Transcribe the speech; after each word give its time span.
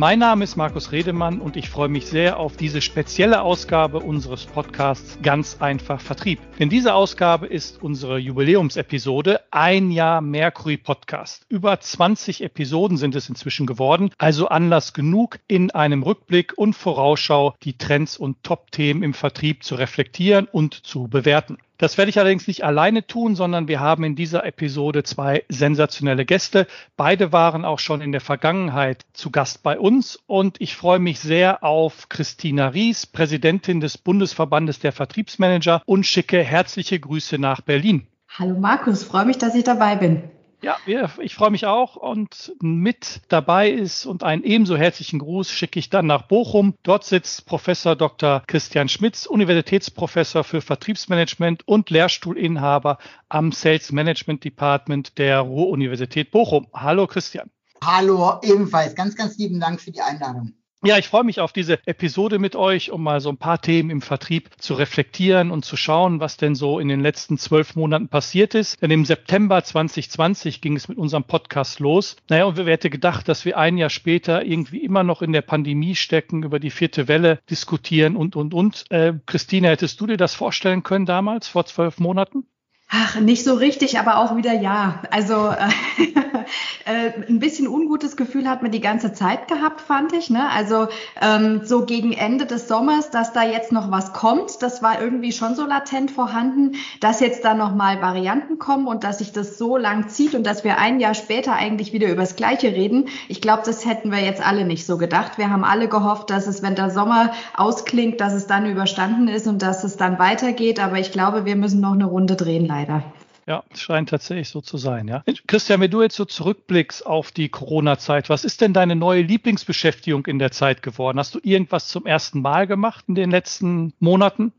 Mein 0.00 0.18
Name 0.18 0.44
ist 0.44 0.56
Markus 0.56 0.92
Redemann 0.92 1.42
und 1.42 1.56
ich 1.56 1.68
freue 1.68 1.90
mich 1.90 2.06
sehr 2.06 2.38
auf 2.38 2.56
diese 2.56 2.80
spezielle 2.80 3.42
Ausgabe 3.42 3.98
unseres 3.98 4.46
Podcasts 4.46 5.18
Ganz 5.22 5.58
einfach 5.60 6.00
Vertrieb. 6.00 6.38
Denn 6.58 6.70
diese 6.70 6.94
Ausgabe 6.94 7.46
ist 7.46 7.82
unsere 7.82 8.16
Jubiläumsepisode 8.16 9.42
Ein 9.50 9.90
Jahr 9.90 10.22
Mercury 10.22 10.78
Podcast. 10.78 11.44
Über 11.50 11.78
20 11.78 12.42
Episoden 12.42 12.96
sind 12.96 13.14
es 13.14 13.28
inzwischen 13.28 13.66
geworden, 13.66 14.08
also 14.16 14.48
Anlass 14.48 14.94
genug, 14.94 15.38
in 15.48 15.70
einem 15.70 16.02
Rückblick 16.02 16.56
und 16.56 16.72
Vorausschau 16.72 17.54
die 17.62 17.76
Trends 17.76 18.16
und 18.16 18.42
Top-Themen 18.42 19.02
im 19.02 19.12
Vertrieb 19.12 19.64
zu 19.64 19.74
reflektieren 19.74 20.48
und 20.50 20.72
zu 20.72 21.08
bewerten. 21.08 21.58
Das 21.80 21.96
werde 21.96 22.10
ich 22.10 22.18
allerdings 22.18 22.46
nicht 22.46 22.62
alleine 22.62 23.06
tun, 23.06 23.34
sondern 23.34 23.66
wir 23.66 23.80
haben 23.80 24.04
in 24.04 24.14
dieser 24.14 24.44
Episode 24.44 25.02
zwei 25.02 25.44
sensationelle 25.48 26.26
Gäste. 26.26 26.66
Beide 26.98 27.32
waren 27.32 27.64
auch 27.64 27.78
schon 27.78 28.02
in 28.02 28.12
der 28.12 28.20
Vergangenheit 28.20 29.06
zu 29.14 29.30
Gast 29.30 29.62
bei 29.62 29.78
uns 29.78 30.18
und 30.26 30.60
ich 30.60 30.76
freue 30.76 30.98
mich 30.98 31.20
sehr 31.20 31.64
auf 31.64 32.10
Christina 32.10 32.68
Ries, 32.68 33.06
Präsidentin 33.06 33.80
des 33.80 33.96
Bundesverbandes 33.96 34.80
der 34.80 34.92
Vertriebsmanager 34.92 35.80
und 35.86 36.04
schicke 36.04 36.42
herzliche 36.44 37.00
Grüße 37.00 37.38
nach 37.38 37.62
Berlin. 37.62 38.06
Hallo 38.28 38.60
Markus, 38.60 39.02
freue 39.02 39.24
mich, 39.24 39.38
dass 39.38 39.54
ich 39.54 39.64
dabei 39.64 39.96
bin. 39.96 40.24
Ja, 40.62 40.76
ich 41.20 41.34
freue 41.34 41.50
mich 41.50 41.64
auch 41.64 41.96
und 41.96 42.54
mit 42.60 43.22
dabei 43.28 43.70
ist 43.70 44.04
und 44.04 44.22
einen 44.22 44.42
ebenso 44.44 44.76
herzlichen 44.76 45.18
Gruß 45.18 45.50
schicke 45.50 45.78
ich 45.78 45.88
dann 45.88 46.06
nach 46.06 46.22
Bochum. 46.22 46.74
Dort 46.82 47.04
sitzt 47.04 47.46
Professor 47.46 47.96
Dr. 47.96 48.42
Christian 48.46 48.90
Schmitz, 48.90 49.24
Universitätsprofessor 49.24 50.44
für 50.44 50.60
Vertriebsmanagement 50.60 51.66
und 51.66 51.88
Lehrstuhlinhaber 51.88 52.98
am 53.30 53.52
Sales 53.52 53.90
Management 53.90 54.44
Department 54.44 55.16
der 55.16 55.40
Ruhr-Universität 55.40 56.30
Bochum. 56.30 56.66
Hallo 56.74 57.06
Christian. 57.06 57.50
Hallo, 57.82 58.38
ebenfalls. 58.42 58.94
Ganz, 58.94 59.16
ganz 59.16 59.38
lieben 59.38 59.60
Dank 59.60 59.80
für 59.80 59.90
die 59.90 60.02
Einladung. 60.02 60.52
Ja, 60.82 60.96
ich 60.96 61.08
freue 61.08 61.24
mich 61.24 61.40
auf 61.40 61.52
diese 61.52 61.78
Episode 61.86 62.38
mit 62.38 62.56
euch, 62.56 62.90
um 62.90 63.02
mal 63.02 63.20
so 63.20 63.28
ein 63.28 63.36
paar 63.36 63.60
Themen 63.60 63.90
im 63.90 64.00
Vertrieb 64.00 64.48
zu 64.56 64.72
reflektieren 64.72 65.50
und 65.50 65.62
zu 65.62 65.76
schauen, 65.76 66.20
was 66.20 66.38
denn 66.38 66.54
so 66.54 66.78
in 66.78 66.88
den 66.88 67.00
letzten 67.00 67.36
zwölf 67.36 67.76
Monaten 67.76 68.08
passiert 68.08 68.54
ist. 68.54 68.80
Denn 68.80 68.90
im 68.90 69.04
September 69.04 69.62
2020 69.62 70.62
ging 70.62 70.76
es 70.76 70.88
mit 70.88 70.96
unserem 70.96 71.24
Podcast 71.24 71.80
los. 71.80 72.16
Naja, 72.30 72.46
und 72.46 72.56
wer 72.56 72.64
hätte 72.64 72.88
gedacht, 72.88 73.28
dass 73.28 73.44
wir 73.44 73.58
ein 73.58 73.76
Jahr 73.76 73.90
später 73.90 74.42
irgendwie 74.42 74.82
immer 74.82 75.04
noch 75.04 75.20
in 75.20 75.32
der 75.32 75.42
Pandemie 75.42 75.96
stecken, 75.96 76.44
über 76.44 76.58
die 76.58 76.70
vierte 76.70 77.08
Welle 77.08 77.40
diskutieren 77.50 78.16
und, 78.16 78.34
und, 78.34 78.54
und. 78.54 78.84
Äh, 78.88 79.12
Christine, 79.26 79.68
hättest 79.68 80.00
du 80.00 80.06
dir 80.06 80.16
das 80.16 80.34
vorstellen 80.34 80.82
können 80.82 81.04
damals, 81.04 81.46
vor 81.46 81.66
zwölf 81.66 81.98
Monaten? 81.98 82.46
Ach, 82.92 83.20
nicht 83.20 83.44
so 83.44 83.54
richtig, 83.54 84.00
aber 84.00 84.18
auch 84.18 84.34
wieder 84.34 84.52
ja. 84.52 85.00
Also 85.12 85.50
äh, 85.50 86.02
äh, 86.86 87.12
ein 87.28 87.38
bisschen 87.38 87.68
ungutes 87.68 88.16
Gefühl 88.16 88.48
hat 88.48 88.62
man 88.62 88.72
die 88.72 88.80
ganze 88.80 89.12
Zeit 89.12 89.46
gehabt, 89.46 89.80
fand 89.80 90.12
ich. 90.12 90.28
Ne? 90.28 90.50
Also 90.50 90.88
ähm, 91.22 91.60
so 91.62 91.86
gegen 91.86 92.12
Ende 92.12 92.46
des 92.46 92.66
Sommers, 92.66 93.12
dass 93.12 93.32
da 93.32 93.44
jetzt 93.44 93.70
noch 93.70 93.92
was 93.92 94.12
kommt, 94.12 94.60
das 94.60 94.82
war 94.82 95.00
irgendwie 95.00 95.30
schon 95.30 95.54
so 95.54 95.66
latent 95.66 96.10
vorhanden, 96.10 96.72
dass 96.98 97.20
jetzt 97.20 97.44
da 97.44 97.54
nochmal 97.54 98.02
Varianten 98.02 98.58
kommen 98.58 98.88
und 98.88 99.04
dass 99.04 99.18
sich 99.18 99.30
das 99.30 99.56
so 99.56 99.76
lang 99.76 100.08
zieht 100.08 100.34
und 100.34 100.44
dass 100.44 100.64
wir 100.64 100.78
ein 100.78 100.98
Jahr 100.98 101.14
später 101.14 101.52
eigentlich 101.52 101.92
wieder 101.92 102.08
über 102.08 102.22
das 102.22 102.34
Gleiche 102.34 102.72
reden. 102.72 103.06
Ich 103.28 103.40
glaube, 103.40 103.62
das 103.64 103.86
hätten 103.86 104.10
wir 104.10 104.18
jetzt 104.18 104.44
alle 104.44 104.64
nicht 104.64 104.84
so 104.84 104.98
gedacht. 104.98 105.38
Wir 105.38 105.50
haben 105.50 105.62
alle 105.62 105.86
gehofft, 105.86 106.30
dass 106.30 106.48
es, 106.48 106.60
wenn 106.60 106.74
der 106.74 106.90
Sommer 106.90 107.30
ausklingt, 107.56 108.20
dass 108.20 108.32
es 108.32 108.48
dann 108.48 108.68
überstanden 108.68 109.28
ist 109.28 109.46
und 109.46 109.62
dass 109.62 109.84
es 109.84 109.96
dann 109.96 110.18
weitergeht. 110.18 110.80
Aber 110.80 110.98
ich 110.98 111.12
glaube, 111.12 111.44
wir 111.44 111.54
müssen 111.54 111.80
noch 111.80 111.92
eine 111.92 112.06
Runde 112.06 112.34
drehen 112.34 112.66
leider 112.66 112.79
leider. 112.80 113.02
Ja, 113.46 113.64
scheint 113.74 114.10
tatsächlich 114.10 114.48
so 114.48 114.60
zu 114.60 114.76
sein, 114.76 115.08
ja. 115.08 115.24
Christian, 115.46 115.80
wenn 115.80 115.90
du 115.90 116.02
jetzt 116.02 116.14
so 116.14 116.24
zurückblickst 116.24 117.04
auf 117.04 117.32
die 117.32 117.48
Corona-Zeit, 117.48 118.28
was 118.28 118.44
ist 118.44 118.60
denn 118.60 118.72
deine 118.72 118.94
neue 118.94 119.22
Lieblingsbeschäftigung 119.22 120.26
in 120.26 120.38
der 120.38 120.52
Zeit 120.52 120.82
geworden? 120.82 121.18
Hast 121.18 121.34
du 121.34 121.40
irgendwas 121.42 121.88
zum 121.88 122.06
ersten 122.06 122.42
Mal 122.42 122.66
gemacht 122.66 123.06
in 123.08 123.14
den 123.16 123.30
letzten 123.30 123.92
Monaten? 123.98 124.52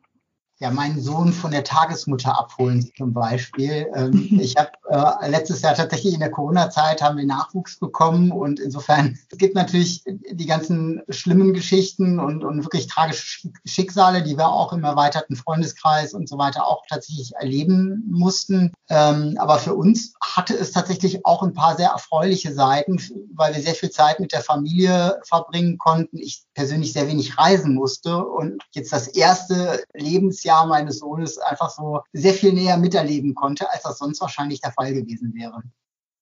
Ja, 0.61 0.69
meinen 0.69 1.01
Sohn 1.01 1.33
von 1.33 1.49
der 1.49 1.63
Tagesmutter 1.63 2.37
abholen 2.37 2.87
zum 2.95 3.13
Beispiel. 3.13 3.87
Ähm, 3.95 4.27
ich 4.39 4.55
habe 4.57 4.69
äh, 4.89 5.27
letztes 5.27 5.63
Jahr 5.63 5.73
tatsächlich 5.73 6.13
in 6.13 6.19
der 6.19 6.29
Corona-Zeit 6.29 7.01
haben 7.01 7.17
wir 7.17 7.25
Nachwuchs 7.25 7.79
bekommen 7.79 8.31
und 8.31 8.59
insofern 8.59 9.17
es 9.31 9.39
gibt 9.39 9.55
natürlich 9.55 10.03
die 10.05 10.45
ganzen 10.45 11.01
schlimmen 11.09 11.53
Geschichten 11.53 12.19
und, 12.19 12.43
und 12.43 12.63
wirklich 12.63 12.85
tragische 12.85 13.49
Schicksale, 13.65 14.21
die 14.21 14.37
wir 14.37 14.49
auch 14.49 14.71
im 14.71 14.83
erweiterten 14.83 15.35
Freundeskreis 15.35 16.13
und 16.13 16.29
so 16.29 16.37
weiter 16.37 16.67
auch 16.67 16.83
tatsächlich 16.87 17.33
erleben 17.35 18.03
mussten. 18.11 18.71
Ähm, 18.87 19.37
aber 19.39 19.57
für 19.57 19.73
uns 19.73 20.13
hatte 20.21 20.53
es 20.53 20.71
tatsächlich 20.71 21.25
auch 21.25 21.41
ein 21.41 21.53
paar 21.53 21.75
sehr 21.75 21.89
erfreuliche 21.89 22.53
Seiten, 22.53 22.99
weil 23.33 23.55
wir 23.55 23.63
sehr 23.63 23.73
viel 23.73 23.89
Zeit 23.89 24.19
mit 24.19 24.31
der 24.31 24.41
Familie 24.41 25.19
verbringen 25.23 25.79
konnten. 25.79 26.19
Ich 26.19 26.43
persönlich 26.53 26.93
sehr 26.93 27.07
wenig 27.07 27.39
reisen 27.39 27.73
musste 27.73 28.23
und 28.23 28.61
jetzt 28.73 28.93
das 28.93 29.07
erste 29.07 29.83
Lebensjahr 29.95 30.50
Jahr 30.51 30.67
meines 30.67 30.99
Sohnes 30.99 31.37
einfach 31.37 31.69
so 31.69 32.01
sehr 32.11 32.33
viel 32.33 32.51
näher 32.51 32.77
miterleben 32.77 33.35
konnte, 33.35 33.71
als 33.71 33.83
das 33.83 33.97
sonst 33.97 34.19
wahrscheinlich 34.19 34.59
der 34.59 34.73
Fall 34.73 34.93
gewesen 34.93 35.33
wäre. 35.33 35.63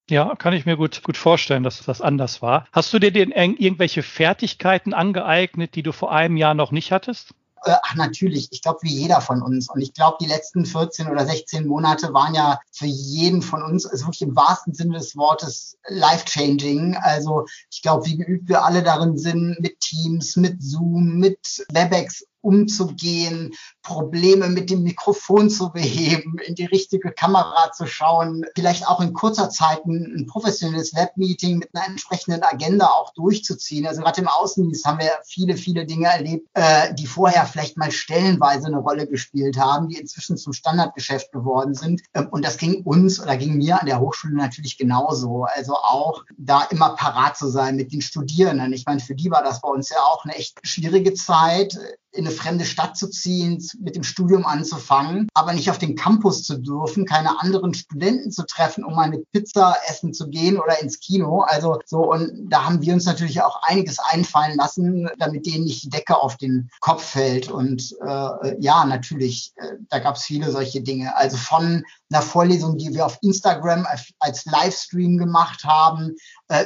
Ja, 0.10 0.36
kann 0.36 0.54
ich 0.54 0.66
mir 0.66 0.78
gut, 0.78 1.04
gut 1.04 1.18
vorstellen, 1.18 1.64
dass 1.64 1.84
das 1.84 2.02
anders 2.02 2.42
war. 2.42 2.66
Hast 2.72 2.94
du 2.94 3.00
dir 3.00 3.12
denn 3.12 3.32
irgendwelche 3.32 4.04
Fertigkeiten 4.04 4.94
angeeignet, 4.94 5.76
die 5.76 5.84
du 5.84 5.92
vor 5.92 6.12
einem 6.12 6.38
Jahr 6.38 6.54
noch 6.54 6.72
nicht 6.72 6.92
hattest? 6.92 7.34
Äh, 7.64 7.76
ach, 7.84 7.96
natürlich, 7.96 8.48
ich 8.52 8.62
glaube, 8.62 8.80
wie 8.84 8.94
jeder 8.94 9.22
von 9.22 9.42
uns. 9.42 9.70
Und 9.70 9.82
ich 9.82 9.94
glaube, 9.94 10.18
die 10.22 10.28
letzten 10.28 10.66
14 10.66 11.08
oder 11.10 11.26
16 11.26 11.68
Monate 11.68 12.14
waren 12.14 12.34
ja 12.34 12.60
für 12.72 12.86
jeden 12.86 13.42
von 13.42 13.62
uns, 13.64 13.86
also 13.86 14.06
wirklich 14.06 14.22
im 14.22 14.36
wahrsten 14.36 14.74
Sinne 14.74 14.98
des 14.98 15.16
Wortes, 15.16 15.78
life-changing. 15.88 16.96
Also 17.02 17.46
ich 17.70 17.82
glaube, 17.82 18.06
wie 18.06 18.18
geübt 18.18 18.50
wir 18.50 18.64
alle 18.64 18.84
darin 18.84 19.18
sind, 19.18 19.60
mit 19.60 19.80
Teams, 19.80 20.36
mit 20.38 20.62
Zoom, 20.62 21.18
mit 21.18 21.66
WebEx 21.72 22.26
umzugehen, 22.42 23.54
Probleme 23.84 24.50
mit 24.50 24.70
dem 24.70 24.84
Mikrofon 24.84 25.50
zu 25.50 25.72
beheben, 25.72 26.38
in 26.46 26.56
die 26.56 26.66
richtige 26.66 27.12
Kamera 27.12 27.72
zu 27.72 27.86
schauen, 27.86 28.46
vielleicht 28.56 28.88
auch 28.88 29.02
in 29.02 29.14
kurzer 29.14 29.50
Zeit 29.50 29.86
ein, 29.86 30.16
ein 30.18 30.26
professionelles 30.28 30.96
Webmeeting 30.96 31.58
mit 31.60 31.70
einer 31.74 31.88
entsprechenden 31.88 32.44
Agenda 32.44 32.88
auch 32.88 33.14
durchzuziehen. 33.14 33.88
Also 33.88 34.02
gerade 34.02 34.22
im 34.22 34.28
Außendienst 34.28 34.86
haben 34.86 35.00
wir 35.00 35.12
viele, 35.26 35.58
viele 35.58 35.86
Dinge 35.86 36.08
erlebt, 36.08 36.48
äh, 36.54 36.94
die 36.94 37.08
vorher 37.08 37.46
vielleicht 37.46 37.78
mal 37.78 37.92
stellenweise 37.92 38.68
eine 38.68 38.78
Rolle 38.78 39.08
gespielt 39.08 39.58
haben, 39.58 39.90
die 39.90 39.98
inzwischen 39.98 40.38
zum 40.38 40.54
Standardgeschäft 40.54 41.32
geworden 41.32 41.74
sind. 41.74 42.02
Ähm, 42.14 42.28
und 42.32 42.46
das 42.46 42.58
ging 42.58 42.84
uns 42.84 43.22
oder 43.22 43.38
ging 43.38 43.58
mir 43.58 43.80
an 43.80 43.88
der 43.88 44.00
Hochschule 44.00 44.36
natürlich 44.36 44.78
genauso. 44.78 45.46
Also 45.56 45.74
auch 45.76 46.24
da 46.38 46.64
immer 46.70 46.96
parat 46.96 47.38
zu 47.38 47.48
sein 47.48 47.76
mit 47.76 47.92
den 47.92 48.02
Studierenden. 48.02 48.74
Ich 48.74 48.86
meine, 48.86 49.00
für 49.00 49.16
die 49.16 49.32
war 49.32 49.44
das 49.44 49.62
bei 49.62 49.70
uns 49.70 49.90
ja 49.90 49.98
auch 49.98 50.26
eine 50.26 50.36
echt 50.36 50.60
schwierige 50.64 51.14
Zeit 51.14 51.78
in 52.12 52.26
eine 52.26 52.36
fremde 52.36 52.66
Stadt 52.66 52.98
zu 52.98 53.10
ziehen, 53.10 53.64
mit 53.80 53.96
dem 53.96 54.04
Studium 54.04 54.46
anzufangen, 54.46 55.28
aber 55.34 55.54
nicht 55.54 55.70
auf 55.70 55.78
den 55.78 55.96
Campus 55.96 56.44
zu 56.44 56.58
dürfen, 56.58 57.06
keine 57.06 57.40
anderen 57.40 57.74
Studenten 57.74 58.32
zu 58.32 58.46
treffen, 58.46 58.84
um 58.84 58.96
mal 58.96 59.04
eine 59.04 59.20
Pizza 59.32 59.76
essen 59.88 60.14
zu 60.14 60.30
gehen 60.30 60.60
oder 60.60 60.82
ins 60.82 61.00
Kino. 61.00 61.42
Also 61.42 61.80
so, 61.86 62.12
und 62.12 62.50
da 62.50 62.66
haben 62.66 62.82
wir 62.82 62.94
uns 62.94 63.06
natürlich 63.06 63.42
auch 63.42 63.62
einiges 63.64 64.00
einfallen 64.00 64.58
lassen, 64.58 65.10
damit 65.18 65.46
denen 65.46 65.66
nicht 65.66 65.84
die 65.84 65.90
Decke 65.90 66.18
auf 66.18 66.38
den 66.38 66.70
Kopf 66.80 67.04
fällt. 67.04 67.50
Und 67.50 67.96
äh, 68.02 68.56
ja, 68.60 68.86
natürlich, 68.86 69.54
äh, 69.58 69.76
da 69.90 70.00
gab 70.00 70.16
es 70.16 70.24
viele 70.24 70.52
solche 70.52 70.82
Dinge. 70.82 71.16
Also 71.16 71.38
von 71.38 71.84
einer 72.12 72.22
Vorlesung, 72.22 72.78
die 72.78 72.94
wir 72.94 73.06
auf 73.06 73.20
Instagram 73.22 73.86
als 74.20 74.46
Livestream 74.46 75.18
gemacht 75.18 75.64
haben, 75.64 76.16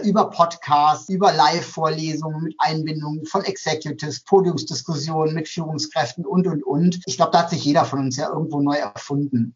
über 0.03 0.29
Podcasts, 0.29 1.09
über 1.09 1.33
Live-Vorlesungen 1.33 2.43
mit 2.43 2.55
Einbindung 2.57 3.25
von 3.25 3.43
Executives, 3.43 4.23
Podiumsdiskussionen 4.23 5.33
mit 5.33 5.47
Führungskräften 5.47 6.25
und, 6.25 6.47
und, 6.47 6.63
und. 6.63 6.99
Ich 7.05 7.17
glaube, 7.17 7.31
da 7.31 7.39
hat 7.39 7.49
sich 7.49 7.65
jeder 7.65 7.85
von 7.85 7.99
uns 7.99 8.17
ja 8.17 8.29
irgendwo 8.29 8.61
neu 8.61 8.75
erfunden. 8.75 9.55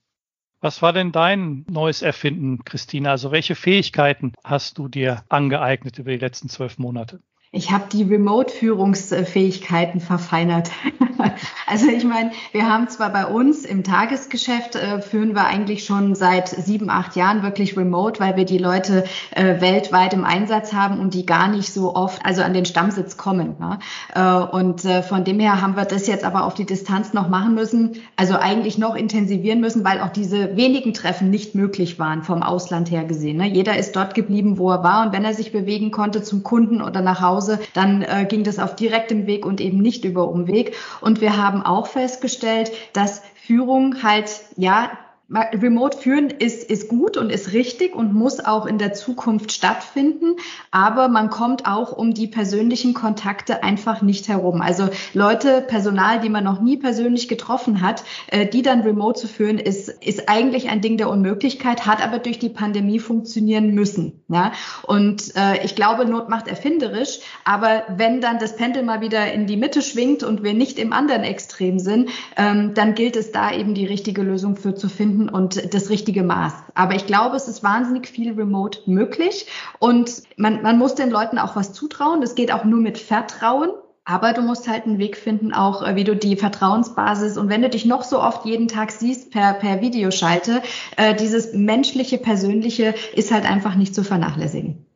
Was 0.60 0.82
war 0.82 0.92
denn 0.92 1.12
dein 1.12 1.66
neues 1.70 2.02
Erfinden, 2.02 2.64
Christina? 2.66 3.12
Also 3.12 3.32
welche 3.32 3.56
Fähigkeiten 3.56 4.34
hast 4.44 4.78
du 4.78 4.88
dir 4.88 5.24
angeeignet 5.30 6.00
über 6.00 6.12
die 6.12 6.18
letzten 6.18 6.50
zwölf 6.50 6.78
Monate? 6.78 7.22
Ich 7.58 7.72
habe 7.72 7.86
die 7.92 8.04
Remote-Führungsfähigkeiten 8.04 10.00
verfeinert. 10.00 10.70
also 11.66 11.88
ich 11.88 12.04
meine, 12.04 12.30
wir 12.52 12.70
haben 12.72 12.88
zwar 12.88 13.12
bei 13.12 13.26
uns 13.26 13.66
im 13.66 13.84
Tagesgeschäft 13.84 14.76
äh, 14.76 15.02
führen 15.02 15.34
wir 15.34 15.46
eigentlich 15.46 15.84
schon 15.84 16.14
seit 16.14 16.50
sieben, 16.50 16.92
acht 16.92 17.16
Jahren 17.16 17.42
wirklich 17.42 17.76
remote, 17.76 18.20
weil 18.20 18.36
wir 18.36 18.46
die 18.46 18.60
Leute 18.60 19.06
äh, 19.32 19.60
weltweit 19.60 20.14
im 20.14 20.24
Einsatz 20.24 20.72
haben 20.72 21.00
und 21.00 21.16
die 21.16 21.26
gar 21.26 21.48
nicht 21.48 21.74
so 21.74 21.96
oft, 21.96 22.24
also 22.24 22.44
an 22.44 22.54
den 22.54 22.66
Stammsitz 22.66 23.18
kommen. 23.18 23.56
Ne? 23.60 23.80
Äh, 24.14 24.56
und 24.56 24.86
äh, 24.86 25.02
von 25.02 25.24
dem 25.24 25.40
her 25.40 25.60
haben 25.60 25.76
wir 25.76 25.86
das 25.86 26.06
jetzt 26.06 26.26
aber 26.26 26.46
auf 26.46 26.54
die 26.54 26.66
Distanz 26.68 27.14
noch 27.14 27.28
machen 27.28 27.56
müssen, 27.56 27.94
also 28.18 28.36
eigentlich 28.36 28.78
noch 28.78 28.94
intensivieren 28.94 29.62
müssen, 29.62 29.84
weil 29.84 30.00
auch 30.02 30.10
diese 30.10 30.56
wenigen 30.56 30.94
Treffen 30.94 31.32
nicht 31.32 31.56
möglich 31.56 31.98
waren 31.98 32.22
vom 32.22 32.44
Ausland 32.44 32.92
her 32.92 33.04
gesehen. 33.06 33.38
Ne? 33.38 33.48
Jeder 33.48 33.78
ist 33.78 33.96
dort 33.96 34.14
geblieben, 34.14 34.60
wo 34.60 34.70
er 34.70 34.84
war 34.84 35.04
und 35.04 35.12
wenn 35.12 35.26
er 35.26 35.34
sich 35.34 35.52
bewegen 35.52 35.90
konnte 35.90 36.22
zum 36.22 36.44
Kunden 36.44 36.84
oder 36.84 37.02
nach 37.02 37.20
Hause, 37.20 37.47
dann 37.74 38.02
äh, 38.02 38.26
ging 38.28 38.44
das 38.44 38.60
auf 38.60 38.76
direktem 38.76 39.28
Weg 39.28 39.46
und 39.46 39.62
eben 39.62 39.80
nicht 39.80 40.06
über 40.06 40.28
Umweg. 40.28 40.76
Und 41.02 41.22
wir 41.22 41.38
haben 41.38 41.64
auch 41.64 41.88
festgestellt, 41.88 42.72
dass 42.94 43.22
Führung 43.36 44.04
halt, 44.04 44.30
ja, 44.56 44.92
Remote 45.30 45.98
führen 45.98 46.30
ist, 46.30 46.64
ist 46.70 46.88
gut 46.88 47.18
und 47.18 47.30
ist 47.30 47.52
richtig 47.52 47.94
und 47.94 48.14
muss 48.14 48.40
auch 48.40 48.66
in 48.66 48.78
der 48.78 48.94
Zukunft 48.94 49.52
stattfinden, 49.52 50.38
aber 50.72 51.10
man 51.10 51.30
kommt 51.30 51.68
auch 51.68 51.92
um 51.92 52.14
die 52.14 52.28
persönlichen 52.28 52.94
Kontakte 52.94 53.62
einfach 53.62 54.02
nicht 54.02 54.30
herum. 54.30 54.62
Also 54.62 54.88
Leute, 55.14 55.62
Personal, 55.62 56.22
die 56.22 56.30
man 56.30 56.46
noch 56.46 56.62
nie 56.62 56.78
persönlich 56.78 57.28
getroffen 57.28 57.82
hat, 57.82 58.06
äh, 58.28 58.46
die 58.46 58.62
dann 58.62 58.82
remote 58.82 59.20
zu 59.20 59.28
führen, 59.28 59.60
ist, 59.60 59.90
ist 59.90 60.30
eigentlich 60.30 60.70
ein 60.70 60.80
Ding 60.80 60.96
der 60.96 61.10
Unmöglichkeit, 61.10 61.86
hat 61.86 62.02
aber 62.02 62.20
durch 62.20 62.40
die 62.40 62.50
Pandemie 62.50 63.00
funktionieren 63.00 63.74
müssen. 63.74 64.24
Ja? 64.30 64.54
Und 64.84 65.36
äh, 65.36 65.66
ich 65.66 65.76
glaube, 65.76 66.06
Not 66.06 66.30
macht 66.30 66.48
erfinderisch, 66.48 67.20
aber 67.44 67.84
wenn 67.90 68.22
dann 68.22 68.40
das 68.40 68.56
Pendel 68.56 68.84
mal 68.84 69.02
wieder 69.02 69.34
in 69.34 69.46
die 69.46 69.58
Mitte 69.58 69.82
schwingt 69.82 70.24
und 70.24 70.44
wir 70.44 70.54
nicht 70.54 70.80
im 70.80 70.94
anderen 70.94 71.24
Extrem 71.24 71.80
sind, 71.80 72.12
ähm, 72.38 72.74
dann 72.76 72.96
gilt 72.96 73.18
es 73.18 73.34
da 73.34 73.52
eben 73.52 73.74
die 73.74 73.86
richtige 73.86 74.22
Lösung 74.22 74.56
für 74.56 74.74
zu 74.74 74.88
finden 74.88 75.17
finden 75.18 75.30
und 75.30 75.74
das 75.74 75.90
richtige 75.90 76.24
Maß. 76.24 76.54
Aber 76.76 76.96
ich 76.96 77.06
glaube, 77.06 77.36
es 77.36 77.48
ist 77.48 77.64
wahnsinnig 77.64 78.08
viel 78.08 78.34
remote 78.34 78.80
möglich 78.86 79.48
und 79.80 80.24
man, 80.38 80.62
man 80.62 80.78
muss 80.78 80.96
den 80.96 81.10
Leuten 81.10 81.40
auch 81.40 81.56
was 81.56 81.74
zutrauen. 81.74 82.22
Das 82.22 82.36
geht 82.36 82.52
auch 82.52 82.64
nur 82.64 82.80
mit 82.80 82.98
Vertrauen. 82.98 83.70
Aber 84.10 84.32
du 84.32 84.42
musst 84.42 84.70
halt 84.70 84.86
einen 84.86 85.00
Weg 85.00 85.18
finden, 85.18 85.54
auch 85.54 85.86
äh, 85.86 85.98
wie 85.98 86.06
du 86.06 86.16
die 86.16 86.38
Vertrauensbasis 86.38 87.38
und 87.38 87.50
wenn 87.50 87.62
du 87.62 87.68
dich 87.68 87.84
noch 87.84 88.04
so 88.04 88.22
oft 88.22 88.46
jeden 88.46 88.70
Tag 88.70 88.92
siehst 88.92 89.32
per, 89.32 89.54
per 89.56 89.82
Videoschalte, 89.82 90.62
äh, 90.96 91.14
dieses 91.14 91.52
menschliche, 91.52 92.18
persönliche 92.18 92.96
ist 93.16 93.34
halt 93.34 93.44
einfach 93.44 93.76
nicht 93.76 93.94
zu 93.94 94.06
vernachlässigen. 94.06 94.87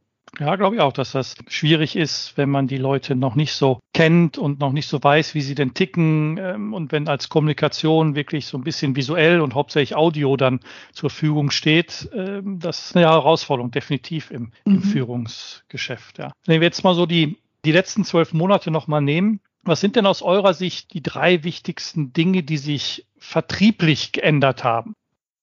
Ja, 0.42 0.56
glaube 0.56 0.76
ich 0.76 0.82
auch, 0.82 0.92
dass 0.92 1.12
das 1.12 1.36
schwierig 1.48 1.96
ist, 1.96 2.36
wenn 2.36 2.50
man 2.50 2.66
die 2.66 2.78
Leute 2.78 3.14
noch 3.14 3.36
nicht 3.36 3.54
so 3.54 3.80
kennt 3.94 4.40
und 4.40 4.60
noch 4.60 4.72
nicht 4.72 4.88
so 4.88 5.02
weiß, 5.02 5.36
wie 5.36 5.42
sie 5.42 5.54
denn 5.54 5.76
ticken. 5.76 6.40
Ähm, 6.40 6.74
und 6.74 6.92
wenn 6.92 7.08
als 7.08 7.30
Kommunikation 7.30 8.16
wirklich 8.16 8.48
so 8.48 8.58
ein 8.58 8.64
bisschen 8.64 8.96
visuell 8.96 9.40
und 9.40 9.54
hauptsächlich 9.54 9.96
Audio 9.96 10.36
dann 10.38 10.60
zur 10.94 11.12
Verfügung 11.12 11.52
steht, 11.52 12.10
ähm, 12.16 12.58
das 12.58 12.88
ist 12.88 12.96
eine 12.96 13.06
Herausforderung, 13.06 13.70
definitiv 13.70 14.32
im, 14.32 14.52
im 14.66 14.78
mhm. 14.78 14.82
Führungsgeschäft. 14.82 16.18
Ja. 16.18 16.32
Wenn 16.48 16.60
wir 16.60 16.66
jetzt 16.66 16.84
mal 16.84 16.96
so 16.96 17.06
die, 17.06 17.38
die 17.64 17.72
letzten 17.72 18.04
zwölf 18.04 18.34
Monate 18.34 18.72
nochmal 18.72 19.04
nehmen, 19.04 19.42
was 19.62 19.80
sind 19.80 19.96
denn 19.96 20.08
aus 20.08 20.24
eurer 20.24 20.56
Sicht 20.56 20.92
die 20.96 21.04
drei 21.04 21.44
wichtigsten 21.44 22.14
Dinge, 22.14 22.42
die 22.42 22.58
sich 22.58 23.06
vertrieblich 23.20 24.12
geändert 24.12 24.64
haben? 24.64 24.96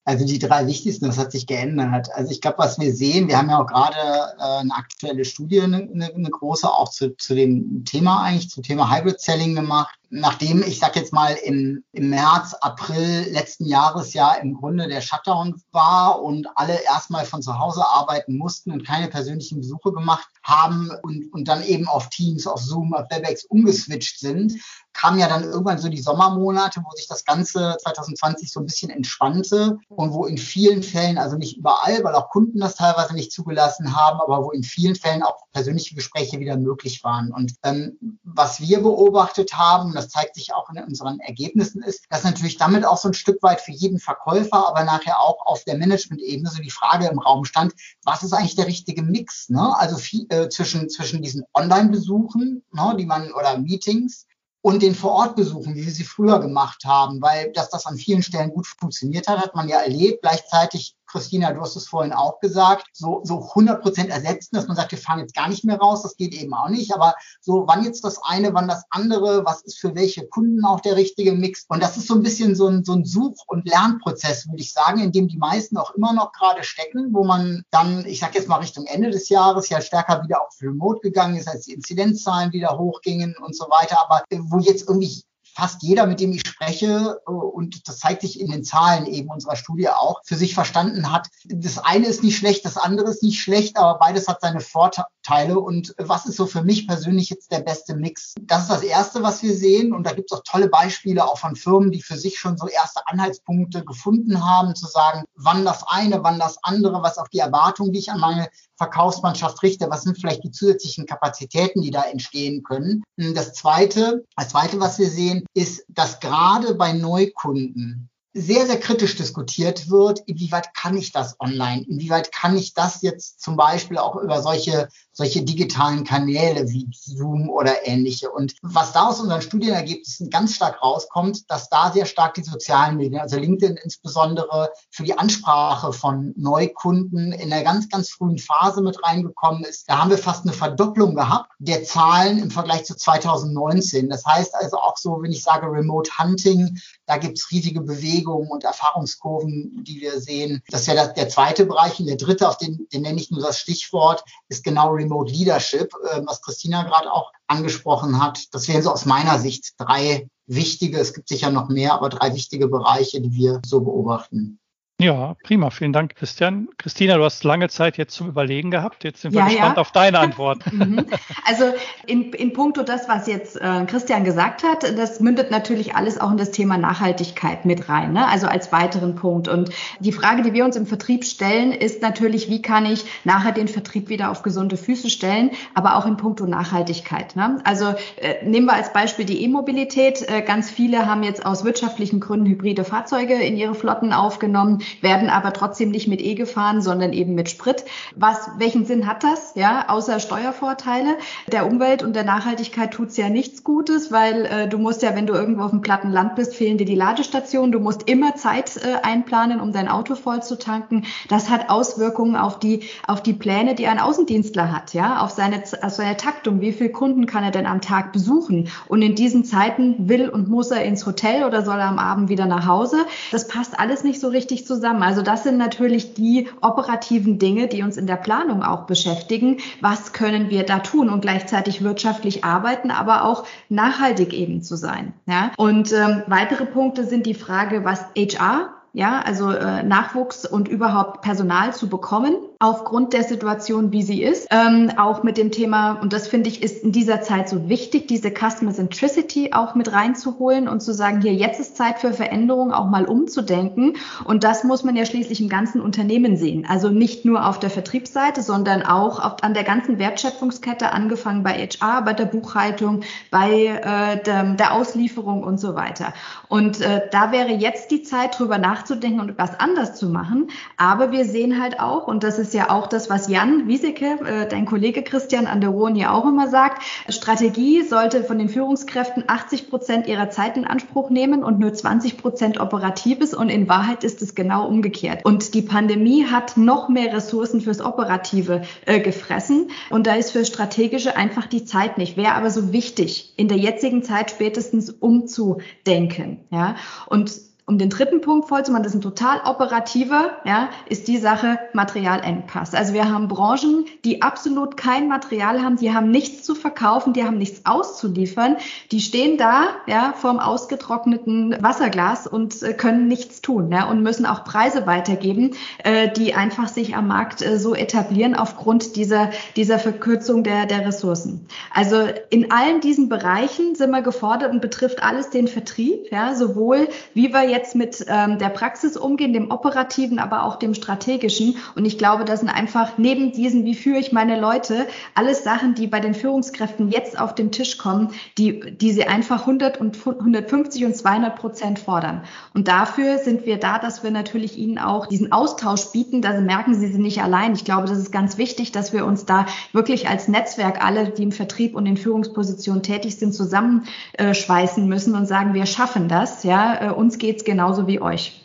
Also 0.08 0.25
die 0.25 0.38
drei 0.38 0.66
wichtigsten, 0.66 1.05
das 1.05 1.19
hat 1.19 1.32
sich 1.32 1.46
geändert. 1.46 2.08
Also 2.14 2.31
ich 2.31 2.40
glaube, 2.40 2.56
was 2.60 2.81
wir 2.81 2.94
sehen, 2.94 3.28
wir 3.28 3.37
haben 3.37 3.50
ja 3.50 3.60
auch 3.60 3.66
gerade 3.66 3.94
äh, 4.38 4.60
eine 4.60 4.75
aktuelle 4.75 5.26
Studie, 5.26 5.60
eine, 5.60 5.87
eine 5.87 6.31
große, 6.31 6.66
auch 6.66 6.88
zu, 6.88 7.14
zu 7.19 7.34
dem 7.34 7.84
Thema 7.84 8.22
eigentlich, 8.22 8.49
zum 8.49 8.62
Thema 8.62 8.90
Hybrid 8.90 9.20
Selling 9.20 9.55
gemacht 9.55 9.99
nachdem 10.10 10.62
ich 10.62 10.78
sag 10.78 10.96
jetzt 10.96 11.12
mal 11.12 11.34
im, 11.44 11.84
im 11.93 12.10
März, 12.10 12.55
April 12.55 13.28
letzten 13.31 13.66
Jahres 13.66 14.14
ja 14.14 14.34
im 14.34 14.55
Grunde 14.55 14.88
der 14.88 15.00
Shutdown 15.00 15.60
war 15.72 16.22
und 16.22 16.46
alle 16.55 16.82
erstmal 16.84 17.25
von 17.25 17.43
zu 17.43 17.58
Hause 17.58 17.84
arbeiten 17.84 18.37
mussten 18.37 18.72
und 18.72 18.87
keine 18.87 19.08
persönlichen 19.08 19.58
Besuche 19.58 19.93
gemacht 19.93 20.28
haben 20.43 20.90
und, 21.02 21.32
und 21.32 21.49
dann 21.49 21.62
eben 21.62 21.88
auf 21.88 22.08
Teams, 22.08 22.46
auf 22.46 22.60
Zoom, 22.60 22.94
auf 22.94 23.10
Webex 23.10 23.44
umgeswitcht 23.44 24.19
sind, 24.19 24.55
kamen 24.99 25.20
ja 25.20 25.28
dann 25.28 25.44
irgendwann 25.44 25.78
so 25.78 25.88
die 25.88 26.00
Sommermonate, 26.00 26.81
wo 26.84 26.90
sich 26.96 27.06
das 27.06 27.25
Ganze 27.25 27.76
2020 27.81 28.50
so 28.50 28.61
ein 28.61 28.66
bisschen 28.66 28.90
entspannte 28.90 29.78
und 29.88 30.12
wo 30.12 30.25
in 30.25 30.38
vielen 30.38 30.82
Fällen, 30.82 31.19
also 31.19 31.37
nicht 31.37 31.56
überall, 31.56 32.02
weil 32.02 32.14
auch 32.14 32.31
Kunden 32.31 32.58
das 32.58 32.75
teilweise 32.75 33.14
nicht 33.14 33.31
zugelassen 33.31 33.94
haben, 33.94 34.20
aber 34.20 34.43
wo 34.44 34.50
in 34.50 34.64
vielen 34.64 34.96
Fällen 34.96 35.22
auch 35.22 35.37
persönliche 35.52 35.94
Gespräche 35.94 36.40
wieder 36.40 36.56
möglich 36.56 37.04
waren. 37.04 37.32
Und 37.32 37.54
ähm, 37.62 38.19
was 38.25 38.61
wir 38.61 38.82
beobachtet 38.82 39.54
haben, 39.54 39.94
das 39.98 40.08
zeigt 40.08 40.36
sich 40.36 40.54
auch 40.54 40.70
in 40.70 40.82
unseren 40.82 41.20
Ergebnissen, 41.20 41.82
ist, 41.82 42.04
dass 42.08 42.24
natürlich 42.24 42.56
damit 42.56 42.84
auch 42.84 42.96
so 42.96 43.08
ein 43.08 43.14
Stück 43.14 43.42
weit 43.42 43.60
für 43.60 43.72
jeden 43.72 43.98
Verkäufer, 43.98 44.68
aber 44.68 44.84
nachher 44.84 45.20
auch 45.20 45.44
auf 45.44 45.64
der 45.64 45.76
Management-Ebene 45.76 46.50
so 46.50 46.62
die 46.62 46.70
Frage 46.70 47.08
im 47.08 47.18
Raum 47.18 47.44
stand, 47.44 47.74
was 48.04 48.22
ist 48.22 48.32
eigentlich 48.32 48.56
der 48.56 48.66
richtige 48.66 49.02
Mix? 49.02 49.48
Ne? 49.48 49.76
Also 49.76 49.96
viel, 49.96 50.26
äh, 50.30 50.48
zwischen, 50.48 50.88
zwischen 50.88 51.22
diesen 51.22 51.44
Online-Besuchen, 51.52 52.64
ne, 52.72 52.96
die 52.98 53.06
man 53.06 53.32
oder 53.32 53.58
Meetings 53.58 54.26
und 54.60 54.82
den 54.82 54.94
Vorortbesuchen, 54.94 55.74
wie 55.74 55.84
wir 55.84 55.92
sie 55.92 56.04
früher 56.04 56.40
gemacht 56.40 56.84
haben, 56.84 57.20
weil 57.20 57.52
dass 57.52 57.70
das 57.70 57.86
an 57.86 57.96
vielen 57.96 58.22
Stellen 58.22 58.50
gut 58.50 58.66
funktioniert 58.66 59.28
hat, 59.28 59.38
hat 59.38 59.54
man 59.54 59.68
ja 59.68 59.80
erlebt. 59.80 60.22
Gleichzeitig 60.22 60.94
Christina, 61.10 61.52
du 61.52 61.60
hast 61.60 61.76
es 61.76 61.88
vorhin 61.88 62.12
auch 62.12 62.38
gesagt, 62.40 62.87
so, 62.93 63.20
so 63.25 63.49
100 63.49 63.82
Prozent 63.82 64.10
ersetzen, 64.10 64.55
dass 64.55 64.69
man 64.69 64.76
sagt, 64.76 64.93
wir 64.93 64.99
fahren 64.99 65.20
jetzt 65.20 65.34
gar 65.34 65.49
nicht 65.49 65.64
mehr 65.64 65.78
raus, 65.78 66.02
das 66.02 66.16
geht 66.16 66.34
eben 66.34 66.55
auch 66.55 66.69
nicht. 66.69 66.94
Aber 66.94 67.14
so, 67.40 67.64
wann 67.66 67.84
jetzt 67.84 68.05
das 68.05 68.20
eine, 68.22 68.55
wann 68.55 68.69
das 68.69 68.84
andere, 68.90 69.44
was 69.44 69.62
ist 69.62 69.78
für 69.78 69.94
welche 69.94 70.26
Kunden 70.26 70.64
auch 70.64 70.81
der 70.81 70.96
richtige 70.96 71.32
Mix? 71.32 71.64
Und 71.69 71.82
das 71.82 71.96
ist 71.96 72.06
so 72.06 72.14
ein 72.14 72.22
bisschen 72.22 72.55
so 72.55 72.69
ein, 72.69 72.84
so 72.84 72.93
ein 72.93 73.05
Such- 73.05 73.44
und 73.46 73.66
Lernprozess, 73.66 74.46
würde 74.49 74.62
ich 74.62 74.72
sagen, 74.72 75.00
in 75.00 75.12
dem 75.12 75.28
die 75.28 75.38
meisten 75.38 75.76
auch 75.76 75.94
immer 75.94 76.12
noch 76.12 76.32
gerade 76.32 76.62
stecken, 76.62 77.12
wo 77.12 77.25
man 77.25 77.62
dann, 77.70 78.04
ich 78.06 78.20
sage 78.20 78.38
jetzt 78.38 78.49
mal 78.49 78.56
Richtung 78.56 78.87
Ende 78.87 79.11
des 79.11 79.28
Jahres 79.28 79.69
ja 79.69 79.81
stärker 79.81 80.22
wieder 80.22 80.43
auf 80.43 80.54
Remote 80.61 81.00
gegangen 81.00 81.37
ist, 81.37 81.49
als 81.49 81.64
die 81.64 81.72
Inzidenzzahlen 81.72 82.52
wieder 82.52 82.78
hochgingen 82.78 83.34
und 83.44 83.56
so 83.56 83.64
weiter. 83.64 83.99
Aber 84.04 84.22
wo 84.31 84.58
jetzt 84.58 84.88
irgendwie 84.88 85.22
fast 85.58 85.82
jeder, 85.82 86.06
mit 86.06 86.20
dem 86.20 86.32
ich 86.32 86.46
spreche, 86.46 87.20
äh, 87.26 87.31
und 87.31 87.88
das 87.88 87.99
zeigt 87.99 88.22
sich 88.22 88.38
in 88.38 88.49
den 88.49 88.62
Zahlen 88.62 89.06
eben 89.06 89.28
unserer 89.28 89.56
Studie 89.56 89.88
auch, 89.88 90.20
für 90.25 90.37
sich 90.37 90.55
verstanden 90.55 91.10
hat, 91.10 91.28
das 91.46 91.78
eine 91.78 92.06
ist 92.06 92.22
nicht 92.22 92.37
schlecht, 92.37 92.64
das 92.64 92.76
andere 92.76 93.10
ist 93.10 93.25
nicht 93.25 93.40
schlecht, 93.40 93.76
aber 93.76 93.99
beides 93.99 94.28
hat 94.28 94.40
seine 94.40 94.60
Vorteile. 94.60 95.58
Und 95.58 95.94
was 95.99 96.26
ist 96.26 96.37
so 96.37 96.46
für 96.46 96.62
mich 96.62 96.87
persönlich 96.87 97.28
jetzt 97.28 97.50
der 97.50 97.60
beste 97.60 97.96
Mix? 97.96 98.34
Das 98.40 98.62
ist 98.62 98.70
das 98.70 98.82
Erste, 98.82 99.22
was 99.25 99.43
wir 99.43 99.55
sehen. 99.55 99.93
Und 99.93 100.05
da 100.05 100.12
gibt 100.12 100.31
es 100.31 100.38
auch 100.38 100.44
tolle 100.44 100.69
Beispiele 100.69 101.25
auch 101.25 101.38
von 101.38 101.56
Firmen, 101.56 101.90
die 101.90 102.02
für 102.02 102.16
sich 102.16 102.38
schon 102.38 102.56
so 102.56 102.69
erste 102.69 103.00
Anhaltspunkte 103.06 103.84
gefunden 103.84 104.44
haben, 104.44 104.76
zu 104.76 104.87
sagen, 104.87 105.25
wann 105.34 105.64
das 105.64 105.82
eine, 105.88 106.22
wann 106.22 106.38
das 106.38 106.58
andere, 106.62 107.02
was 107.02 107.19
auch 107.19 107.28
die 107.28 107.40
Erwartungen, 107.40 107.93
die 107.93 107.99
ich 107.99 108.12
an 108.12 108.20
meine 108.20 108.49
Verkaufsmannschaft 108.78 109.62
richte, 109.62 109.90
was 109.90 110.02
sind 110.02 110.19
vielleicht 110.19 110.44
die 110.44 110.52
zusätzlichen 110.52 111.04
Kapazitäten, 111.04 111.82
die 111.82 111.90
da 111.90 112.02
entstehen 112.02 112.62
können. 112.62 113.02
Das 113.16 113.52
zweite, 113.52 114.25
das 114.37 114.50
zweite, 114.50 114.78
was 114.78 114.99
wir 114.99 115.11
sehen, 115.11 115.44
ist, 115.54 115.84
dass 115.88 116.20
gerade 116.20 116.74
bei 116.74 116.92
Neukunden 116.92 118.10
sehr, 118.40 118.67
sehr 118.67 118.79
kritisch 118.79 119.17
diskutiert 119.17 119.90
wird, 119.90 120.20
inwieweit 120.26 120.73
kann 120.75 120.96
ich 120.96 121.12
das 121.12 121.37
online, 121.40 121.85
inwieweit 121.88 122.32
kann 122.32 122.56
ich 122.56 122.75
das 122.75 123.02
jetzt 123.02 123.40
zum 123.40 123.56
Beispiel 123.56 123.99
auch 123.99 124.17
über 124.17 124.40
solche, 124.43 124.88
solche 125.12 125.43
digitalen 125.43 126.05
Kanäle 126.05 126.69
wie 126.69 126.88
Zoom 126.93 127.50
oder 127.50 127.87
ähnliche. 127.87 128.30
Und 128.30 128.54
was 128.62 128.92
da 128.92 129.09
aus 129.09 129.21
unseren 129.21 129.42
Studienergebnissen 129.42 130.30
ganz 130.30 130.54
stark 130.54 130.83
rauskommt, 130.83 131.50
dass 131.50 131.68
da 131.68 131.92
sehr 131.92 132.07
stark 132.07 132.35
die 132.35 132.45
sozialen 132.45 132.97
Medien, 132.97 133.21
also 133.21 133.38
LinkedIn 133.38 133.78
insbesondere 133.83 134.71
für 134.90 135.02
die 135.02 135.18
Ansprache 135.18 135.92
von 135.92 136.33
Neukunden 136.37 137.33
in 137.33 137.52
einer 137.52 137.64
ganz, 137.64 137.88
ganz 137.88 138.11
frühen 138.11 138.38
Phase 138.38 138.83
mit 138.83 139.02
reingekommen 139.02 139.64
ist. 139.64 139.88
Da 139.88 139.99
haben 139.99 140.11
wir 140.11 140.18
fast 140.18 140.45
eine 140.45 140.52
Verdopplung 140.52 141.14
gehabt 141.14 141.50
der 141.59 141.83
Zahlen 141.83 142.38
im 142.38 142.50
Vergleich 142.50 142.85
zu 142.85 142.95
2019. 142.95 144.09
Das 144.09 144.25
heißt 144.25 144.54
also 144.54 144.78
auch 144.78 144.97
so, 144.97 145.23
wenn 145.23 145.33
ich 145.33 145.42
sage 145.42 145.66
Remote 145.66 146.11
Hunting, 146.18 146.78
da 147.08 147.16
gibt 147.16 147.38
es 147.38 147.50
riesige 147.50 147.80
Bewegungen 147.80 148.48
und 148.48 148.64
Erfahrungskurven, 148.64 149.82
die 149.82 150.02
wir 150.02 150.20
sehen. 150.20 150.62
Das 150.68 150.86
wäre 150.86 151.12
der 151.14 151.30
zweite 151.30 151.64
Bereich. 151.64 151.98
Und 151.98 152.06
der 152.06 152.16
dritte, 152.16 152.46
auf 152.46 152.58
den, 152.58 152.86
den 152.92 153.02
nenne 153.02 153.18
ich 153.18 153.30
nur 153.30 153.40
das 153.40 153.58
Stichwort, 153.58 154.22
ist 154.50 154.62
genau 154.62 154.90
Remote 154.90 155.32
Leadership, 155.32 155.90
äh, 156.04 156.20
was 156.26 156.42
Christina 156.42 156.82
gerade 156.82 157.10
auch 157.10 157.32
angesprochen 157.46 158.22
hat. 158.22 158.52
Das 158.52 158.68
wären 158.68 158.82
so 158.82 158.92
aus 158.92 159.06
meiner 159.06 159.38
Sicht 159.38 159.72
drei 159.78 160.28
wichtige, 160.46 160.98
es 160.98 161.14
gibt 161.14 161.28
sicher 161.28 161.50
noch 161.50 161.70
mehr, 161.70 161.94
aber 161.94 162.10
drei 162.10 162.34
wichtige 162.34 162.68
Bereiche, 162.68 163.22
die 163.22 163.32
wir 163.32 163.62
so 163.64 163.80
beobachten. 163.80 164.60
Ja, 165.00 165.37
prima. 165.45 165.71
Vielen 165.71 165.93
Dank, 165.93 166.17
Christian. 166.17 166.67
Christina, 166.76 167.19
du 167.19 167.23
hast 167.23 167.45
lange 167.45 167.69
Zeit 167.69 167.99
jetzt 167.99 168.14
zum 168.14 168.28
Überlegen 168.28 168.73
gehabt. 168.73 169.05
Jetzt 169.05 169.23
sind 169.23 169.33
wir 169.33 169.43
ja, 169.43 169.47
gespannt 169.47 169.76
ja. 169.76 169.81
auf 169.81 169.93
deine 169.93 170.19
Antwort. 170.19 170.73
Mhm. 170.73 171.07
also 171.47 171.73
in, 172.07 172.33
in 172.33 172.52
puncto 172.52 172.83
das, 172.83 173.09
was 173.09 173.28
jetzt 173.28 173.55
äh, 173.61 173.85
Christian 173.87 174.25
gesagt 174.25 174.64
hat, 174.64 174.83
das 174.99 175.21
mündet 175.21 175.52
natürlich 175.52 175.95
alles 175.95 176.21
auch 176.21 176.33
in 176.33 176.37
das 176.37 176.50
Thema 176.50 176.78
Nachhaltigkeit 176.78 177.64
mit 177.64 177.88
rein, 177.88 178.12
ne? 178.12 178.26
also 178.26 178.49
als 178.49 178.73
weiteren 178.73 179.14
Punkt. 179.14 179.47
Und 179.47 179.71
die 180.00 180.11
Frage, 180.11 180.43
die 180.43 180.52
wir 180.52 180.64
uns 180.64 180.75
im 180.75 180.85
Vertrieb 180.85 181.25
stellen, 181.25 181.71
ist 181.71 182.02
natürlich, 182.02 182.50
wie 182.50 182.61
kann 182.61 182.85
ich 182.85 183.05
nachher 183.23 183.52
den 183.52 183.69
Vertrieb 183.69 184.09
wieder 184.09 184.33
auf 184.33 184.43
gesunde 184.43 184.76
Füße 184.76 185.11
stellen, 185.11 185.52
aber 185.75 185.95
auch 185.95 186.07
in 186.07 186.17
puncto 186.17 186.45
Nachhaltigkeit. 186.45 187.37
Ne? 187.37 187.61
Also 187.62 187.95
äh, 188.17 188.45
nehmen 188.45 188.67
wir 188.67 188.75
als 188.75 188.93
Beispiel 188.93 189.26
die 189.26 189.45
E-Mobilität. 189.45 190.28
Äh, 190.28 190.43
ganz 190.43 190.73
viele 190.73 191.07
haben 191.07 191.23
jetzt 191.23 191.47
aus 191.47 191.64
wirtschaftlichen 191.64 192.19
Gründen 192.19 192.47
hybride 192.47 192.83
Fahrzeuge 192.83 193.35
in 193.35 193.57
ihre 193.57 193.76
Flotten 193.76 194.12
aufgenommen 194.12 194.83
werden 195.00 195.30
aber 195.30 195.52
trotzdem 195.52 195.90
nicht 195.90 196.09
mit 196.09 196.21
E 196.21 196.35
gefahren, 196.35 196.83
sondern 196.83 197.12
eben 197.12 197.35
mit 197.35 197.49
Sprit. 197.49 197.85
Was, 198.16 198.50
welchen 198.59 198.87
Sinn 198.87 199.07
hat 199.07 199.23
das? 199.23 199.52
Ja, 199.54 199.87
außer 199.88 200.21
Steuervorteile. 200.21 201.16
Der 201.47 201.66
Umwelt 201.66 202.02
und 202.02 202.16
der 202.16 202.25
Nachhaltigkeit 202.25 202.92
tut's 202.92 203.16
ja 203.16 203.28
nichts 203.28 203.62
Gutes, 203.62 204.11
weil 204.11 204.47
äh, 204.47 204.68
du 204.68 204.78
musst 204.78 205.02
ja, 205.02 205.14
wenn 205.14 205.26
du 205.26 205.35
irgendwo 205.35 205.62
auf 205.62 205.71
dem 205.71 205.83
platten 205.83 206.11
Land 206.11 206.35
bist, 206.37 206.54
fehlen 206.54 206.78
dir 206.78 206.87
die 206.87 206.95
Ladestationen. 206.95 207.73
Du 207.73 207.80
musst 207.80 208.09
immer 208.09 208.35
Zeit 208.35 208.76
äh, 208.76 209.04
einplanen, 209.07 209.61
um 209.61 209.73
dein 209.73 209.88
Auto 209.88 210.14
voll 210.14 210.42
zu 210.42 210.59
tanken. 210.59 211.04
Das 211.28 211.50
hat 211.50 211.71
Auswirkungen 211.71 212.37
auf 212.37 212.59
die, 212.59 212.85
auf 213.07 213.23
die 213.23 213.35
Pläne, 213.35 213.75
die 213.75 213.87
ein 213.87 213.99
Außendienstler 213.99 214.73
hat, 214.73 214.95
ja, 214.95 215.21
auf 215.21 215.30
seine, 215.30 215.62
auf 215.83 215.92
seine 215.92 216.16
Taktung. 216.16 216.61
Wie 216.61 216.73
viele 216.73 216.90
Kunden 216.90 217.26
kann 217.26 217.45
er 217.45 217.50
denn 217.50 217.66
am 217.66 217.80
Tag 217.80 218.12
besuchen? 218.12 218.68
Und 218.88 219.02
in 219.02 219.14
diesen 219.14 219.45
Zeiten 219.45 220.09
will 220.09 220.28
und 220.28 220.49
muss 220.49 220.71
er 220.71 220.85
ins 220.85 221.07
Hotel 221.07 221.45
oder 221.45 221.64
soll 221.64 221.78
er 221.78 221.88
am 221.88 221.99
Abend 221.99 222.28
wieder 222.28 222.47
nach 222.47 222.66
Hause? 222.66 223.04
Das 223.30 223.49
passt 223.49 223.78
alles 223.78 224.02
nicht 224.02 224.21
so 224.21 224.28
richtig 224.28 224.66
zusammen 224.66 224.77
zusammen. 224.78 225.02
Also 225.02 225.23
das 225.23 225.42
sind 225.42 225.58
natürlich 225.58 226.14
die 226.14 226.49
operativen 226.61 227.38
Dinge, 227.38 227.66
die 227.66 227.82
uns 227.82 227.97
in 227.97 228.06
der 228.06 228.16
Planung 228.16 228.62
auch 228.62 228.87
beschäftigen. 228.87 229.58
Was 229.80 230.12
können 230.12 230.50
wir 230.50 230.64
da 230.64 230.78
tun 230.78 231.11
und 231.11 231.20
gleichzeitig 231.20 231.82
wirtschaftlich 231.82 232.44
arbeiten, 232.44 232.90
aber 232.92 233.25
auch 233.25 233.44
nachhaltig 233.68 234.32
eben 234.32 234.62
zu 234.62 234.76
sein. 234.76 235.12
Ja? 235.26 235.50
Und 235.56 235.92
ähm, 235.92 236.23
weitere 236.28 236.64
Punkte 236.64 237.04
sind 237.04 237.26
die 237.26 237.35
Frage, 237.35 237.85
was 237.85 238.04
HR 238.16 238.70
ja, 238.94 239.20
also 239.20 239.50
äh, 239.50 239.82
Nachwuchs 239.82 240.47
und 240.47 240.66
überhaupt 240.66 241.20
Personal 241.20 241.75
zu 241.75 241.88
bekommen 241.88 242.35
aufgrund 242.60 243.12
der 243.12 243.22
Situation, 243.22 243.92
wie 243.92 244.02
sie 244.02 244.20
ist. 244.20 244.48
Ähm, 244.50 244.90
auch 244.96 245.22
mit 245.22 245.36
dem 245.38 245.52
Thema, 245.52 245.92
und 245.92 246.12
das 246.12 246.26
finde 246.26 246.48
ich 246.48 246.60
ist 246.60 246.82
in 246.82 246.90
dieser 246.90 247.22
Zeit 247.22 247.48
so 247.48 247.68
wichtig, 247.68 248.08
diese 248.08 248.32
Customer 248.32 248.72
Centricity 248.72 249.52
auch 249.52 249.76
mit 249.76 249.92
reinzuholen 249.92 250.66
und 250.66 250.80
zu 250.80 250.92
sagen, 250.92 251.20
hier, 251.20 251.32
jetzt 251.34 251.60
ist 251.60 251.76
Zeit 251.76 252.00
für 252.00 252.12
Veränderung, 252.12 252.72
auch 252.72 252.86
mal 252.86 253.04
umzudenken. 253.04 253.96
Und 254.24 254.42
das 254.42 254.64
muss 254.64 254.82
man 254.82 254.96
ja 254.96 255.06
schließlich 255.06 255.40
im 255.40 255.48
ganzen 255.48 255.80
Unternehmen 255.80 256.36
sehen. 256.36 256.66
Also 256.68 256.88
nicht 256.88 257.24
nur 257.24 257.46
auf 257.46 257.60
der 257.60 257.70
Vertriebsseite, 257.70 258.42
sondern 258.42 258.82
auch 258.82 259.24
auf, 259.24 259.44
an 259.44 259.54
der 259.54 259.64
ganzen 259.64 260.00
Wertschöpfungskette, 260.00 260.90
angefangen 260.92 261.44
bei 261.44 261.52
HR, 261.52 262.02
bei 262.02 262.12
der 262.12 262.26
Buchhaltung, 262.26 263.02
bei 263.30 263.66
äh, 263.66 264.22
der, 264.24 264.54
der 264.54 264.72
Auslieferung 264.72 265.44
und 265.44 265.60
so 265.60 265.76
weiter. 265.76 266.12
Und 266.48 266.80
äh, 266.80 267.02
da 267.12 267.30
wäre 267.30 267.50
jetzt 267.50 267.92
die 267.92 268.02
Zeit, 268.02 268.36
drüber 268.36 268.58
nachzudenken 268.58 269.20
und 269.20 269.38
was 269.38 269.60
anders 269.60 269.94
zu 269.94 270.08
machen. 270.08 270.50
Aber 270.76 271.12
wir 271.12 271.24
sehen 271.24 271.62
halt 271.62 271.78
auch, 271.78 272.08
und 272.08 272.24
das 272.24 272.38
ist 272.38 272.48
ist 272.49 272.55
ja 272.55 272.71
auch 272.71 272.87
das, 272.87 273.11
was 273.11 273.28
Jan 273.28 273.69
Wieseke, 273.69 274.21
äh, 274.25 274.49
dein 274.49 274.64
Kollege 274.64 275.02
Christian 275.02 275.47
an 275.47 275.61
der 275.61 275.69
Ruhr 275.69 275.90
ja 275.90 276.12
auch 276.12 276.25
immer 276.25 276.49
sagt. 276.49 276.83
Strategie 277.11 277.83
sollte 277.83 278.25
von 278.25 278.38
den 278.38 278.49
Führungskräften 278.49 279.25
80 279.26 279.69
Prozent 279.69 280.07
ihrer 280.07 280.31
Zeit 280.31 280.57
in 280.57 280.64
Anspruch 280.64 281.11
nehmen 281.11 281.45
und 281.45 281.59
nur 281.59 281.75
20 281.75 282.17
Prozent 282.17 282.59
Operatives. 282.59 283.35
Und 283.35 283.50
in 283.50 283.69
Wahrheit 283.69 284.02
ist 284.02 284.23
es 284.23 284.35
genau 284.35 284.67
umgekehrt. 284.67 285.26
Und 285.26 285.52
die 285.52 285.61
Pandemie 285.61 286.25
hat 286.25 286.57
noch 286.57 286.88
mehr 286.88 287.12
Ressourcen 287.12 287.61
fürs 287.61 287.83
Operative 287.83 288.62
äh, 288.87 289.00
gefressen. 289.00 289.71
Und 289.90 290.07
da 290.07 290.14
ist 290.14 290.31
für 290.31 290.47
Strategische 290.47 291.17
einfach 291.17 291.47
die 291.47 291.67
Zeit 291.67 291.99
nicht. 291.99 292.17
Wäre 292.17 292.33
aber 292.33 292.50
so 292.50 292.73
wichtig, 292.73 293.35
in 293.37 293.49
der 293.49 293.59
jetzigen 293.59 294.02
Zeit 294.02 294.31
spätestens 294.31 294.88
umzudenken. 294.88 296.38
Ja, 296.50 296.76
und 297.09 297.48
um 297.68 297.76
den 297.76 297.90
dritten 297.90 298.22
Punkt 298.22 298.48
vollzumachen, 298.48 298.82
das 298.82 298.94
ist 298.94 298.98
ein 298.98 299.02
total 299.02 299.42
operativer, 299.44 300.38
ja, 300.44 300.70
ist 300.88 301.06
die 301.06 301.18
Sache 301.18 301.58
Materialengpass. 301.75 302.75
Also 302.75 302.94
wir 302.94 303.12
haben 303.12 303.28
Branchen, 303.28 303.84
die 304.06 304.22
absolut 304.22 304.78
kein 304.78 305.06
Material 305.06 305.62
haben, 305.62 305.76
die 305.76 305.92
haben 305.92 306.10
nichts 306.10 306.44
zu 306.44 306.54
verkaufen, 306.54 307.12
die 307.12 307.25
haben 307.25 307.37
nichts 307.37 307.66
auszuliefern, 307.66 308.56
die 308.90 309.00
stehen 309.00 309.37
da, 309.37 309.66
ja, 309.87 310.14
vorm 310.16 310.38
ausgetrockneten 310.38 311.62
Wasserglas 311.62 312.26
und 312.26 312.62
äh, 312.62 312.72
können 312.72 313.06
nichts 313.06 313.42
tun, 313.42 313.70
ja, 313.70 313.84
und 313.84 314.02
müssen 314.02 314.25
auch 314.25 314.44
Preise 314.44 314.87
weitergeben, 314.87 315.50
äh, 315.84 316.10
die 316.10 316.32
einfach 316.32 316.68
sich 316.68 316.96
am 316.96 317.06
Markt 317.08 317.42
äh, 317.42 317.58
so 317.58 317.75
etablieren 317.75 318.34
aufgrund 318.34 318.96
dieser, 318.96 319.28
dieser 319.56 319.78
Verkürzung 319.78 320.42
der, 320.42 320.64
der 320.64 320.87
Ressourcen. 320.87 321.46
Also 321.75 322.08
in 322.30 322.50
allen 322.50 322.80
diesen 322.80 323.10
Bereichen 323.10 323.75
sind 323.75 323.90
wir 323.90 324.00
gefordert 324.00 324.52
und 324.52 324.62
betrifft 324.62 325.02
alles 325.02 325.28
den 325.28 325.48
Vertrieb, 325.48 326.10
ja, 326.10 326.34
sowohl 326.34 326.88
wie 327.12 327.30
wir 327.30 327.46
jetzt 327.46 327.57
jetzt 327.58 327.74
mit 327.74 328.04
ähm, 328.08 328.38
der 328.38 328.50
Praxis 328.50 328.96
umgehen, 328.96 329.32
dem 329.32 329.50
operativen, 329.50 330.18
aber 330.18 330.44
auch 330.44 330.56
dem 330.56 330.74
strategischen. 330.74 331.56
Und 331.74 331.84
ich 331.84 331.98
glaube, 331.98 332.24
das 332.24 332.40
sind 332.40 332.48
einfach 332.48 332.98
neben 332.98 333.32
diesen, 333.32 333.64
wie 333.64 333.74
führe 333.74 333.98
ich 333.98 334.12
meine 334.12 334.40
Leute, 334.40 334.86
alles 335.14 335.42
Sachen, 335.42 335.74
die 335.74 335.88
bei 335.88 336.00
den 336.00 336.14
Führungskräften 336.14 336.88
jetzt 336.88 337.18
auf 337.18 337.34
den 337.34 337.50
Tisch 337.50 337.78
kommen, 337.78 338.10
die, 338.38 338.60
die 338.76 338.92
sie 338.92 339.04
einfach 339.04 339.40
100 339.40 339.80
und 339.80 339.98
150 340.06 340.84
und 340.84 340.96
200 340.96 341.36
Prozent 341.36 341.78
fordern. 341.80 342.22
Und 342.54 342.68
dafür 342.68 343.18
sind 343.18 343.44
wir 343.44 343.58
da, 343.58 343.78
dass 343.78 344.02
wir 344.02 344.10
natürlich 344.10 344.56
ihnen 344.56 344.78
auch 344.78 345.06
diesen 345.06 345.32
Austausch 345.32 345.86
bieten. 345.92 346.22
Da 346.22 346.40
merken 346.40 346.74
sie, 346.74 346.86
sie 346.86 346.92
sind 346.92 347.02
nicht 347.02 347.22
allein. 347.22 347.54
Ich 347.54 347.64
glaube, 347.64 347.88
das 347.88 347.98
ist 347.98 348.12
ganz 348.12 348.38
wichtig, 348.38 348.70
dass 348.70 348.92
wir 348.92 349.04
uns 349.04 349.26
da 349.26 349.46
wirklich 349.72 350.08
als 350.08 350.28
Netzwerk 350.28 350.84
alle, 350.84 351.08
die 351.10 351.24
im 351.24 351.32
Vertrieb 351.32 351.74
und 351.74 351.86
in 351.86 351.96
Führungspositionen 351.96 352.82
tätig 352.82 353.16
sind, 353.16 353.34
zusammenschweißen 353.34 354.86
müssen 354.86 355.14
und 355.16 355.26
sagen, 355.26 355.54
wir 355.54 355.66
schaffen 355.66 356.08
das. 356.08 356.44
Ja, 356.44 356.88
äh, 356.88 356.92
uns 356.92 357.18
geht's 357.18 357.44
genauso 357.49 357.87
wie 357.87 358.00
euch. 358.00 358.45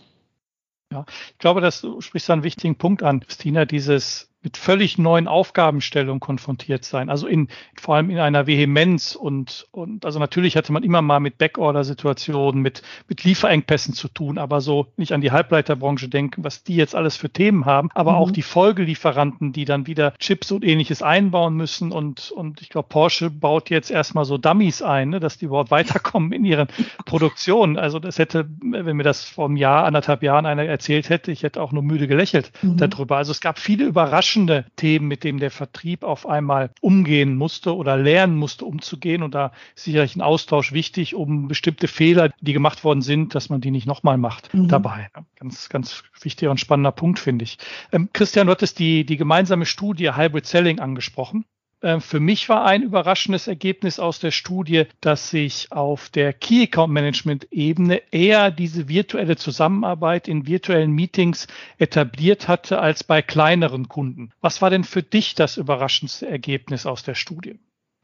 Ja, 0.91 1.05
ich 1.31 1.37
glaube, 1.37 1.59
dass 1.59 1.81
du 1.81 2.01
sprichst 2.01 2.29
einen 2.29 2.43
wichtigen 2.43 2.77
Punkt 2.77 3.03
an, 3.03 3.19
Christina, 3.19 3.65
dieses 3.65 4.32
mit 4.43 4.57
völlig 4.57 4.97
neuen 4.97 5.27
Aufgabenstellungen 5.27 6.19
konfrontiert 6.19 6.83
sein. 6.83 7.09
Also 7.09 7.27
in, 7.27 7.47
vor 7.79 7.95
allem 7.95 8.09
in 8.09 8.19
einer 8.19 8.45
Vehemenz 8.45 9.15
und, 9.15 9.67
und 9.71 10.05
also 10.05 10.19
natürlich 10.19 10.57
hatte 10.57 10.73
man 10.73 10.83
immer 10.83 11.01
mal 11.01 11.19
mit 11.19 11.37
Backorder-Situationen, 11.37 12.61
mit, 12.61 12.83
mit 13.07 13.23
Lieferengpässen 13.23 13.93
zu 13.93 14.09
tun, 14.09 14.37
aber 14.37 14.59
so 14.59 14.87
nicht 14.97 15.13
an 15.13 15.21
die 15.21 15.31
Halbleiterbranche 15.31 16.09
denken, 16.09 16.43
was 16.43 16.63
die 16.63 16.75
jetzt 16.75 16.93
alles 16.93 17.15
für 17.15 17.29
Themen 17.29 17.65
haben, 17.65 17.89
aber 17.93 18.11
mhm. 18.11 18.17
auch 18.17 18.31
die 18.31 18.41
Folgelieferanten, 18.41 19.53
die 19.53 19.65
dann 19.65 19.87
wieder 19.87 20.13
Chips 20.19 20.51
und 20.51 20.65
ähnliches 20.65 21.01
einbauen 21.01 21.55
müssen 21.55 21.93
und, 21.93 22.31
und 22.31 22.61
ich 22.61 22.69
glaube, 22.69 22.89
Porsche 22.89 23.29
baut 23.29 23.69
jetzt 23.69 23.91
erstmal 23.91 24.25
so 24.25 24.37
Dummies 24.37 24.81
ein, 24.81 25.09
ne, 25.09 25.19
dass 25.21 25.37
die 25.37 25.45
überhaupt 25.45 25.71
weiterkommen 25.71 26.33
in 26.33 26.43
ihren 26.43 26.67
Produktionen. 27.05 27.77
Also 27.77 27.99
das 27.99 28.19
hätte, 28.19 28.49
wenn 28.61 28.97
mir 28.97 29.03
das 29.03 29.23
vor 29.23 29.45
einem 29.45 29.55
Jahr, 29.55 29.85
anderthalb 29.85 30.21
Jahren 30.21 30.45
einer 30.45 30.65
erzählt 30.65 31.09
hätte, 31.09 31.31
ich 31.31 31.43
hätte 31.43 31.61
auch 31.61 31.71
nur 31.71 31.83
müde 31.83 32.07
gelächelt 32.07 32.51
mhm. 32.61 32.77
darüber. 32.77 33.17
Also 33.17 33.31
es 33.31 33.39
gab 33.39 33.57
viele 33.57 33.85
Überraschungen 33.85 34.32
überraschende 34.33 34.65
Themen, 34.75 35.07
mit 35.07 35.23
denen 35.23 35.39
der 35.39 35.51
Vertrieb 35.51 36.03
auf 36.03 36.27
einmal 36.27 36.71
umgehen 36.81 37.35
musste 37.35 37.75
oder 37.75 37.97
lernen 37.97 38.35
musste, 38.35 38.65
umzugehen. 38.65 39.23
Und 39.23 39.35
da 39.35 39.51
ist 39.75 39.85
sicherlich 39.85 40.15
ein 40.15 40.21
Austausch 40.21 40.73
wichtig, 40.73 41.15
um 41.15 41.47
bestimmte 41.47 41.87
Fehler, 41.87 42.31
die 42.41 42.53
gemacht 42.53 42.83
worden 42.83 43.01
sind, 43.01 43.35
dass 43.35 43.49
man 43.49 43.61
die 43.61 43.71
nicht 43.71 43.87
nochmal 43.87 44.17
macht 44.17 44.53
mhm. 44.53 44.67
dabei. 44.67 45.09
Ganz, 45.37 45.69
ganz 45.69 46.03
wichtiger 46.21 46.51
und 46.51 46.59
spannender 46.59 46.91
Punkt, 46.91 47.19
finde 47.19 47.43
ich. 47.43 47.57
Ähm, 47.91 48.09
Christian, 48.13 48.47
du 48.47 48.51
hattest 48.51 48.79
die, 48.79 49.05
die 49.05 49.17
gemeinsame 49.17 49.65
Studie 49.65 50.15
Hybrid 50.15 50.45
Selling 50.45 50.79
angesprochen. 50.79 51.45
Äh, 51.83 51.99
für 51.99 52.19
mich 52.19 52.49
war 52.49 52.65
ein 52.65 52.81
überraschendes 52.81 53.47
Ergebnis 53.47 53.99
aus 53.99 54.19
der 54.19 54.31
Studie, 54.31 54.85
dass 55.01 55.29
sich 55.29 55.71
auf 55.71 56.09
der 56.09 56.33
Key 56.33 56.63
Account 56.63 56.93
Management 56.93 57.47
Ebene 57.51 58.01
eher 58.11 58.49
diese 58.49 58.87
virtuelle 58.87 59.35
Zusammenarbeit 59.35 60.27
in 60.27 60.47
virtuellen 60.47 60.91
Meetings 60.91 61.47
etabliert 61.77 62.47
hatte 62.47 62.79
als 62.79 63.03
bei 63.03 63.21
kleineren 63.21 63.89
Kunden. 63.89 64.31
Was 64.41 64.61
war 64.61 64.69
denn 64.69 64.85
für 64.85 65.03
dich 65.03 65.35
das 65.35 65.57
überraschendste 65.57 66.27
Ergebnis 66.27 66.85
aus 66.85 67.03
der 67.03 67.15
Studie? 67.15 67.59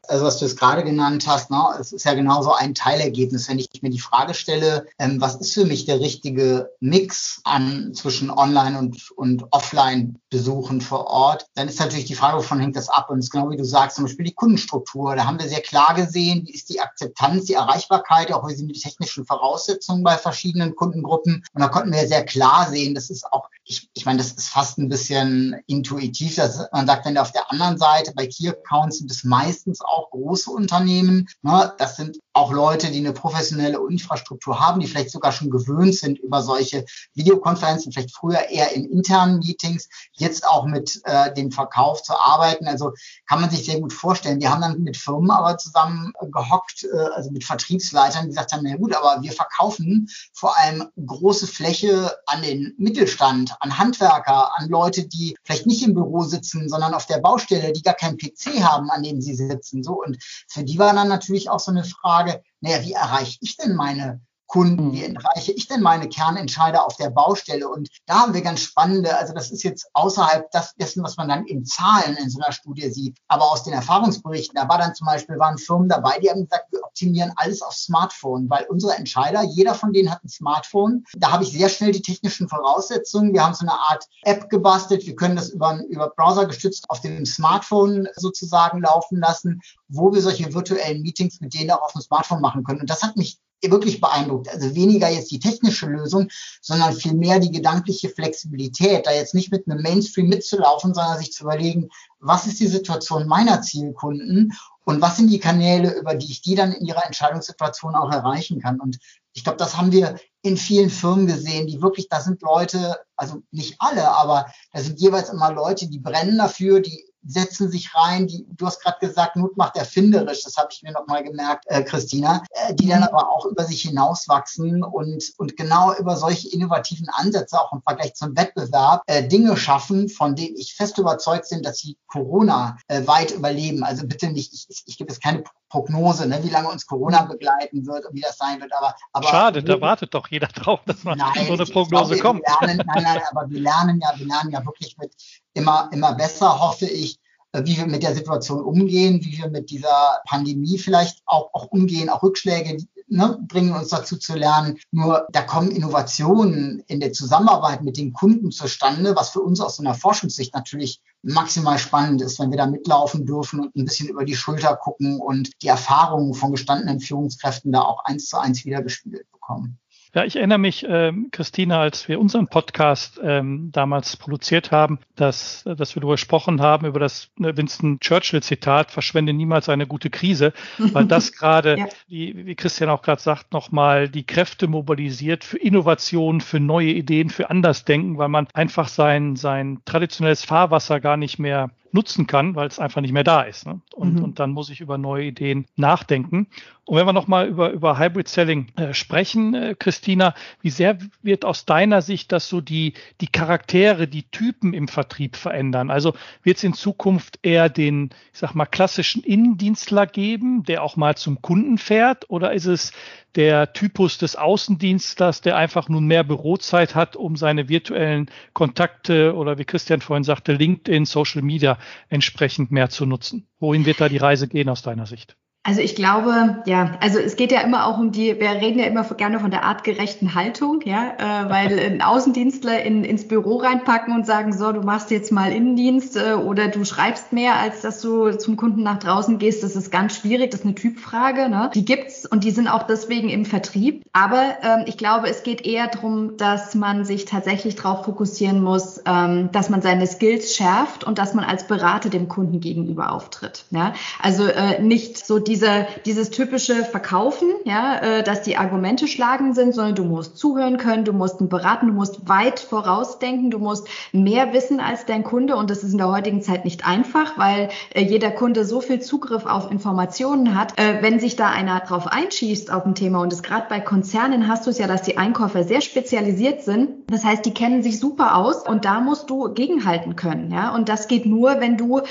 Also 0.10 0.26
was 0.26 0.40
du 0.40 0.46
es 0.46 0.56
gerade 0.56 0.84
genannt 0.84 1.26
hast, 1.28 1.52
ne, 1.52 1.62
es 1.80 1.94
ist 1.94 2.06
ja 2.06 2.14
genauso 2.14 2.54
ein 2.54 2.74
Teilergebnis. 2.74 3.48
Wenn 3.48 3.60
ich 3.60 3.70
mir 3.82 3.90
die 3.90 4.00
Frage 4.00 4.34
stelle, 4.34 4.88
ähm, 4.98 5.22
was 5.22 5.36
ist 5.36 5.54
für 5.54 5.66
mich 5.66 5.86
der 5.86 6.00
richtige 6.00 6.72
Mix 6.80 7.42
an 7.44 7.94
zwischen 7.94 8.32
Online 8.32 8.80
und, 8.80 9.12
und 9.12 9.46
Offline-Besuchen 9.52 10.82
vor 10.82 11.08
Ort, 11.08 11.48
dann 11.56 11.68
ist 11.68 11.80
natürlich 11.80 12.06
die 12.06 12.16
Frage, 12.16 12.38
wovon 12.38 12.60
hängt 12.60 12.76
das 12.76 12.90
ab? 12.90 13.10
Und 13.10 13.20
es 13.20 13.26
ist 13.26 13.32
genau 13.32 13.50
wie 13.50 13.58
du 13.58 13.64
sagst, 13.64 13.96
zum 13.96 14.06
Beispiel 14.06 14.26
die 14.26 14.34
Kundenstruktur. 14.34 15.16
Da 15.16 15.26
haben 15.26 15.40
wir 15.40 15.48
sehr 15.48 15.62
klar 15.62 15.94
gesehen, 15.96 16.46
wie 16.46 16.54
ist 16.54 16.70
die 16.70 16.82
Akzeptanz, 16.82 17.46
die 17.46 17.54
Erreichbarkeit, 17.54 18.32
auch 18.32 18.48
wie 18.48 18.56
sind 18.56 18.68
die 18.68 18.80
technischen 18.80 19.26
Voraussetzungen 19.26 20.04
bei 20.04 20.18
verschiedenen 20.18 20.76
Kundengruppen. 20.76 21.44
Und 21.54 21.62
da 21.62 21.68
konnten 21.68 21.94
wir 21.94 22.08
sehr 22.08 22.26
klar 22.26 22.68
sehen, 22.70 22.96
das 22.96 23.10
ist 23.10 23.26
auch, 23.32 23.50
ich, 23.64 23.90
ich 23.94 24.06
meine, 24.06 24.18
das 24.18 24.32
ist 24.32 24.50
fast 24.50 24.78
ein 24.78 24.90
bisschen 24.90 25.62
intuitiv, 25.68 26.36
dass 26.36 26.68
man 26.72 26.88
sagt, 26.88 27.06
wenn 27.06 27.18
auf 27.18 27.32
der 27.32 27.52
anderen 27.52 27.78
Seite 27.78 28.14
bei 28.16 28.28
Key 28.28 28.50
Accounts 28.50 29.00
sind 29.00 29.12
es 29.12 29.24
meistens 29.24 29.82
auch 29.82 29.99
große 30.10 30.52
Unternehmen. 30.52 31.28
Ne? 31.42 31.74
Das 31.78 31.96
sind 31.96 32.20
auch 32.40 32.54
Leute, 32.54 32.90
die 32.90 33.00
eine 33.00 33.12
professionelle 33.12 33.80
Infrastruktur 33.90 34.60
haben, 34.60 34.80
die 34.80 34.88
vielleicht 34.88 35.12
sogar 35.12 35.34
schon 35.34 35.50
gewöhnt 35.50 35.96
sind 35.96 36.20
über 36.20 36.42
solche 36.42 36.86
Videokonferenzen, 37.14 37.92
vielleicht 37.92 38.16
früher 38.16 38.50
eher 38.50 38.72
in 38.74 38.86
internen 38.86 39.40
Meetings, 39.40 39.90
jetzt 40.14 40.48
auch 40.48 40.66
mit 40.66 41.02
äh, 41.04 41.34
dem 41.34 41.52
Verkauf 41.52 42.02
zu 42.02 42.14
arbeiten. 42.14 42.66
Also 42.68 42.94
kann 43.28 43.42
man 43.42 43.50
sich 43.50 43.66
sehr 43.66 43.82
gut 43.82 43.92
vorstellen. 43.92 44.40
Wir 44.40 44.52
haben 44.52 44.62
dann 44.62 44.82
mit 44.82 44.96
Firmen 44.96 45.32
aber 45.32 45.58
zusammen 45.58 46.14
äh, 46.22 46.28
gehockt, 46.28 46.86
äh, 46.86 46.98
also 47.14 47.30
mit 47.30 47.44
Vertriebsleitern, 47.44 48.24
die 48.24 48.30
gesagt 48.30 48.54
haben, 48.54 48.64
na 48.64 48.78
gut, 48.78 48.96
aber 48.96 49.22
wir 49.22 49.34
verkaufen 49.34 50.08
vor 50.34 50.58
allem 50.58 50.88
große 50.96 51.46
Fläche 51.46 52.16
an 52.26 52.42
den 52.42 52.74
Mittelstand, 52.78 53.54
an 53.60 53.78
Handwerker, 53.78 54.58
an 54.58 54.70
Leute, 54.70 55.06
die 55.08 55.36
vielleicht 55.44 55.66
nicht 55.66 55.86
im 55.86 55.94
Büro 55.94 56.22
sitzen, 56.24 56.70
sondern 56.70 56.94
auf 56.94 57.06
der 57.06 57.18
Baustelle, 57.18 57.74
die 57.74 57.82
gar 57.82 57.96
keinen 57.96 58.18
PC 58.18 58.64
haben, 58.64 58.90
an 58.90 59.04
dem 59.04 59.20
sie 59.20 59.36
sitzen. 59.36 59.84
So 59.84 60.02
und 60.02 60.18
für 60.48 60.64
die 60.64 60.80
war 60.80 60.94
dann 60.94 61.10
natürlich 61.10 61.50
auch 61.50 61.60
so 61.60 61.72
eine 61.72 61.84
Frage, 61.84 62.29
naja, 62.62 62.82
wie 62.84 62.94
erreiche 62.94 63.38
ich 63.42 63.58
denn 63.58 63.76
meine 63.76 64.22
Kunden, 64.50 64.92
wie 64.92 65.04
erreiche 65.04 65.52
ich 65.52 65.68
denn 65.68 65.82
meine 65.82 66.10
Kernentscheider 66.10 66.86
auf 66.86 66.98
der 66.98 67.12
Baustelle? 67.12 67.70
Und 67.70 67.88
da 68.08 68.22
haben 68.22 68.34
wir 68.34 68.42
ganz 68.42 68.62
spannende, 68.62 69.16
also 69.16 69.34
das 69.34 69.52
ist 69.52 69.64
jetzt 69.64 69.88
außerhalb 69.94 70.50
dessen, 70.80 71.04
was 71.04 71.18
man 71.18 71.30
dann 71.30 71.46
in 71.46 71.66
Zahlen 71.66 72.18
in 72.18 72.30
so 72.30 72.42
einer 72.42 72.52
Studie 72.52 72.90
sieht, 72.90 73.18
aber 73.28 73.50
aus 73.52 73.64
den 73.64 73.74
Erfahrungsberichten, 73.74 74.60
da 74.60 74.68
war 74.68 74.80
dann 74.80 74.96
zum 74.96 75.06
Beispiel, 75.06 75.38
waren 75.38 75.60
Firmen 75.60 75.88
dabei, 75.88 76.18
die 76.20 76.30
haben 76.30 76.44
gesagt, 76.44 76.72
wir 76.72 76.84
optimieren 76.84 77.32
alles 77.36 77.62
auf 77.62 77.74
Smartphone, 77.74 78.50
weil 78.50 78.66
unsere 78.70 78.96
Entscheider, 78.96 79.44
jeder 79.44 79.76
von 79.76 79.94
denen 79.94 80.12
hat 80.12 80.24
ein 80.24 80.30
Smartphone. 80.30 81.06
Da 81.16 81.32
habe 81.32 81.44
ich 81.44 81.52
sehr 81.52 81.70
schnell 81.70 81.92
die 81.92 82.02
technischen 82.02 82.50
Voraussetzungen. 82.50 83.34
Wir 83.34 83.46
haben 83.46 83.54
so 83.54 83.66
eine 83.66 83.80
Art 83.80 84.06
App 84.24 84.50
gebastelt. 84.50 85.06
Wir 85.06 85.16
können 85.16 85.36
das 85.36 85.50
über, 85.50 85.80
über 85.90 86.10
Browser 86.10 86.48
gestützt 86.48 86.90
auf 86.90 87.02
dem 87.02 87.26
Smartphone 87.26 88.08
sozusagen 88.16 88.82
laufen 88.82 89.20
lassen, 89.20 89.62
wo 89.88 90.12
wir 90.12 90.22
solche 90.22 90.52
virtuellen 90.54 91.04
Meetings 91.04 91.40
mit 91.40 91.54
denen 91.54 91.72
auch 91.72 91.84
auf 91.84 91.94
dem 91.94 92.02
Smartphone 92.02 92.42
machen 92.42 92.64
können. 92.64 92.82
Und 92.82 92.90
das 92.90 93.04
hat 93.04 93.16
mich 93.16 93.40
wirklich 93.62 94.00
beeindruckt. 94.00 94.50
Also 94.50 94.74
weniger 94.76 95.10
jetzt 95.10 95.32
die 95.32 95.40
technische 95.40 95.88
Lösung, 95.88 96.30
sondern 96.62 96.94
vielmehr 96.94 97.40
die 97.40 97.52
gedankliche 97.52 98.10
Flexibilität, 98.10 99.06
da 99.06 99.12
jetzt 99.12 99.36
nicht 99.36 99.52
mit 99.52 99.68
einem 99.68 99.82
Mainstream 99.82 100.30
mitzulaufen, 100.30 100.94
sondern 100.94 101.18
sich 101.18 101.34
zu 101.34 101.44
überlegen, 101.44 101.90
was 102.20 102.48
ist 102.48 102.60
die 102.60 102.68
Situation 102.68 103.28
meiner 103.28 103.62
Zielkunden 103.62 104.54
und 104.86 105.02
was 105.02 105.18
sind 105.18 105.30
die 105.30 105.40
Kanäle, 105.40 105.94
über 105.98 106.16
die 106.16 106.32
ich 106.32 106.42
die 106.42 106.56
dann 106.56 106.72
in 106.72 106.86
ihrer 106.86 107.06
Entscheidungssituation 107.06 107.96
auch 107.96 108.12
erreichen 108.12 108.62
kann. 108.62 108.80
Und 108.80 108.98
ich 109.34 109.44
glaube, 109.44 109.58
das 109.58 109.78
haben 109.78 109.92
wir 109.92 110.16
in 110.42 110.58
vielen 110.58 110.90
Firmen 110.90 111.28
gesehen, 111.28 111.68
die 111.68 111.82
wirklich, 111.82 112.10
da 112.10 112.22
sind 112.22 112.42
Leute, 112.42 112.98
also 113.16 113.42
nicht 113.52 113.76
alle, 113.80 114.10
aber 114.10 114.48
da 114.72 114.82
sind 114.82 115.00
jeweils 115.00 115.30
immer 115.30 115.52
Leute, 115.52 115.88
die 115.90 116.00
brennen 116.00 116.38
dafür, 116.38 116.80
die 116.80 117.09
setzen 117.26 117.70
sich 117.70 117.94
rein, 117.96 118.28
die, 118.28 118.46
du 118.50 118.66
hast 118.66 118.82
gerade 118.82 119.00
gesagt, 119.00 119.36
Mut 119.36 119.58
macht 119.58 119.76
erfinderisch, 119.76 120.44
das 120.44 120.58
habe 120.58 120.70
ich 120.72 120.84
mir 120.84 120.92
nochmal 120.92 121.24
gemerkt, 121.24 121.66
äh, 121.68 121.84
Christina, 121.84 122.44
äh, 122.52 122.74
die 122.74 122.88
dann 122.88 123.04
aber 123.04 123.32
auch 123.32 123.46
über 123.46 123.64
sich 123.64 123.82
hinauswachsen 123.82 124.84
und, 124.84 125.24
und 125.38 125.58
genau 125.58 125.94
über 125.96 126.16
solche 126.16 126.50
innovativen 126.50 127.08
Ansätze, 127.10 127.60
auch 127.60 127.74
im 127.74 127.82
Vergleich 127.82 128.14
zum 128.16 128.36
Wettbewerb, 128.38 129.04
äh, 129.08 129.28
Dinge 129.28 129.58
schaffen, 129.58 130.10
von 130.10 130.36
denen 130.36 130.56
ich 130.56 130.76
fest 130.76 130.98
überzeugt 130.98 131.50
bin, 131.50 131.62
dass 131.62 131.78
sie 131.80 131.98
Corona 132.08 132.78
äh, 132.88 133.06
weit 133.08 133.32
überleben. 133.32 133.84
Also 133.84 134.08
bitte 134.08 134.30
nicht, 134.30 134.54
ich, 134.54 134.66
ich, 134.70 134.84
ich 134.86 134.98
gebe 134.98 135.12
jetzt 135.12 135.22
keine 135.22 135.44
Prognose, 135.70 136.28
ne, 136.28 136.40
wie 136.44 136.50
lange 136.50 136.70
uns 136.70 136.86
Corona 136.86 137.24
begleiten 137.24 137.86
wird 137.86 138.06
und 138.06 138.16
wie 138.16 138.22
das 138.22 138.38
sein 138.38 138.60
wird. 138.60 138.74
Aber, 138.74 138.96
aber 139.14 139.28
schade, 139.28 139.64
da 139.64 139.80
wartet 139.80 140.14
doch 140.14 140.28
jeder 140.30 140.48
drauf, 140.48 140.82
dass 140.86 141.04
man 141.04 141.18
nein, 141.18 141.48
so 141.48 141.54
eine 141.54 141.66
Prognose 141.66 142.16
glaube, 142.16 142.42
kommt. 142.42 142.62
Lernen, 142.62 142.82
nein, 142.86 143.04
nein, 143.04 143.22
aber 143.32 143.50
wir 143.50 143.60
lernen 143.60 144.00
ja, 144.02 144.12
wir 144.18 144.26
lernen 144.26 144.52
ja 144.52 144.66
wirklich 144.66 144.98
mit 144.98 145.14
immer, 145.54 145.90
immer 145.94 146.14
besser, 146.16 146.60
hoffe 146.60 146.86
ich, 146.86 147.20
äh, 147.52 147.64
wie 147.66 147.78
wir 147.78 147.88
mit 147.88 148.04
der 148.04 148.16
Situation 148.16 148.62
umgehen, 148.62 149.24
wie 149.24 149.38
wir 149.38 149.50
mit 149.50 149.70
dieser 149.70 150.22
Pandemie 150.28 150.78
vielleicht 150.78 151.22
auch, 151.26 151.50
auch 151.54 151.66
umgehen, 151.68 152.10
auch 152.10 152.24
Rückschläge 152.24 152.78
ne, 153.10 153.38
bringen 153.48 153.74
uns 153.74 153.90
dazu 153.90 154.18
zu 154.18 154.36
lernen. 154.36 154.78
Nur 154.92 155.28
da 155.32 155.42
kommen 155.42 155.72
Innovationen 155.72 156.84
in 156.88 157.00
der 157.00 157.14
Zusammenarbeit 157.14 157.84
mit 157.84 157.98
den 157.98 158.14
Kunden 158.14 158.52
zustande, 158.52 159.16
was 159.16 159.30
für 159.30 159.42
uns 159.42 159.62
aus 159.62 159.78
so 159.78 159.84
einer 159.84 159.96
Forschungssicht 159.96 160.54
natürlich 160.54 161.02
maximal 161.22 161.78
spannend 161.78 162.22
ist, 162.22 162.40
wenn 162.40 162.52
wir 162.52 162.58
da 162.58 162.66
mitlaufen 162.66 163.26
dürfen 163.26 163.60
und 163.60 163.76
ein 163.76 163.86
bisschen 163.86 164.10
über 164.10 164.26
die 164.26 164.36
Schulter 164.36 164.76
gucken 164.76 165.20
und 165.20 165.62
die 165.62 165.68
Erfahrungen 165.68 166.34
von 166.34 166.52
gestandenen 166.52 167.00
Führungskräften 167.00 167.72
da 167.72 167.82
auch 167.82 168.06
eins 168.06 168.28
zu 168.30 168.38
eins 168.38 168.66
wiedergespiegelt 168.66 169.30
bekommen. 169.32 169.80
Ja, 170.16 170.24
ich 170.24 170.38
erinnere 170.38 170.58
mich, 170.58 170.88
ähm, 170.90 171.28
Christina, 171.32 171.82
als 171.82 172.08
wir 172.08 172.20
unseren 172.20 172.48
Podcast 172.48 173.22
ähm, 173.24 173.70
damals 173.72 174.18
produziert 174.18 174.72
haben, 174.72 174.98
dass, 175.16 175.64
dass 175.66 175.96
wir 175.96 176.02
darüber 176.02 176.16
gesprochen 176.16 176.62
haben, 176.62 176.88
über 176.88 177.00
das 177.00 177.30
äh, 177.40 177.56
Winston 177.56 178.00
Churchill-Zitat, 178.00 178.90
verschwende 178.90 179.34
niemals 179.34 179.70
eine 179.70 179.86
gute 179.86 180.10
Krise, 180.10 180.54
weil 180.80 181.06
das 181.06 181.32
gerade, 181.38 181.78
ja. 181.78 181.88
wie, 182.08 182.48
wie 182.48 182.56
Christian 182.56 182.90
auch 182.90 183.04
gerade 183.04 183.22
sagt, 183.22 183.54
nochmal 183.54 184.10
die 184.10 184.26
Kräfte 184.26 184.68
mobilisiert 184.68 185.44
für 185.44 185.60
Innovation, 185.60 186.42
für 186.42 186.60
neue 186.60 186.90
Ideen, 186.90 187.30
für 187.30 187.52
Andersdenken, 187.52 188.18
weil 188.18 188.30
man 188.30 188.48
einfach 188.54 188.88
sein, 188.88 189.36
sein 189.36 189.82
traditionelles 189.86 190.44
Fahrwasser 190.44 191.00
gar 191.00 191.18
nicht 191.18 191.38
mehr 191.38 191.70
nutzen 191.92 192.28
kann, 192.28 192.56
weil 192.56 192.68
es 192.68 192.80
einfach 192.80 193.02
nicht 193.02 193.14
mehr 193.14 193.24
da 193.24 193.42
ist. 193.42 193.66
Ne? 193.66 193.82
Und, 193.96 194.16
mhm. 194.16 194.24
und 194.24 194.40
dann 194.40 194.52
muss 194.52 194.70
ich 194.70 194.82
über 194.82 194.98
neue 194.98 195.26
Ideen 195.26 195.66
nachdenken. 195.76 196.48
Und 196.90 196.98
wenn 196.98 197.06
wir 197.06 197.14
nochmal 197.14 197.48
über, 197.48 197.70
über 197.70 198.00
Hybrid 198.00 198.28
Selling 198.28 198.70
äh, 198.76 198.96
sprechen, 198.96 199.54
äh, 199.54 199.76
Christina, 199.78 200.34
wie 200.64 200.72
sehr 200.72 200.98
wird 201.22 201.46
aus 201.46 201.66
deiner 201.66 202.02
Sicht 202.02 202.32
das 202.32 202.50
so 202.50 202.62
die, 202.62 202.94
die 203.22 203.28
Charaktere, 203.28 204.08
die 204.08 204.24
Typen 204.24 204.74
im 204.74 204.88
Vertrieb 204.88 205.36
verändern? 205.36 205.92
Also 205.92 206.16
wird 206.42 206.58
es 206.58 206.64
in 206.64 206.74
Zukunft 206.74 207.38
eher 207.44 207.70
den, 207.70 208.10
ich 208.34 208.40
sag 208.40 208.56
mal, 208.56 208.66
klassischen 208.66 209.22
Innendienstler 209.22 210.08
geben, 210.08 210.64
der 210.64 210.82
auch 210.82 210.96
mal 210.96 211.16
zum 211.16 211.44
Kunden 211.44 211.78
fährt? 211.78 212.28
Oder 212.28 212.54
ist 212.54 212.66
es 212.66 212.92
der 213.36 213.72
Typus 213.74 214.18
des 214.18 214.36
Außendienstlers, 214.36 215.42
der 215.42 215.58
einfach 215.58 215.90
nun 215.90 216.08
mehr 216.08 216.24
Bürozeit 216.24 216.96
hat, 216.96 217.16
um 217.16 217.36
seine 217.36 217.70
virtuellen 217.70 218.32
Kontakte 218.54 219.36
oder 219.36 219.60
wie 219.60 219.66
Christian 219.66 220.02
vorhin 220.02 220.24
sagte, 220.24 220.54
LinkedIn, 220.54 221.06
Social 221.06 221.44
Media 221.44 221.78
entsprechend 222.08 222.72
mehr 222.72 222.90
zu 222.90 223.06
nutzen. 223.06 223.46
Wohin 223.60 223.86
wird 223.86 224.02
da 224.02 224.10
die 224.10 224.18
Reise 224.18 224.48
gehen 224.48 224.70
aus 224.70 224.82
deiner 224.82 225.06
Sicht? 225.06 225.38
Also 225.64 225.82
ich 225.82 225.94
glaube, 225.94 226.64
ja, 226.66 226.98
also 227.02 227.20
es 227.20 227.36
geht 227.36 227.52
ja 227.52 227.60
immer 227.60 227.86
auch 227.86 228.00
um 228.00 228.14
die, 228.14 228.40
wir 228.40 228.50
reden 228.50 228.80
ja 228.80 228.86
immer 228.86 229.04
gerne 229.04 229.42
von 229.42 229.52
der 229.52 229.66
artgerechten 229.66 230.34
Haltung, 230.34 230.80
ja, 230.86 231.12
äh, 231.18 231.50
weil 231.50 231.78
ein 231.92 232.02
Außendienstler 232.02 232.82
in, 232.84 233.04
ins 233.04 233.28
Büro 233.28 233.58
reinpacken 233.58 234.14
und 234.16 234.26
sagen, 234.26 234.54
so, 234.54 234.72
du 234.72 234.82
machst 234.82 235.12
jetzt 235.12 235.34
mal 235.34 235.52
Innendienst 235.52 236.16
äh, 236.16 236.36
oder 236.36 236.70
du 236.70 236.86
schreibst 236.86 237.34
mehr, 237.34 237.58
als 237.58 237.82
dass 237.82 238.00
du 238.00 238.32
zum 238.32 238.56
Kunden 238.56 238.84
nach 238.84 239.00
draußen 239.00 239.38
gehst, 239.38 239.62
das 239.62 239.76
ist 239.76 239.92
ganz 239.92 240.16
schwierig, 240.16 240.52
das 240.52 240.62
ist 240.62 240.66
eine 240.66 240.76
Typfrage, 240.76 241.50
ne? 241.50 241.70
Die 241.74 241.84
gibt's 241.84 242.26
und 242.26 242.46
die 242.46 242.52
sind 242.52 242.70
auch 242.70 242.84
deswegen 242.84 243.28
im 243.28 243.44
Vertrieb. 243.44 244.06
Aber 244.14 244.58
ähm, 244.64 244.86
ich 244.86 244.98
glaube, 244.98 245.28
es 245.28 245.44
geht 245.44 245.66
eher 245.66 245.88
darum, 245.88 246.38
dass 246.38 246.74
man 246.74 247.04
sich 247.04 247.26
tatsächlich 247.26 247.76
darauf 247.76 248.06
fokussieren 248.06 248.64
muss, 248.64 249.02
ähm, 249.06 249.50
dass 249.52 249.70
man 249.70 249.82
seine 249.82 250.08
Skills 250.08 250.56
schärft 250.56 251.04
und 251.04 251.18
dass 251.18 251.34
man 251.34 251.44
als 251.44 251.68
Berater 251.68 252.10
dem 252.10 252.30
Kunden 252.30 252.62
gegenüber 252.62 253.12
auftritt. 253.12 253.66
Ja? 253.72 253.94
Also 254.22 254.46
äh, 254.46 254.82
nicht 254.82 255.18
so 255.18 255.49
diese, 255.50 255.88
dieses 256.06 256.30
typische 256.30 256.86
Verkaufen, 256.86 257.50
ja, 257.66 257.98
äh, 257.98 258.24
dass 258.24 258.44
die 258.44 258.56
Argumente 258.56 259.08
schlagen 259.08 259.54
sind, 259.56 259.74
sondern 259.74 259.96
du 259.96 260.04
musst 260.04 260.38
zuhören 260.38 260.78
können, 260.78 261.06
du 261.06 261.12
musst 261.12 261.38
beraten, 261.50 261.88
du 261.88 261.94
musst 261.94 262.30
weit 262.30 262.60
vorausdenken, 262.60 263.50
du 263.50 263.58
musst 263.58 263.88
mehr 264.12 264.54
wissen 264.54 264.80
als 264.80 265.06
dein 265.06 265.24
Kunde 265.24 265.56
und 265.56 265.72
das 265.72 265.84
ist 265.84 265.92
in 265.92 265.98
der 265.98 266.12
heutigen 266.12 266.44
Zeit 266.44 266.66
nicht 266.66 266.88
einfach, 266.88 267.38
weil 267.38 267.70
äh, 267.96 268.04
jeder 268.04 268.30
Kunde 268.30 268.64
so 268.64 268.80
viel 268.80 269.02
Zugriff 269.02 269.48
auf 269.48 269.72
Informationen 269.72 270.58
hat. 270.58 270.78
Äh, 270.78 271.02
wenn 271.02 271.20
sich 271.20 271.36
da 271.36 271.50
einer 271.50 271.80
drauf 271.80 272.06
einschießt 272.06 272.72
auf 272.72 272.86
ein 272.86 272.94
Thema 272.94 273.22
und 273.22 273.34
es 273.34 273.42
gerade 273.42 273.66
bei 273.70 273.80
Konzernen 273.80 274.48
hast 274.48 274.68
du 274.68 274.70
es 274.70 274.78
ja, 274.78 274.86
dass 274.86 275.02
die 275.02 275.18
Einkäufer 275.18 275.64
sehr 275.64 275.82
spezialisiert 275.82 276.62
sind. 276.62 276.90
Das 277.08 277.26
heißt, 277.26 277.44
die 277.44 277.56
kennen 277.56 277.82
sich 277.82 278.00
super 278.00 278.36
aus 278.36 278.68
und 278.68 278.86
da 278.86 279.00
musst 279.02 279.32
du 279.32 279.52
gegenhalten 279.52 280.16
können, 280.16 280.52
ja. 280.52 280.76
Und 280.76 280.90
das 280.90 281.08
geht 281.08 281.26
nur, 281.26 281.60
wenn 281.60 281.76
du 281.76 282.02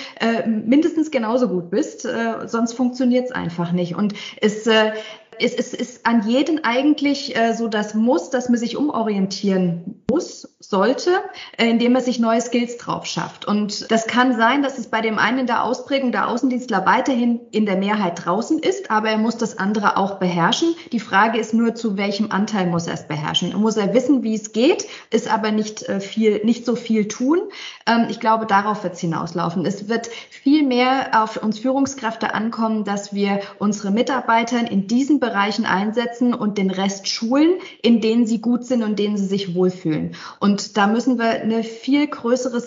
mindestens 0.47 1.13
genauso 1.13 1.49
gut 1.49 1.71
bist, 1.71 2.07
sonst 2.47 2.73
funktioniert 2.73 3.28
einfach 3.33 3.73
nicht. 3.73 3.95
Und 3.95 4.15
es, 4.41 4.67
äh, 4.67 4.93
es, 5.41 5.55
es 5.55 5.75
ist 5.75 6.07
an 6.07 6.27
jeden 6.27 6.65
eigentlich 6.65 7.37
äh, 7.37 7.55
so 7.55 7.69
das 7.69 7.95
Muss, 7.95 8.31
dass 8.31 8.49
man 8.49 8.59
sich 8.59 8.77
umorientieren 8.77 10.05
muss, 10.11 10.49
sollte, 10.61 11.11
äh, 11.57 11.69
indem 11.69 11.95
er 11.95 12.01
sich 12.01 12.19
neue 12.19 12.41
Skills 12.41 12.77
drauf 12.79 13.07
schafft. 13.07 13.47
Und 13.47 13.91
das 13.91 14.07
kann 14.07 14.37
sein, 14.37 14.63
dass 14.63 14.79
es 14.79 14.89
bei 14.89 15.01
dem 15.01 15.19
einen 15.19 15.41
in 15.41 15.47
der 15.47 15.65
Ausprägung 15.65 16.13
der 16.13 16.29
Außendienstler 16.29 16.85
weiterhin 16.85 17.41
in 17.53 17.67
der 17.67 17.77
Mehrheit 17.77 18.25
draußen 18.25 18.59
ist, 18.59 18.91
aber 18.91 19.09
er 19.09 19.19
muss 19.19 19.37
das 19.37 19.59
andere 19.59 19.97
auch 19.97 20.19
beherrschen. 20.19 20.75
Die 20.93 21.01
Frage 21.01 21.39
ist 21.39 21.55
nur, 21.55 21.75
zu 21.75 21.97
welchem 21.97 22.33
Anteil 22.33 22.67
muss 22.67 22.87
er 22.87 22.95
es 22.95 23.07
beherrschen? 23.07 23.55
Muss 23.57 23.77
er 23.77 23.95
wissen, 23.95 24.23
wie 24.23 24.35
es 24.35 24.53
geht, 24.53 24.87
ist 25.11 25.33
aber 25.33 25.53
nicht 25.53 25.89
äh, 25.89 26.01
viel, 26.01 26.45
nicht 26.45 26.65
so 26.65 26.75
viel 26.75 27.07
tun. 27.07 27.41
Ähm, 27.87 28.07
ich 28.09 28.19
glaube, 28.19 28.47
darauf 28.47 28.83
wird 28.83 28.95
es 28.95 29.01
hinauslaufen. 29.01 29.65
Es 29.65 29.89
wird 29.89 30.09
viel 30.09 30.65
mehr 30.65 31.23
auf 31.23 31.43
uns 31.43 31.59
Führungskräfte 31.59 32.35
ankommen, 32.35 32.85
dass 32.85 33.15
wir 33.15 33.41
unsere 33.59 33.91
Mitarbeiter 33.91 34.71
in 34.71 34.87
diesen 34.87 35.21
Bereichen 35.29 35.67
einsetzen 35.67 36.35
und 36.35 36.59
den 36.59 36.71
Rest 36.71 37.09
schulen, 37.09 37.55
in 37.83 38.01
denen 38.01 38.27
sie 38.27 38.41
gut 38.41 38.65
sind 38.65 38.83
und 38.83 38.99
denen 38.99 39.17
sie 39.17 39.27
sich 39.27 39.55
wohlfühlen 39.55 39.89
fühlen. 39.89 40.15
Und 40.41 40.77
da 40.77 40.87
müssen 40.87 41.19
wir 41.19 41.31
eine 41.31 41.63
viel 41.63 42.07
größere 42.07 42.61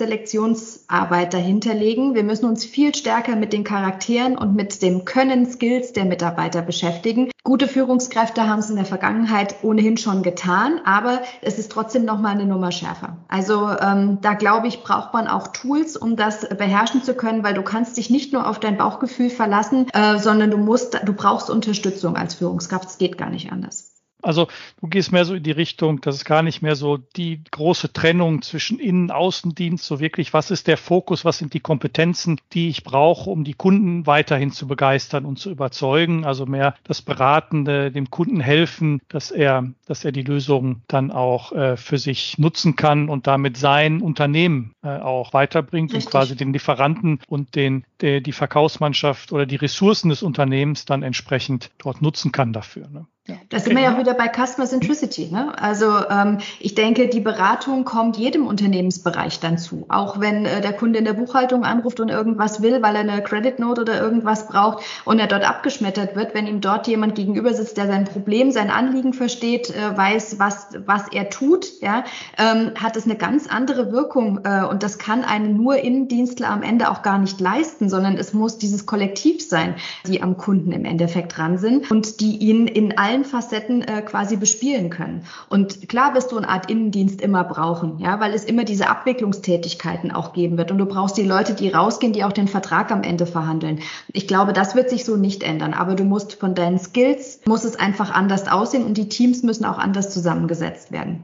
Selektionsarbeit 0.92 1.34
dahinter 1.34 1.74
legen. 1.74 2.16
Wir 2.16 2.24
müssen 2.24 2.46
uns 2.46 2.66
viel 2.66 2.94
stärker 2.94 3.36
mit 3.36 3.54
den 3.54 3.64
Charakteren 3.64 4.38
und 4.38 4.56
mit 4.56 4.82
dem 4.82 5.06
Können, 5.06 5.50
Skills 5.50 5.94
der 5.94 6.06
Mitarbeiter 6.06 6.62
beschäftigen. 6.62 7.32
Gute 7.44 7.68
Führungskräfte 7.68 8.48
haben 8.48 8.60
es 8.60 8.70
in 8.70 8.76
der 8.76 8.86
Vergangenheit 8.86 9.56
ohnehin 9.64 9.98
schon 9.98 10.22
getan, 10.22 10.82
aber 10.86 11.22
es 11.42 11.58
ist 11.58 11.72
trotzdem 11.72 12.06
noch 12.06 12.20
mal 12.20 12.30
eine 12.30 12.46
Nummer 12.46 12.72
schärfer. 12.72 13.18
Also 13.30 13.70
ähm, 13.70 14.20
da 14.22 14.34
glaube 14.34 14.68
ich, 14.68 14.84
braucht 14.84 15.14
man 15.14 15.28
auch 15.28 15.48
Tools, 15.48 15.98
um 15.98 16.16
das 16.16 16.48
beherrschen 16.50 17.04
zu 17.04 17.14
können, 17.14 17.44
weil 17.44 17.54
du 17.54 17.64
kannst 17.64 17.98
dich 17.98 18.10
nicht 18.10 18.34
nur 18.34 18.48
auf 18.48 18.60
dein 18.60 18.78
Bauchgefühl 18.78 19.30
verlassen, 19.30 19.88
äh, 19.94 20.20
sondern 20.20 20.52
du 20.52 20.58
musst, 20.58 21.00
du 21.04 21.14
brauchst 21.14 21.50
Unterstützung 21.50 22.16
als 22.16 22.36
Führungskraft. 22.36 22.90
Es 22.90 22.98
geht 22.98 23.18
gar 23.18 23.30
nicht 23.30 23.52
anders. 23.52 23.91
Also 24.22 24.48
du 24.80 24.88
gehst 24.88 25.12
mehr 25.12 25.26
so 25.26 25.34
in 25.36 25.44
die 25.44 25.52
Richtung, 25.52 26.02
dass 26.02 26.16
es 26.16 26.26
gar 26.26 26.44
nicht 26.44 26.62
mehr 26.62 26.76
so 26.76 26.98
die 26.98 27.42
große 27.52 27.94
Trennung 27.94 28.42
zwischen 28.42 28.80
Innen- 28.80 29.04
und 29.04 29.12
Außendienst, 29.12 29.86
so 29.86 30.00
wirklich, 30.00 30.34
was 30.34 30.52
ist 30.52 30.68
der 30.68 30.78
Fokus, 30.78 31.26
was 31.26 31.38
sind 31.38 31.54
die 31.54 31.60
Kompetenzen, 31.60 32.40
die 32.54 32.70
ich 32.70 32.84
brauche, 32.84 33.30
um 33.30 33.44
die 33.44 33.54
Kunden 33.54 34.06
weiterhin 34.06 34.52
zu 34.52 34.68
begeistern 34.68 35.26
und 35.26 35.40
zu 35.40 35.50
überzeugen. 35.50 36.26
Also 36.26 36.46
mehr 36.46 36.76
das 36.84 37.02
Beratende, 37.02 37.92
dem 37.92 38.10
Kunden 38.10 38.40
helfen, 38.40 39.02
dass 39.10 39.32
er, 39.32 39.68
dass 39.86 40.06
er 40.06 40.12
die 40.12 40.24
Lösung 40.24 40.82
dann 40.88 41.12
auch 41.12 41.52
äh, 41.52 41.78
für 41.78 41.98
sich 41.98 42.38
nutzen 42.38 42.76
kann 42.76 43.10
und 43.10 43.28
damit 43.28 43.58
sein 43.58 44.02
Unternehmen 44.02 44.74
äh, 44.84 44.98
auch 44.98 45.34
weiterbringt 45.34 45.94
Richtig. 45.94 46.06
und 46.06 46.12
quasi 46.12 46.36
den 46.36 46.54
Lieferanten 46.54 47.20
und 47.28 47.56
den, 47.56 47.86
der, 48.02 48.22
die 48.22 48.32
Verkaufsmannschaft 48.32 49.32
oder 49.32 49.46
die 49.46 49.56
Ressourcen 49.56 50.10
des 50.10 50.24
Unternehmens 50.24 50.86
dann 50.86 51.04
entsprechend 51.04 51.72
dort 51.78 52.02
nutzen 52.02 52.32
kann 52.32 52.54
dafür. 52.54 52.88
Ne? 52.90 53.06
Ja. 53.28 53.36
Da 53.50 53.60
sind 53.60 53.76
wir 53.76 53.84
ja 53.84 54.00
wieder 54.00 54.16
bei 54.16 54.28
Customer 54.28 54.66
Centricity. 54.66 55.30
Ne? 55.32 55.54
Also 55.62 55.86
ähm, 56.10 56.40
ich 56.60 56.74
denke, 56.74 57.08
die 57.08 57.20
Beratung 57.20 57.86
kommt 57.86 58.18
jedem 58.18 58.48
Unternehmensbereich 58.48 59.40
dann 59.40 59.60
zu. 59.60 59.86
Auch 59.90 60.20
wenn 60.20 60.46
äh, 60.46 60.60
der 60.60 60.74
Kunde 60.74 60.98
in 60.98 61.06
der 61.06 61.14
Buchhaltung 61.14 61.64
anruft 61.64 62.00
und 62.00 62.10
irgendwas 62.10 62.64
will, 62.64 62.82
weil 62.82 62.96
er 62.96 63.02
eine 63.02 63.22
Credit 63.22 63.60
Note 63.60 63.82
oder 63.82 64.02
irgendwas 64.02 64.48
braucht 64.48 64.84
und 65.06 65.20
er 65.20 65.28
dort 65.28 65.48
abgeschmettert 65.48 66.16
wird, 66.16 66.34
wenn 66.34 66.48
ihm 66.48 66.62
dort 66.62 66.88
jemand 66.88 67.14
gegenüber 67.14 67.54
sitzt, 67.54 67.78
der 67.78 67.86
sein 67.86 68.06
Problem, 68.06 68.52
sein 68.52 68.72
Anliegen 68.72 69.14
versteht, 69.14 69.70
äh, 69.70 69.96
weiß, 69.96 70.40
was, 70.40 70.70
was 70.88 71.08
er 71.12 71.30
tut, 71.30 71.80
ja, 71.80 72.04
ähm, 72.40 72.72
hat 72.82 72.98
es 72.98 73.06
eine 73.06 73.18
ganz 73.18 73.46
andere 73.46 73.92
Wirkung. 73.92 74.40
Äh, 74.46 74.66
und 74.66 74.82
das 74.82 74.98
kann 74.98 75.24
ein 75.24 75.56
nur 75.58 75.78
Innendienstler 75.78 76.50
am 76.50 76.64
Ende 76.64 76.90
auch 76.90 77.04
gar 77.04 77.20
nicht 77.20 77.40
leisten, 77.40 77.88
sondern 77.88 78.18
es 78.18 78.34
muss 78.34 78.58
dieses 78.58 78.88
Kollektiv 78.88 79.48
sein, 79.48 79.76
die 80.08 80.24
am 80.24 80.38
Kunden 80.38 80.72
im 80.72 80.86
Endeffekt 80.86 81.38
dran 81.38 81.60
sind 81.60 81.92
und 81.92 82.20
die 82.20 82.38
ihn 82.38 82.66
in 82.66 82.98
allen 82.98 83.11
allen 83.12 83.26
Facetten 83.26 83.82
äh, 83.82 84.02
quasi 84.02 84.38
bespielen 84.38 84.90
können. 84.90 85.26
Und 85.50 85.90
klar 85.90 86.14
wirst 86.16 86.32
du 86.32 86.38
eine 86.38 86.48
Art 86.48 86.70
Innendienst 86.70 87.22
immer 87.22 87.44
brauchen, 87.44 88.00
ja, 88.00 88.20
weil 88.20 88.34
es 88.34 88.46
immer 88.46 88.64
diese 88.64 88.90
Abwicklungstätigkeiten 88.90 90.12
auch 90.12 90.34
geben 90.34 90.58
wird. 90.58 90.72
Und 90.72 90.78
du 90.78 90.86
brauchst 90.86 91.18
die 91.18 91.24
Leute, 91.24 91.54
die 91.54 91.70
rausgehen, 91.70 92.14
die 92.14 92.24
auch 92.24 92.32
den 92.32 92.48
Vertrag 92.48 92.92
am 92.92 93.04
Ende 93.04 93.26
verhandeln. 93.26 93.80
Ich 94.14 94.28
glaube, 94.28 94.54
das 94.54 94.76
wird 94.76 94.90
sich 94.90 95.04
so 95.04 95.18
nicht 95.18 95.44
ändern. 95.44 95.74
Aber 95.74 95.96
du 95.96 96.04
musst 96.04 96.34
von 96.34 96.56
deinen 96.56 96.80
Skills, 96.80 97.42
muss 97.46 97.66
es 97.66 97.76
einfach 97.76 98.12
anders 98.12 98.48
aussehen 98.48 98.86
und 98.86 98.98
die 98.98 99.10
Teams 99.10 99.44
müssen 99.44 99.66
auch 99.66 99.78
anders 99.78 100.14
zusammengesetzt 100.14 100.92
werden. 100.92 101.24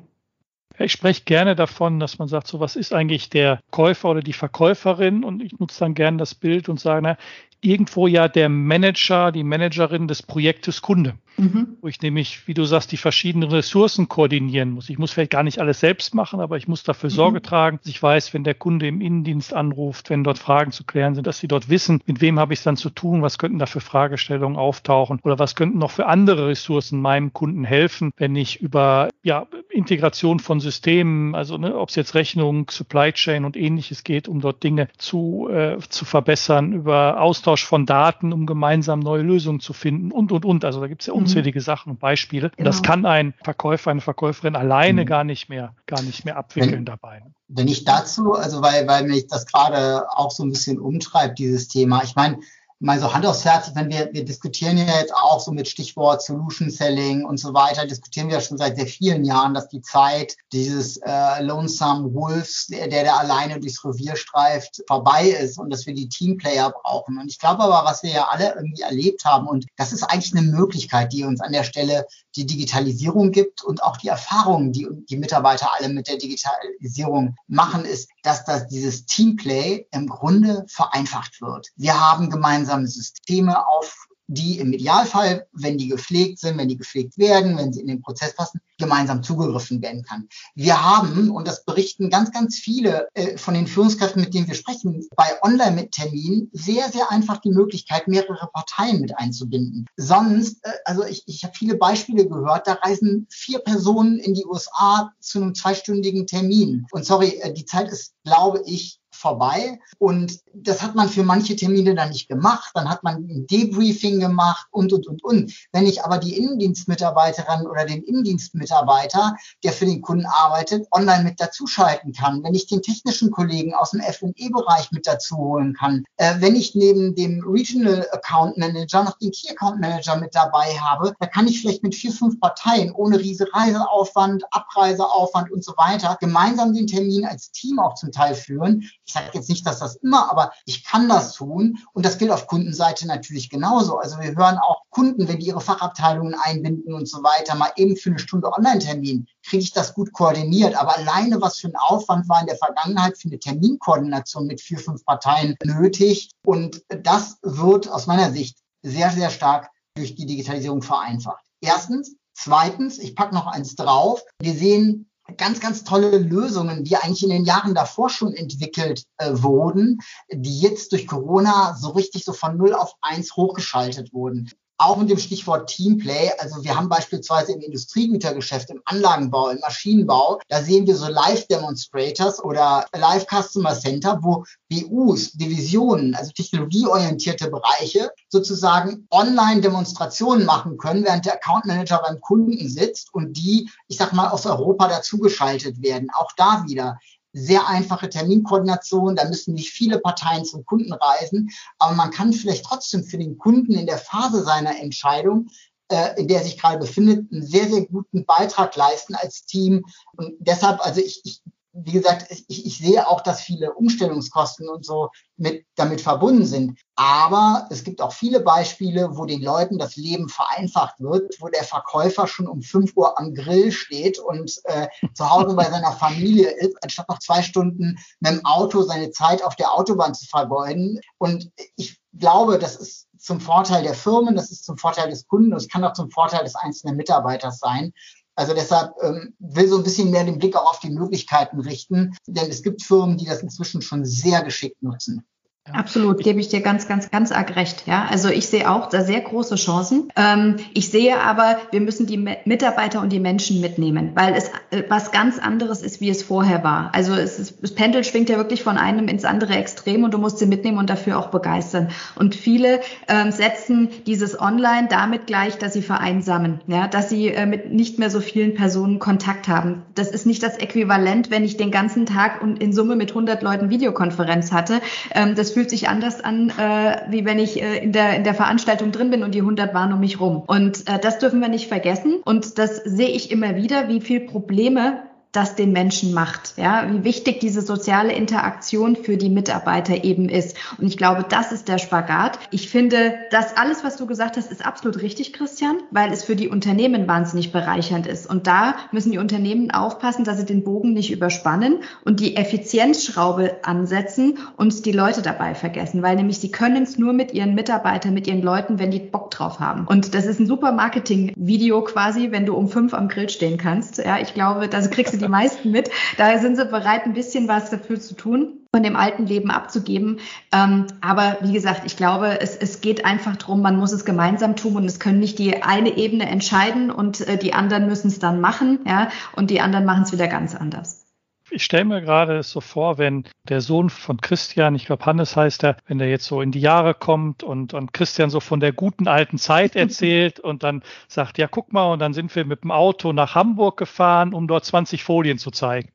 Ich 0.80 0.91
spreche 0.91 1.23
gerne 1.23 1.56
davon, 1.56 2.00
dass 2.00 2.19
man 2.19 2.28
sagt, 2.28 2.45
so 2.45 2.60
was 2.60 2.76
ist 2.76 2.93
eigentlich 2.93 3.32
der 3.32 3.60
Käufer 3.71 4.10
oder 4.10 4.21
die 4.21 4.34
Verkäuferin 4.34 5.23
und 5.23 5.41
ich 5.41 5.58
nutze 5.58 5.80
dann 5.80 5.95
gerne 5.95 6.17
das 6.17 6.36
Bild 6.36 6.69
und 6.69 6.80
sage, 6.80 7.02
na, 7.02 7.17
irgendwo 7.62 8.08
ja 8.08 8.28
der 8.28 8.50
Manager, 8.50 9.32
die 9.32 9.43
Managerin 9.43 10.08
des 10.08 10.24
Projektes 10.24 10.82
Kunde. 10.82 11.15
Mhm. 11.38 11.78
Wo 11.82 11.88
ich 11.88 12.02
nämlich, 12.02 12.48
wie 12.48 12.56
du 12.56 12.65
sagst, 12.65 12.91
die 12.91 12.98
verschiedenen 12.98 13.50
Ressourcen 13.50 14.08
koordinieren 14.08 14.72
muss. 14.72 14.89
Ich 14.89 14.98
muss 14.98 15.12
vielleicht 15.12 15.32
gar 15.32 15.43
nicht 15.43 15.60
alles 15.60 15.80
selbst 15.80 16.15
machen, 16.15 16.39
aber 16.39 16.58
ich 16.58 16.67
muss 16.67 16.84
dafür 16.84 17.12
mhm. 17.12 17.15
Sorge 17.15 17.41
tragen, 17.43 17.78
dass 17.78 17.88
ich 17.88 18.02
weiß, 18.02 18.34
wenn 18.34 18.43
der 18.43 18.56
Kunde 18.56 18.88
im 18.88 19.02
Innendienst 19.02 19.54
anruft, 19.54 20.10
wenn 20.10 20.24
dort 20.24 20.39
Fragen 20.39 20.72
zu 20.72 20.84
klären 20.84 21.13
sind, 21.13 21.28
dass 21.28 21.39
sie 21.39 21.48
dort 21.48 21.70
wissen, 21.70 22.02
mit 22.08 22.22
wem 22.22 22.39
habe 22.39 22.54
ich 22.54 22.60
es 22.60 22.63
dann 22.63 22.76
zu 22.76 22.89
tun, 22.89 23.22
was 23.22 23.38
könnten 23.38 23.60
da 23.60 23.67
für 23.67 23.82
Fragestellungen 23.82 24.58
auftauchen 24.58 25.20
oder 25.24 25.38
was 25.38 25.56
könnten 25.56 25.78
noch 25.78 25.91
für 25.91 26.08
andere 26.08 26.48
Ressourcen 26.48 27.00
meinem 27.00 27.34
Kunden 27.34 27.63
helfen, 27.63 28.12
wenn 28.17 28.36
ich 28.36 28.60
über 28.60 29.10
ja, 29.22 29.46
Integration 29.70 30.39
von 30.39 30.60
Systemen, 30.60 31.36
also 31.36 31.58
ne, 31.58 31.78
ob 31.78 31.89
es 31.89 31.96
jetzt 31.96 32.15
Rechnung, 32.15 32.70
Supply 32.72 33.12
Chain 33.13 33.46
und 33.46 33.56
ähnliches 33.56 34.04
geht, 34.04 34.28
um 34.28 34.41
dort 34.41 34.63
Dinge 34.63 34.88
zu, 34.98 35.50
äh, 35.52 35.78
zu 35.89 36.06
verbessern, 36.06 36.74
über 36.74 37.22
Austausch 37.22 37.47
von 37.56 37.86
Daten, 37.86 38.34
um 38.34 38.46
gemeinsam 38.46 39.00
neue 39.00 39.22
Lösungen 39.22 39.60
zu 39.60 39.74
finden 39.74 40.12
und, 40.12 40.32
und, 40.32 40.46
und. 40.46 40.66
Also 40.66 40.82
da 40.82 40.88
gibt 40.88 41.02
es 41.02 41.08
ja 41.08 41.14
mhm. 41.14 41.22
unzählige 41.22 41.62
Sachen 41.62 41.92
und 41.92 42.00
Beispiele. 42.00 42.52
Genau. 42.58 42.68
Das 42.70 42.84
kann 42.84 43.06
ein 43.06 43.34
Verkäufer, 43.44 43.92
eine 43.92 44.02
Verkäuferin 44.02 44.56
alleine 44.56 45.04
mhm. 45.04 45.06
gar 45.06 45.24
nicht 45.24 45.50
mehr, 45.50 45.74
gar 45.86 46.02
nicht 46.02 46.26
mehr 46.26 46.38
abwickeln 46.38 46.72
wenn, 46.72 46.86
dabei. 46.86 47.24
Wenn 47.48 47.68
ich 47.68 47.86
dazu, 47.86 48.34
also 48.34 48.62
weil, 48.62 48.88
weil 48.88 49.08
mich 49.08 49.28
das 49.28 49.46
gerade 49.46 50.06
auch 50.12 50.32
so 50.32 50.44
ein 50.44 50.50
bisschen 50.50 50.80
umtreibt, 50.80 51.40
dieses 51.40 51.68
Thema. 51.68 52.04
Ich 52.04 52.16
meine, 52.16 52.40
mal 52.80 53.00
so 53.00 53.12
Hand 53.12 53.26
aufs 53.26 53.44
Herz, 53.44 53.72
wenn 53.74 53.90
wir, 53.90 54.10
wir 54.13 54.24
diskutieren 54.24 54.78
ja 54.78 55.00
jetzt 55.00 55.13
auch 55.13 55.40
so 55.40 55.52
mit 55.52 55.68
Stichwort 55.68 56.22
Solution 56.22 56.70
Selling 56.70 57.26
und 57.26 57.40
so 57.40 57.54
weiter, 57.54 57.88
diskutieren 57.88 58.30
wir 58.30 58.40
schon 58.40 58.58
seit 58.58 58.76
sehr 58.76 58.86
vielen 58.86 59.26
Jahren, 59.26 59.54
dass 59.54 59.68
die 59.70 59.82
Zeit 59.82 60.36
dieses 60.52 60.98
äh, 60.98 61.42
Lonesome 61.42 62.13
Wolves, 62.13 62.68
der, 62.68 62.88
der 62.88 63.18
alleine 63.18 63.60
durchs 63.60 63.84
Revier 63.84 64.16
streift, 64.16 64.84
vorbei 64.88 65.30
ist 65.30 65.58
und 65.58 65.72
dass 65.72 65.88
wir 65.88 65.96
die 65.96 66.08
Teamplayer 66.08 66.72
brauchen. 66.72 67.18
Und 67.18 67.30
ich 67.30 67.40
glaube 67.40 67.63
aber, 67.63 67.90
was 67.90 68.04
wir 68.04 68.12
ja 68.12 68.28
alle 68.30 68.54
irgendwie 68.56 68.84
erlebt 68.84 69.26
haben, 69.26 69.48
und 69.48 69.66
das 69.76 69.92
ist 69.92 70.04
eigentlich 70.04 70.36
eine 70.36 70.48
Möglichkeit, 70.48 71.13
die 71.13 71.24
uns 71.24 71.42
an 71.42 71.54
der 71.54 71.63
Stelle 71.63 72.06
die 72.36 72.46
Digitalisierung 72.46 73.32
gibt 73.32 73.63
und 73.63 73.82
auch 73.84 73.98
die 73.98 74.10
Erfahrungen, 74.10 74.72
die 74.72 74.88
die 75.10 75.18
Mitarbeiter 75.18 75.72
alle 75.74 75.90
mit 75.90 76.08
der 76.08 76.18
Digitalisierung 76.18 77.36
machen, 77.48 77.86
ist, 77.86 78.10
dass 78.28 78.44
das 78.44 78.68
dieses 78.68 79.06
Teamplay 79.06 79.88
im 79.92 80.06
Grunde 80.08 80.66
vereinfacht 80.68 81.40
wird. 81.42 81.70
Wir 81.78 81.98
haben 81.98 82.30
gemeinsame 82.30 82.86
Systeme 82.86 83.66
auf 83.66 84.07
die 84.28 84.60
im 84.60 84.74
Idealfall, 84.74 85.48
wenn 85.54 85.78
die 85.78 85.88
gepflegt 85.88 86.40
sind, 86.40 86.58
wenn 86.58 86.68
die 86.68 86.78
gepflegt 86.78 87.18
werden, 87.18 87.58
wenn 87.58 87.72
sie 87.72 87.82
in 87.82 87.88
den 87.88 88.02
Prozess 88.02 88.36
passen, 88.36 88.60
gemeinsam 88.78 89.24
zugegriffen 89.24 89.82
werden 89.82 90.04
kann. 90.04 90.28
Wir 90.54 90.84
haben, 90.84 91.32
und 91.32 91.48
das 91.48 91.63
berichten 91.66 92.10
ganz, 92.10 92.32
ganz 92.32 92.58
viele 92.58 93.08
äh, 93.13 93.38
von 93.38 93.54
den 93.54 93.68
Führungskräften, 93.68 94.22
mit 94.22 94.34
denen 94.34 94.48
wir 94.48 94.56
sprechen, 94.56 95.08
bei 95.16 95.26
Online-Terminen 95.42 96.50
sehr, 96.52 96.92
sehr 96.92 97.10
einfach 97.10 97.38
die 97.38 97.52
Möglichkeit, 97.52 98.08
mehrere 98.08 98.50
Parteien 98.54 99.02
mit 99.02 99.18
einzubinden. 99.18 99.88
Sonst, 99.96 100.63
äh, 100.63 100.72
also 100.86 101.06
ich, 101.06 101.24
ich 101.26 101.44
habe 101.44 101.56
viele 101.56 101.76
Beispiele 101.76 102.28
gehört, 102.28 102.68
da 102.68 102.74
reisen 102.74 103.28
vier 103.30 103.60
Personen 103.60 104.20
in 104.20 104.34
die 104.34 104.46
USA 104.46 105.12
zu 105.20 105.42
einem 105.42 105.56
zweistündigen 105.56 106.28
Termin. 106.28 106.86
Und 106.92 107.06
sorry, 107.06 107.40
äh, 107.42 107.54
die 107.54 107.66
Zeit 107.66 107.90
ist, 107.90 108.13
glaube 108.24 108.62
ich, 108.66 109.00
vorbei. 109.18 109.80
Und 109.98 110.40
das 110.54 110.82
hat 110.82 110.96
man 110.96 111.10
für 111.10 111.24
manche 111.24 111.56
Termine 111.56 111.96
dann 111.96 112.10
nicht 112.10 112.28
gemacht. 112.28 112.72
Dann 112.74 112.90
hat 112.90 113.04
man 113.04 113.16
ein 113.16 113.48
Debriefing 113.48 114.20
gemacht 114.20 114.68
und, 114.72 114.94
und, 114.94 115.08
und, 115.08 115.24
und. 115.24 115.54
Wenn 115.72 115.86
ich 115.86 116.04
aber 116.04 116.18
die 116.18 116.38
Innendienstmitarbeiterin 116.38 117.68
oder 117.68 117.86
den 117.86 118.04
Innendienstmitarbeiter, 118.04 119.36
der 119.64 119.72
für 119.72 119.86
den 119.86 120.02
Kunden 120.02 120.26
arbeitet, 120.26 120.88
online 120.92 121.24
mit 121.24 121.40
dazuschalten 121.40 122.14
kann, 122.14 122.44
wenn 122.44 122.56
ich 122.56 122.68
den 122.68 122.82
technischen 122.82 123.32
Kollegen 123.32 123.74
aus 123.74 123.92
dem 123.92 124.00
F&E-Bereich 124.02 124.92
mit 124.92 125.08
dazu 125.08 125.38
holen 125.38 125.74
kann, 125.74 126.04
äh, 126.18 126.36
wenn 126.40 126.56
ich 126.56 126.76
neben 126.76 127.16
dem 127.16 127.44
Regional 127.48 128.08
Account 128.12 128.58
Manager 128.58 129.04
noch 129.04 129.18
den 129.18 129.32
Key 129.32 129.50
Account 129.50 129.80
Manager 129.80 130.18
mit 130.18 130.36
dabei 130.36 130.78
habe, 130.80 131.14
da 131.20 131.28
kann 131.28 131.48
ich 131.48 131.62
vielleicht 131.62 131.84
mit 131.84 131.96
vier, 131.96 132.12
fünf 132.12 132.40
Parteien 132.40 132.92
ohne 132.92 133.20
riese 133.20 133.48
Reiseaufwand, 133.54 134.44
Abreiseaufwand 134.52 135.52
und 135.52 135.64
so 135.64 135.74
weiter 135.78 136.18
gemeinsam 136.20 136.74
den 136.74 136.88
Termin 136.88 137.26
als 137.26 137.52
Team 137.52 137.80
auch 137.80 137.96
zum 137.96 138.12
Teil 138.12 138.36
führen 138.36 138.90
ich 139.08 139.13
sage 139.13 139.30
jetzt 139.34 139.48
nicht, 139.48 139.65
dass 139.65 139.80
das 139.80 139.96
immer, 139.96 140.30
aber 140.30 140.52
ich 140.65 140.84
kann 140.84 141.08
das 141.08 141.34
tun. 141.34 141.80
Und 141.93 142.06
das 142.06 142.17
gilt 142.17 142.32
auf 142.32 142.46
Kundenseite 142.46 143.08
natürlich 143.08 143.50
genauso. 143.50 143.98
Also 143.98 144.20
wir 144.20 144.36
hören 144.36 144.58
auch 144.58 144.82
Kunden, 144.89 145.28
wenn 145.28 145.39
die 145.39 145.48
ihre 145.48 145.62
Fachabteilungen 145.62 146.36
einbinden 146.36 146.93
und 146.93 147.08
so 147.08 147.24
weiter, 147.24 147.56
mal 147.56 147.72
eben 147.78 147.96
für 147.96 148.10
eine 148.10 148.20
Stunde 148.20 148.52
Online-Termin, 148.52 149.28
kriege 149.43 149.63
ich 149.63 149.72
das 149.72 149.93
gut 149.93 150.12
koordiniert. 150.12 150.76
Aber 150.76 150.98
alleine, 150.98 151.39
was 151.39 151.58
für 151.58 151.70
ein 151.70 151.78
Aufwand 151.78 152.28
war 152.28 152.41
in 152.41 152.48
der 152.48 152.58
Vergangenheit 152.58 153.17
für 153.17 153.30
eine 153.30 153.39
Terminkoordination 153.39 154.46
mit 154.46 154.60
vier, 154.60 154.80
fünf 154.80 155.06
Parteien 155.06 155.56
nötig. 155.63 156.32
Und 156.46 156.84
das 156.89 157.38
wird 157.41 157.88
aus 157.88 158.08
meiner 158.08 158.32
Sicht 158.32 158.58
sehr, 158.84 159.10
sehr 159.12 159.30
stark 159.30 159.70
durch 159.96 160.15
die 160.15 160.26
Digitalisierung 160.26 160.82
vereinfacht. 160.82 161.46
Erstens. 161.62 162.15
Zweitens, 162.39 163.00
ich 163.00 163.15
packe 163.15 163.34
noch 163.34 163.48
eins 163.48 163.76
drauf. 163.76 164.24
Wir 164.39 164.54
sehen 164.54 165.07
ganz, 165.36 165.60
ganz 165.60 165.84
tolle 165.84 166.18
Lösungen, 166.18 166.84
die 166.84 166.96
eigentlich 166.96 167.24
in 167.24 167.30
den 167.30 167.46
Jahren 167.46 167.76
davor 167.76 168.10
schon 168.10 168.34
entwickelt 168.34 169.04
äh, 169.18 169.32
wurden, 169.34 170.00
die 170.32 170.60
jetzt 170.60 170.92
durch 170.92 171.08
Corona 171.08 171.76
so 171.76 171.90
richtig 171.90 172.24
so 172.24 172.34
von 172.34 172.58
0 172.58 172.74
auf 172.74 172.94
1 173.02 173.36
hochgeschaltet 173.36 174.13
wurden. 174.13 174.50
Auch 174.78 174.98
mit 174.98 175.10
dem 175.10 175.18
Stichwort 175.18 175.70
Teamplay. 175.70 176.32
Also 176.40 176.63
wir 176.63 176.76
haben 176.76 176.90
beispielsweise 176.90 177.54
im 177.54 177.62
Industriegütergeschäft, 177.62 178.70
im 178.70 178.82
Anlagenbau, 178.86 179.50
im 179.50 179.60
Maschinenbau, 179.60 180.40
da 180.50 180.62
sehen 180.62 180.86
wir 180.86 180.96
so 180.96 181.08
Live-Demonstrators 181.08 182.44
oder 182.44 182.86
Live-Customer 182.96 183.74
Center, 183.74 184.20
wo 184.22 184.44
BUs, 184.70 185.32
Divisionen, 185.34 186.13
also 186.16 186.32
technologieorientierte 186.32 187.50
Bereiche 187.50 188.12
sozusagen 188.30 189.08
Online-Demonstrationen 189.10 190.46
machen 190.46 190.78
können, 190.78 191.04
während 191.04 191.26
der 191.26 191.36
Account 191.36 191.66
Manager 191.66 192.02
beim 192.06 192.20
Kunden 192.22 192.70
sitzt 192.70 193.13
und 193.13 193.34
die, 193.34 193.70
ich 193.88 193.98
sag 193.98 194.13
mal, 194.13 194.30
aus 194.30 194.46
Europa 194.46 194.88
dazugeschaltet 194.88 195.82
werden. 195.82 196.10
Auch 196.13 196.32
da 196.36 196.63
wieder 196.68 197.00
sehr 197.38 197.67
einfache 197.67 198.10
Terminkoordination, 198.10 199.15
da 199.15 199.28
müssen 199.28 199.54
nicht 199.54 199.71
viele 199.71 200.00
Parteien 200.00 200.45
zum 200.45 200.65
Kunden 200.65 200.93
reisen, 200.93 201.50
aber 201.78 201.93
man 201.93 202.12
kann 202.12 202.34
vielleicht 202.34 202.65
trotzdem 202.65 203.04
für 203.04 203.17
den 203.17 203.38
Kunden 203.38 203.73
in 203.73 203.86
der 203.86 203.97
Phase 203.97 204.43
seiner 204.43 204.80
Entscheidung 204.80 205.47
äh, 205.89 206.19
in 206.19 206.28
der 206.28 206.39
er 206.39 206.43
sich 206.43 206.58
gerade 206.58 206.80
befindet, 206.80 207.32
einen 207.32 207.45
sehr, 207.45 207.69
sehr 207.69 207.86
guten 207.86 208.26
Beitrag 208.26 208.76
leisten 208.76 209.15
als 209.15 209.45
Team. 209.45 209.86
Und 210.17 210.34
deshalb, 210.39 210.86
also 210.86 211.00
ich, 211.00 211.21
ich 211.23 211.41
wie 211.84 211.92
gesagt, 211.92 212.28
ich, 212.30 212.66
ich 212.66 212.78
sehe 212.78 213.08
auch, 213.08 213.22
dass 213.22 213.42
viele 213.42 213.74
Umstellungskosten 213.74 214.68
und 214.68 214.86
so 214.86 215.10
mit, 215.36 215.66
damit 215.76 216.02
verbunden 216.02 216.46
sind. 216.46 216.80
Aber 216.96 217.68
es 217.70 217.84
gibt 217.84 218.02
auch 218.02 218.13
viele 218.13 218.40
Beispiele, 218.40 219.16
wo 219.16 219.26
den 219.26 219.42
Leuten 219.42 219.78
das 219.78 219.96
Leben 219.96 220.28
vereinfacht 220.28 221.00
wird, 221.00 221.36
wo 221.40 221.50
der 221.50 221.63
Verkäufer 221.63 222.28
schon 222.28 222.48
um 222.48 222.63
fünf 222.63 222.94
Uhr 222.96 223.20
am 223.20 223.34
Grill 223.34 223.72
steht 223.72 224.18
und 224.18 224.60
äh, 224.63 224.88
zu 225.13 225.30
Hause 225.30 225.56
bei 225.56 225.70
seiner 225.70 225.92
Familie 225.92 226.50
ist, 226.50 226.76
anstatt 226.82 227.10
noch 227.10 227.20
zwei 227.20 227.44
Stunden 227.44 227.98
mit 228.20 228.32
dem 228.32 228.46
Auto 228.46 228.82
seine 228.82 229.12
Zeit 229.12 229.44
auf 229.44 229.56
der 229.56 229.72
Autobahn 229.72 230.16
zu 230.16 230.26
vergeuden. 230.26 231.00
Und 231.20 231.52
ich 231.76 232.00
glaube, 232.18 232.58
das 232.58 232.76
ist 232.76 233.08
zum 233.20 233.40
Vorteil 233.40 233.84
der 233.84 233.94
Firmen, 233.94 234.36
das 234.36 234.52
ist 234.52 234.66
zum 234.66 234.78
Vorteil 234.78 235.10
des 235.10 235.28
Kunden 235.28 235.52
und 235.52 235.58
es 235.58 235.68
kann 235.68 235.84
auch 235.84 235.94
zum 235.94 236.10
Vorteil 236.10 236.44
des 236.44 236.56
einzelnen 236.56 236.98
Mitarbeiters 236.98 237.60
sein. 237.60 237.94
Also 238.38 238.54
deshalb 238.54 238.93
ähm, 239.02 239.34
will 239.39 239.67
so 239.67 239.78
ein 239.78 239.84
bisschen 239.84 240.12
mehr 240.12 240.23
den 240.23 240.38
Blick 240.38 240.56
auch 240.56 240.69
auf 240.69 240.80
die 240.80 240.91
Möglichkeiten 240.91 241.60
richten, 241.60 242.15
denn 242.28 242.50
es 242.52 242.62
gibt 242.62 242.84
Firmen, 242.84 243.17
die 243.17 243.26
das 243.26 243.41
inzwischen 243.41 243.82
schon 243.82 244.06
sehr 244.06 244.43
geschickt 244.43 244.82
nutzen. 244.84 245.26
Absolut, 245.74 246.24
gebe 246.24 246.40
ich 246.40 246.48
dir 246.48 246.62
ganz, 246.62 246.88
ganz, 246.88 247.12
ganz 247.12 247.32
arg 247.32 247.56
recht. 247.56 247.84
Ja, 247.88 248.08
also 248.10 248.30
ich 248.30 248.48
sehe 248.48 248.70
auch 248.70 248.90
da 248.90 249.04
sehr 249.04 249.22
große 249.22 249.56
Chancen. 249.56 250.10
Ähm, 250.16 250.58
ich 250.74 250.90
sehe 250.90 251.20
aber, 251.20 251.58
wir 251.72 251.82
müssen 251.82 252.06
die 252.06 252.18
Mitarbeiter 252.18 253.02
und 253.02 253.12
die 253.12 253.20
Menschen 253.20 253.60
mitnehmen, 253.60 254.12
weil 254.16 254.34
es 254.36 254.50
äh, 254.72 254.84
was 254.88 255.12
ganz 255.12 255.40
anderes 255.40 255.82
ist, 255.82 256.00
wie 256.00 256.10
es 256.10 256.24
vorher 256.24 256.64
war. 256.64 256.92
Also 256.94 257.14
es 257.14 257.38
ist, 257.38 257.56
das 257.62 257.74
Pendel 257.74 258.04
schwingt 258.04 258.30
ja 258.30 258.38
wirklich 258.38 258.64
von 258.64 258.78
einem 258.78 259.08
ins 259.08 259.26
andere 259.26 259.56
Extrem 259.56 260.04
und 260.04 260.14
du 260.14 260.18
musst 260.18 260.40
sie 260.40 260.46
mitnehmen 260.46 260.78
und 260.78 260.90
dafür 260.90 261.20
auch 261.20 261.28
begeistern. 261.28 261.90
Und 262.16 262.36
viele 262.36 262.80
ähm, 263.08 263.32
setzen 263.32 263.90
dieses 264.06 264.40
Online 264.40 264.88
damit 264.90 265.28
gleich, 265.28 265.58
dass 265.58 265.74
sie 265.74 265.82
vereinsamen, 265.82 266.62
ja, 266.68 266.88
dass 266.88 267.10
sie 267.10 267.28
äh, 267.28 267.46
mit 267.46 267.74
nicht 267.74 268.00
mehr 268.00 268.10
so 268.10 268.22
vielen 268.22 268.54
Personen 268.54 269.00
Kontakt 269.00 269.48
haben. 269.48 269.84
Das 269.96 270.12
ist 270.12 270.26
nicht 270.26 270.44
das 270.44 270.58
Äquivalent, 270.58 271.30
wenn 271.30 271.44
ich 271.44 271.58
den 271.58 271.72
ganzen 271.72 272.06
Tag 272.06 272.42
und 272.42 272.62
in 272.62 272.72
Summe 272.72 272.96
mit 272.96 273.10
100 273.10 273.42
Leuten 273.42 273.70
Videokonferenz 273.70 274.52
hatte. 274.52 274.82
Ähm, 275.14 275.36
das 275.36 275.57
fühlt 275.58 275.72
sich 275.72 275.89
anders 275.89 276.24
an, 276.24 276.52
äh, 276.52 277.02
wie 277.10 277.26
wenn 277.26 277.39
ich 277.39 277.60
äh, 277.60 277.80
in, 277.80 277.91
der, 277.91 278.15
in 278.15 278.24
der 278.24 278.36
Veranstaltung 278.36 278.91
drin 278.91 279.10
bin 279.10 279.24
und 279.24 279.34
die 279.34 279.39
100 279.39 279.74
waren 279.74 279.91
um 279.91 280.00
mich 280.00 280.20
rum. 280.20 280.43
Und 280.46 280.88
äh, 280.88 281.00
das 281.00 281.17
dürfen 281.17 281.41
wir 281.41 281.48
nicht 281.48 281.67
vergessen. 281.67 282.17
Und 282.26 282.60
das 282.60 282.76
sehe 282.86 283.10
ich 283.10 283.32
immer 283.32 283.56
wieder, 283.56 283.88
wie 283.88 284.00
viel 284.00 284.20
Probleme 284.20 285.02
das 285.32 285.56
den 285.56 285.72
Menschen 285.72 286.13
macht, 286.13 286.54
ja, 286.58 286.88
wie 286.92 287.04
wichtig 287.04 287.40
diese 287.40 287.62
soziale 287.62 288.13
Interaktion 288.13 288.96
für 288.96 289.18
die 289.18 289.30
Mitarbeiter 289.30 290.04
eben 290.04 290.30
ist. 290.30 290.58
Und 290.78 290.88
ich 290.88 290.98
glaube, 290.98 291.26
das 291.28 291.52
ist 291.52 291.68
der 291.68 291.78
Spagat. 291.78 292.40
Ich 292.52 292.70
finde, 292.70 293.13
das 293.32 293.56
alles, 293.58 293.84
was 293.84 293.98
du 293.98 294.08
gesagt 294.08 294.38
hast, 294.38 294.52
ist 294.52 294.66
absolut 294.66 295.02
richtig, 295.02 295.34
Christian, 295.34 295.78
weil 295.92 296.12
es 296.12 296.24
für 296.24 296.36
die 296.36 296.48
Unternehmen 296.48 297.08
wahnsinnig 297.08 297.52
bereichernd 297.52 298.08
ist. 298.08 298.28
Und 298.28 298.48
da 298.48 298.76
müssen 298.92 299.12
die 299.12 299.18
Unternehmen 299.18 299.70
aufpassen, 299.72 300.24
dass 300.24 300.38
sie 300.38 300.46
den 300.46 300.63
Bogen 300.63 300.94
nicht 300.94 301.12
überspannen 301.12 301.80
und 302.06 302.20
die 302.20 302.36
Effizienzschraube 302.36 303.58
ansetzen 303.63 304.40
und 304.56 304.86
die 304.86 304.92
Leute 304.92 305.22
dabei 305.22 305.56
vergessen, 305.56 306.02
weil 306.02 306.16
nämlich 306.16 306.40
sie 306.40 306.52
können 306.52 306.84
es 306.84 306.98
nur 306.98 307.13
mit 307.13 307.34
ihren 307.34 307.54
Mitarbeitern, 307.54 308.13
mit 308.13 308.28
ihren 308.28 308.42
Leuten, 308.42 308.80
wenn 308.80 308.92
die 308.92 309.00
Bock 309.00 309.32
drauf 309.32 309.60
haben. 309.60 309.86
Und 309.86 310.16
das 310.16 310.26
ist 310.26 310.40
ein 310.40 310.48
super 310.48 310.72
Marketing-Video 310.72 311.82
quasi, 311.82 312.32
wenn 312.32 312.46
du 312.46 312.56
um 312.56 312.70
fünf 312.70 312.94
am 312.94 313.08
Grill 313.08 313.30
stehen 313.30 313.58
kannst. 313.58 313.98
Ja, 313.98 314.20
ich 314.20 314.34
glaube, 314.34 314.68
da 314.68 314.80
kriegst 314.88 315.13
du 315.13 315.17
die 315.18 315.28
die 315.28 315.32
meisten 315.32 315.72
mit. 315.72 315.90
Daher 316.18 316.40
sind 316.40 316.56
sie 316.56 316.66
bereit, 316.66 317.06
ein 317.06 317.14
bisschen 317.14 317.48
was 317.48 317.70
dafür 317.70 318.00
zu 318.00 318.16
tun 318.16 318.54
von 318.74 318.84
dem 318.84 318.96
alten 318.96 319.26
Leben 319.26 319.50
abzugeben. 319.50 320.20
Ähm, 320.52 320.88
aber 321.02 321.38
wie 321.42 321.54
gesagt, 321.54 321.82
ich 321.86 321.98
glaube, 321.98 322.42
es, 322.42 322.56
es 322.56 322.82
geht 322.82 323.06
einfach 323.06 323.36
drum, 323.38 323.62
man 323.62 323.78
muss 323.78 323.92
es 323.92 324.06
gemeinsam 324.06 324.56
tun 324.56 324.76
und 324.76 324.86
es 324.86 325.00
können 325.00 325.20
nicht 325.20 325.40
die 325.40 325.64
eine 325.64 325.98
Ebene 325.98 326.28
entscheiden 326.28 326.92
und 326.92 327.22
äh, 327.28 327.38
die 327.38 327.54
anderen 327.54 327.88
müssen 327.88 328.10
es 328.10 328.20
dann 328.20 328.42
machen, 328.42 328.80
ja, 328.86 329.10
und 329.36 329.50
die 329.50 329.62
anderen 329.62 329.86
machen 329.86 330.04
es 330.04 330.12
wieder 330.12 330.28
ganz 330.28 330.54
anders. 330.54 331.07
Ich 331.50 331.64
stelle 331.64 331.86
mir 331.86 332.02
gerade 332.02 332.44
so 332.44 332.60
vor, 332.60 332.98
wenn 332.98 333.24
der 333.48 333.62
Sohn 333.62 333.90
von 333.90 334.20
Christian, 334.20 334.76
ich 334.76 334.86
glaube 334.86 335.06
Hannes 335.06 335.38
heißt 335.38 335.64
er, 335.64 335.78
wenn 335.88 335.98
der 335.98 336.10
jetzt 336.10 336.26
so 336.26 336.42
in 336.42 336.52
die 336.52 336.60
Jahre 336.60 336.94
kommt 336.94 337.42
und, 337.42 337.74
und 337.74 337.94
Christian 337.94 338.30
so 338.30 338.42
von 338.42 338.60
der 338.60 338.74
guten 338.74 339.08
alten 339.08 339.38
Zeit 339.38 339.76
erzählt 339.78 340.40
und 340.40 340.64
dann 340.64 340.84
sagt, 341.08 341.38
ja, 341.38 341.48
guck 341.48 341.72
mal, 341.72 341.94
und 341.94 342.00
dann 342.00 342.14
sind 342.14 342.36
wir 342.36 342.44
mit 342.44 342.64
dem 342.64 342.72
Auto 342.72 343.14
nach 343.14 343.36
Hamburg 343.36 343.78
gefahren, 343.78 344.34
um 344.34 344.48
dort 344.48 344.66
20 344.66 345.04
Folien 345.04 345.38
zu 345.38 345.52
zeigen. 345.52 345.90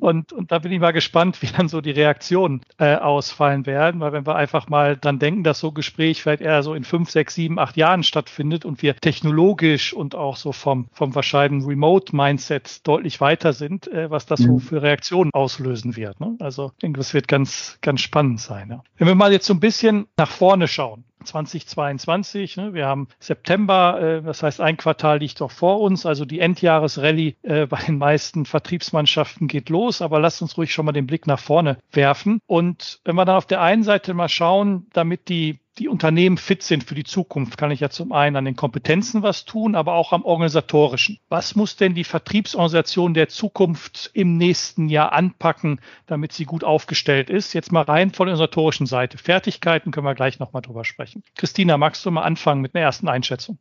Und, 0.00 0.32
und 0.32 0.52
da 0.52 0.58
bin 0.58 0.72
ich 0.72 0.80
mal 0.80 0.92
gespannt, 0.92 1.42
wie 1.42 1.46
dann 1.46 1.68
so 1.68 1.80
die 1.80 1.90
Reaktionen 1.90 2.62
äh, 2.78 2.96
ausfallen 2.96 3.66
werden, 3.66 4.00
weil 4.00 4.12
wenn 4.12 4.26
wir 4.26 4.36
einfach 4.36 4.68
mal 4.68 4.96
dann 4.96 5.18
denken, 5.18 5.44
dass 5.44 5.60
so 5.60 5.72
Gespräch 5.72 6.22
vielleicht 6.22 6.42
eher 6.42 6.62
so 6.62 6.74
in 6.74 6.84
fünf, 6.84 7.10
sechs, 7.10 7.34
sieben, 7.34 7.58
acht 7.58 7.76
Jahren 7.76 8.02
stattfindet 8.02 8.64
und 8.64 8.82
wir 8.82 8.96
technologisch 8.96 9.92
und 9.92 10.14
auch 10.14 10.36
so 10.36 10.52
vom, 10.52 10.86
vom 10.92 11.14
wahrscheinlichen 11.14 11.68
Remote-Mindset 11.68 12.86
deutlich 12.86 13.20
weiter 13.20 13.52
sind, 13.52 13.88
äh, 13.88 14.10
was 14.10 14.26
das 14.26 14.40
so 14.40 14.54
mhm. 14.54 14.60
für 14.60 14.82
Reaktionen 14.82 15.30
auslösen 15.32 15.96
wird. 15.96 16.20
Ne? 16.20 16.36
Also 16.40 16.72
ich 16.74 16.80
denke, 16.80 16.98
das 16.98 17.14
wird 17.14 17.28
ganz, 17.28 17.78
ganz 17.80 18.00
spannend 18.00 18.40
sein. 18.40 18.68
Ja. 18.70 18.82
Wenn 18.96 19.08
wir 19.08 19.14
mal 19.14 19.32
jetzt 19.32 19.46
so 19.46 19.54
ein 19.54 19.60
bisschen 19.60 20.06
nach 20.16 20.30
vorne 20.30 20.68
schauen, 20.68 21.04
2022. 21.24 22.56
Ne? 22.56 22.74
Wir 22.74 22.86
haben 22.86 23.08
September, 23.18 24.00
äh, 24.00 24.22
das 24.22 24.42
heißt 24.42 24.60
ein 24.60 24.76
Quartal 24.76 25.18
liegt 25.18 25.40
doch 25.40 25.50
vor 25.50 25.80
uns, 25.80 26.06
also 26.06 26.24
die 26.24 26.40
Endjahresrallye 26.40 27.36
äh, 27.42 27.66
bei 27.72 27.80
den 27.80 27.98
meisten 27.98 28.44
Vertriebsmannschaften 28.44 29.48
geht 29.48 29.68
los, 29.68 30.02
aber 30.02 30.20
lasst 30.20 30.42
uns 30.42 30.56
ruhig 30.56 30.72
schon 30.72 30.86
mal 30.86 30.92
den 30.92 31.06
Blick 31.06 31.26
nach 31.26 31.40
vorne 31.40 31.78
werfen. 31.92 32.40
Und 32.46 33.00
wenn 33.04 33.16
wir 33.16 33.24
dann 33.24 33.36
auf 33.36 33.46
der 33.46 33.60
einen 33.60 33.84
Seite 33.84 34.14
mal 34.14 34.28
schauen, 34.28 34.86
damit 34.92 35.28
die 35.28 35.61
die 35.78 35.88
Unternehmen 35.88 36.36
fit 36.36 36.62
sind 36.62 36.84
für 36.84 36.94
die 36.94 37.04
Zukunft, 37.04 37.56
kann 37.56 37.70
ich 37.70 37.80
ja 37.80 37.88
zum 37.88 38.12
einen 38.12 38.36
an 38.36 38.44
den 38.44 38.56
Kompetenzen 38.56 39.22
was 39.22 39.44
tun, 39.44 39.74
aber 39.74 39.94
auch 39.94 40.12
am 40.12 40.24
organisatorischen. 40.24 41.18
Was 41.28 41.54
muss 41.54 41.76
denn 41.76 41.94
die 41.94 42.04
Vertriebsorganisation 42.04 43.14
der 43.14 43.28
Zukunft 43.28 44.10
im 44.12 44.36
nächsten 44.36 44.88
Jahr 44.88 45.12
anpacken, 45.12 45.80
damit 46.06 46.32
sie 46.32 46.44
gut 46.44 46.64
aufgestellt 46.64 47.30
ist? 47.30 47.54
Jetzt 47.54 47.72
mal 47.72 47.82
rein 47.82 48.10
von 48.10 48.26
der 48.26 48.34
organisatorischen 48.34 48.86
Seite. 48.86 49.18
Fertigkeiten 49.18 49.92
können 49.92 50.06
wir 50.06 50.14
gleich 50.14 50.38
nochmal 50.38 50.62
drüber 50.62 50.84
sprechen. 50.84 51.22
Christina, 51.36 51.78
magst 51.78 52.04
du 52.04 52.10
mal 52.10 52.22
anfangen 52.22 52.60
mit 52.60 52.74
einer 52.74 52.84
ersten 52.84 53.08
Einschätzung? 53.08 53.58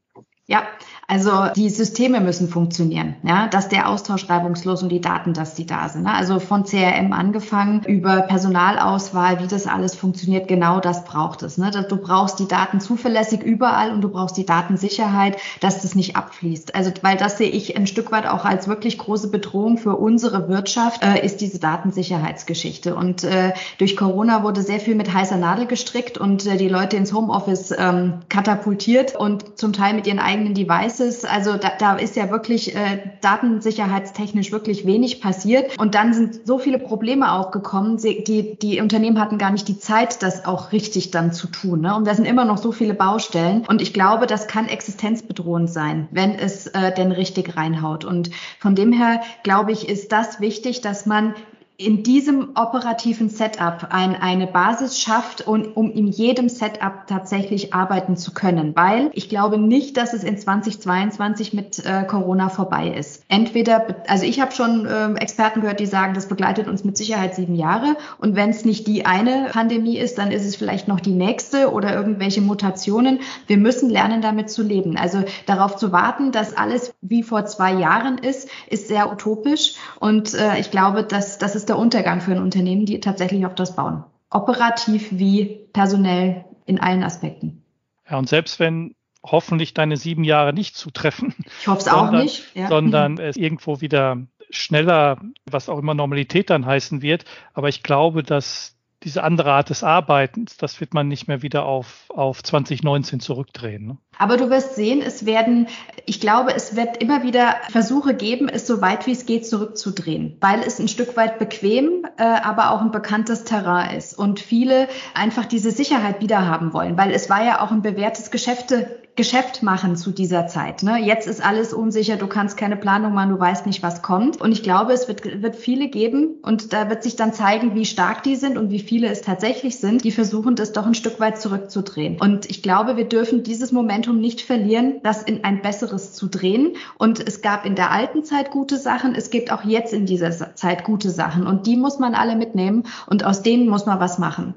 Ja, 0.47 0.63
also 1.07 1.47
die 1.55 1.69
Systeme 1.69 2.21
müssen 2.21 2.47
funktionieren, 2.47 3.15
ja, 3.23 3.47
dass 3.47 3.67
der 3.67 3.89
Austausch 3.89 4.29
reibungslos 4.29 4.81
und 4.81 4.87
die 4.87 5.01
Daten, 5.01 5.33
dass 5.33 5.55
die 5.55 5.65
da 5.65 5.89
sind. 5.89 6.03
Ne? 6.03 6.13
Also 6.13 6.39
von 6.39 6.63
CRM 6.63 7.11
angefangen 7.11 7.83
über 7.83 8.21
Personalauswahl, 8.21 9.41
wie 9.43 9.47
das 9.47 9.67
alles 9.67 9.93
funktioniert, 9.93 10.47
genau 10.47 10.79
das 10.79 11.03
braucht 11.03 11.43
es. 11.43 11.57
Ne? 11.57 11.69
Du 11.89 11.97
brauchst 11.97 12.39
die 12.39 12.47
Daten 12.47 12.79
zuverlässig 12.79 13.43
überall 13.43 13.91
und 13.91 13.99
du 14.01 14.07
brauchst 14.07 14.37
die 14.37 14.45
Datensicherheit, 14.45 15.35
dass 15.59 15.81
das 15.81 15.95
nicht 15.95 16.15
abfließt. 16.15 16.75
Also 16.75 16.91
weil 17.01 17.17
das 17.17 17.37
sehe 17.37 17.49
ich 17.49 17.75
ein 17.75 17.87
Stück 17.87 18.13
weit 18.13 18.25
auch 18.25 18.45
als 18.45 18.69
wirklich 18.69 18.97
große 18.97 19.29
Bedrohung 19.29 19.77
für 19.77 19.97
unsere 19.97 20.47
Wirtschaft, 20.47 21.03
äh, 21.03 21.25
ist 21.25 21.41
diese 21.41 21.59
Datensicherheitsgeschichte. 21.59 22.95
Und 22.95 23.25
äh, 23.25 23.51
durch 23.79 23.97
Corona 23.97 24.43
wurde 24.43 24.61
sehr 24.61 24.79
viel 24.79 24.95
mit 24.95 25.13
heißer 25.13 25.35
Nadel 25.35 25.65
gestrickt 25.65 26.17
und 26.17 26.45
äh, 26.45 26.55
die 26.55 26.69
Leute 26.69 26.95
ins 26.95 27.11
Homeoffice 27.11 27.73
ähm, 27.77 28.19
katapultiert 28.29 29.13
und 29.13 29.59
zum 29.59 29.73
Teil 29.73 29.93
mit 29.93 30.07
ihren 30.07 30.19
Devices. 30.53 31.25
Also 31.25 31.57
da, 31.57 31.71
da 31.77 31.95
ist 31.95 32.15
ja 32.15 32.29
wirklich 32.29 32.75
äh, 32.75 32.99
datensicherheitstechnisch 33.21 34.51
wirklich 34.51 34.85
wenig 34.85 35.21
passiert. 35.21 35.77
Und 35.79 35.95
dann 35.95 36.13
sind 36.13 36.45
so 36.45 36.59
viele 36.59 36.79
Probleme 36.79 37.31
aufgekommen. 37.31 37.97
Die, 37.97 38.57
die 38.57 38.81
Unternehmen 38.81 39.19
hatten 39.19 39.37
gar 39.37 39.51
nicht 39.51 39.67
die 39.67 39.79
Zeit, 39.79 40.21
das 40.23 40.45
auch 40.45 40.71
richtig 40.71 41.11
dann 41.11 41.33
zu 41.33 41.47
tun. 41.47 41.81
Ne? 41.81 41.95
Und 41.95 42.07
da 42.07 42.15
sind 42.15 42.25
immer 42.25 42.45
noch 42.45 42.57
so 42.57 42.71
viele 42.71 42.93
Baustellen. 42.93 43.65
Und 43.67 43.81
ich 43.81 43.93
glaube, 43.93 44.27
das 44.27 44.47
kann 44.47 44.67
existenzbedrohend 44.67 45.69
sein, 45.69 46.07
wenn 46.11 46.35
es 46.35 46.67
äh, 46.67 46.93
denn 46.93 47.11
richtig 47.11 47.55
reinhaut. 47.57 48.05
Und 48.05 48.31
von 48.59 48.75
dem 48.75 48.91
her, 48.91 49.21
glaube 49.43 49.71
ich, 49.71 49.87
ist 49.87 50.11
das 50.11 50.39
wichtig, 50.39 50.81
dass 50.81 51.05
man 51.05 51.35
in 51.81 52.03
diesem 52.03 52.49
operativen 52.55 53.29
Setup 53.29 53.87
ein, 53.89 54.15
eine 54.15 54.47
Basis 54.47 54.99
schafft 54.99 55.47
und 55.47 55.75
um 55.75 55.91
in 55.91 56.07
jedem 56.07 56.47
Setup 56.47 57.07
tatsächlich 57.07 57.73
arbeiten 57.73 58.15
zu 58.17 58.33
können, 58.33 58.75
weil 58.75 59.09
ich 59.13 59.29
glaube 59.29 59.57
nicht, 59.57 59.97
dass 59.97 60.13
es 60.13 60.23
in 60.23 60.37
2022 60.37 61.53
mit 61.53 61.83
äh, 61.83 62.03
Corona 62.03 62.49
vorbei 62.49 62.89
ist. 62.89 63.23
Entweder, 63.29 63.95
also 64.07 64.25
ich 64.25 64.39
habe 64.39 64.51
schon 64.51 64.85
äh, 64.85 65.13
Experten 65.15 65.61
gehört, 65.61 65.79
die 65.79 65.85
sagen, 65.85 66.13
das 66.13 66.27
begleitet 66.27 66.67
uns 66.67 66.83
mit 66.83 66.97
Sicherheit 66.97 67.35
sieben 67.35 67.55
Jahre 67.55 67.97
und 68.19 68.35
wenn 68.35 68.51
es 68.51 68.63
nicht 68.63 68.85
die 68.87 69.05
eine 69.05 69.49
Pandemie 69.51 69.97
ist, 69.97 70.17
dann 70.17 70.31
ist 70.31 70.45
es 70.45 70.55
vielleicht 70.55 70.87
noch 70.87 70.99
die 70.99 71.13
nächste 71.13 71.71
oder 71.71 71.93
irgendwelche 71.93 72.41
Mutationen. 72.41 73.19
Wir 73.47 73.57
müssen 73.57 73.89
lernen, 73.89 74.21
damit 74.21 74.51
zu 74.51 74.61
leben. 74.61 74.97
Also 74.97 75.23
darauf 75.47 75.77
zu 75.77 75.91
warten, 75.91 76.31
dass 76.31 76.55
alles 76.55 76.93
wie 77.01 77.23
vor 77.23 77.45
zwei 77.45 77.73
Jahren 77.73 78.19
ist, 78.19 78.49
ist 78.69 78.87
sehr 78.87 79.11
utopisch 79.11 79.75
und 79.99 80.33
äh, 80.35 80.59
ich 80.59 80.69
glaube, 80.69 81.03
dass 81.03 81.39
das 81.39 81.55
ist 81.55 81.70
der 81.71 81.79
Untergang 81.79 82.19
für 82.19 82.33
ein 82.33 82.41
Unternehmen, 82.41 82.85
die 82.85 82.99
tatsächlich 82.99 83.45
auf 83.45 83.55
das 83.55 83.75
bauen. 83.75 84.03
Operativ 84.29 85.07
wie 85.11 85.67
personell 85.71 86.43
in 86.65 86.79
allen 86.79 87.01
Aspekten. 87.01 87.63
Ja, 88.09 88.17
und 88.17 88.27
selbst 88.27 88.59
wenn 88.59 88.93
hoffentlich 89.23 89.73
deine 89.73 89.95
sieben 89.95 90.25
Jahre 90.25 90.51
nicht 90.51 90.75
zutreffen. 90.75 91.33
Ich 91.61 91.67
hoffe 91.67 91.79
es 91.79 91.87
auch 91.87 92.11
nicht. 92.11 92.55
Ja. 92.55 92.67
Sondern 92.67 93.17
es 93.19 93.37
irgendwo 93.37 93.79
wieder 93.79 94.17
schneller, 94.49 95.21
was 95.49 95.69
auch 95.69 95.79
immer 95.79 95.93
Normalität 95.93 96.49
dann 96.49 96.65
heißen 96.65 97.01
wird. 97.01 97.23
Aber 97.53 97.69
ich 97.69 97.83
glaube, 97.83 98.21
dass 98.21 98.75
diese 99.03 99.23
andere 99.23 99.51
Art 99.51 99.69
des 99.69 99.83
Arbeitens, 99.83 100.57
das 100.57 100.79
wird 100.79 100.93
man 100.93 101.07
nicht 101.07 101.27
mehr 101.27 101.41
wieder 101.41 101.65
auf, 101.65 102.05
auf 102.09 102.43
2019 102.43 103.19
zurückdrehen. 103.19 103.87
Ne? 103.87 103.97
Aber 104.19 104.37
du 104.37 104.49
wirst 104.49 104.75
sehen, 104.75 105.01
es 105.01 105.25
werden, 105.25 105.67
ich 106.05 106.19
glaube, 106.19 106.53
es 106.53 106.75
wird 106.75 106.97
immer 106.97 107.23
wieder 107.23 107.55
Versuche 107.69 108.13
geben, 108.13 108.47
es 108.47 108.67
so 108.67 108.81
weit 108.81 109.07
wie 109.07 109.11
es 109.11 109.25
geht 109.25 109.47
zurückzudrehen, 109.47 110.37
weil 110.41 110.59
es 110.59 110.79
ein 110.79 110.87
Stück 110.87 111.17
weit 111.17 111.39
bequem, 111.39 112.05
äh, 112.17 112.23
aber 112.23 112.71
auch 112.71 112.81
ein 112.81 112.91
bekanntes 112.91 113.43
Terrain 113.43 113.97
ist 113.97 114.17
und 114.17 114.39
viele 114.39 114.87
einfach 115.15 115.45
diese 115.45 115.71
Sicherheit 115.71 116.21
wieder 116.21 116.45
haben 116.45 116.73
wollen, 116.73 116.97
weil 116.97 117.11
es 117.11 117.29
war 117.29 117.43
ja 117.43 117.61
auch 117.61 117.71
ein 117.71 117.81
bewährtes 117.81 118.29
Geschäfte, 118.29 119.00
Geschäft 119.15 119.61
machen 119.61 119.97
zu 119.97 120.11
dieser 120.11 120.47
Zeit. 120.47 120.83
Ne? 120.83 120.97
Jetzt 120.97 121.27
ist 121.27 121.43
alles 121.45 121.73
unsicher, 121.73 122.15
du 122.15 122.27
kannst 122.27 122.55
keine 122.55 122.77
Planung 122.77 123.13
machen, 123.13 123.31
du 123.31 123.39
weißt 123.39 123.65
nicht, 123.65 123.83
was 123.83 124.01
kommt. 124.01 124.39
Und 124.39 124.53
ich 124.53 124.63
glaube, 124.63 124.93
es 124.93 125.09
wird, 125.09 125.41
wird 125.41 125.57
viele 125.57 125.89
geben 125.89 126.35
und 126.41 126.71
da 126.71 126.89
wird 126.89 127.03
sich 127.03 127.17
dann 127.17 127.33
zeigen, 127.33 127.75
wie 127.75 127.85
stark 127.85 128.23
die 128.23 128.37
sind 128.37 128.57
und 128.57 128.71
wie 128.71 128.79
viele 128.79 129.09
es 129.09 129.21
tatsächlich 129.21 129.79
sind, 129.79 130.05
die 130.05 130.11
versuchen, 130.11 130.55
das 130.55 130.71
doch 130.71 130.85
ein 130.85 130.95
Stück 130.95 131.19
weit 131.19 131.41
zurückzudrehen. 131.41 132.21
Und 132.21 132.49
ich 132.49 132.63
glaube, 132.63 132.95
wir 132.95 133.05
dürfen 133.05 133.43
dieses 133.43 133.73
Momentum 133.73 134.19
nicht 134.21 134.41
verlieren, 134.41 135.01
das 135.03 135.23
in 135.23 135.43
ein 135.43 135.61
besseres 135.61 136.13
zu 136.13 136.27
drehen. 136.27 136.77
Und 136.97 137.19
es 137.19 137.41
gab 137.41 137.65
in 137.65 137.75
der 137.75 137.91
alten 137.91 138.23
Zeit 138.23 138.49
gute 138.51 138.77
Sachen, 138.77 139.13
es 139.13 139.29
gibt 139.29 139.51
auch 139.51 139.65
jetzt 139.65 139.91
in 139.93 140.05
dieser 140.05 140.55
Zeit 140.55 140.85
gute 140.85 141.09
Sachen. 141.09 141.47
Und 141.47 141.67
die 141.67 141.75
muss 141.75 141.99
man 141.99 142.15
alle 142.15 142.37
mitnehmen 142.37 142.83
und 143.07 143.25
aus 143.25 143.43
denen 143.43 143.67
muss 143.67 143.85
man 143.85 143.99
was 143.99 144.19
machen. 144.19 144.55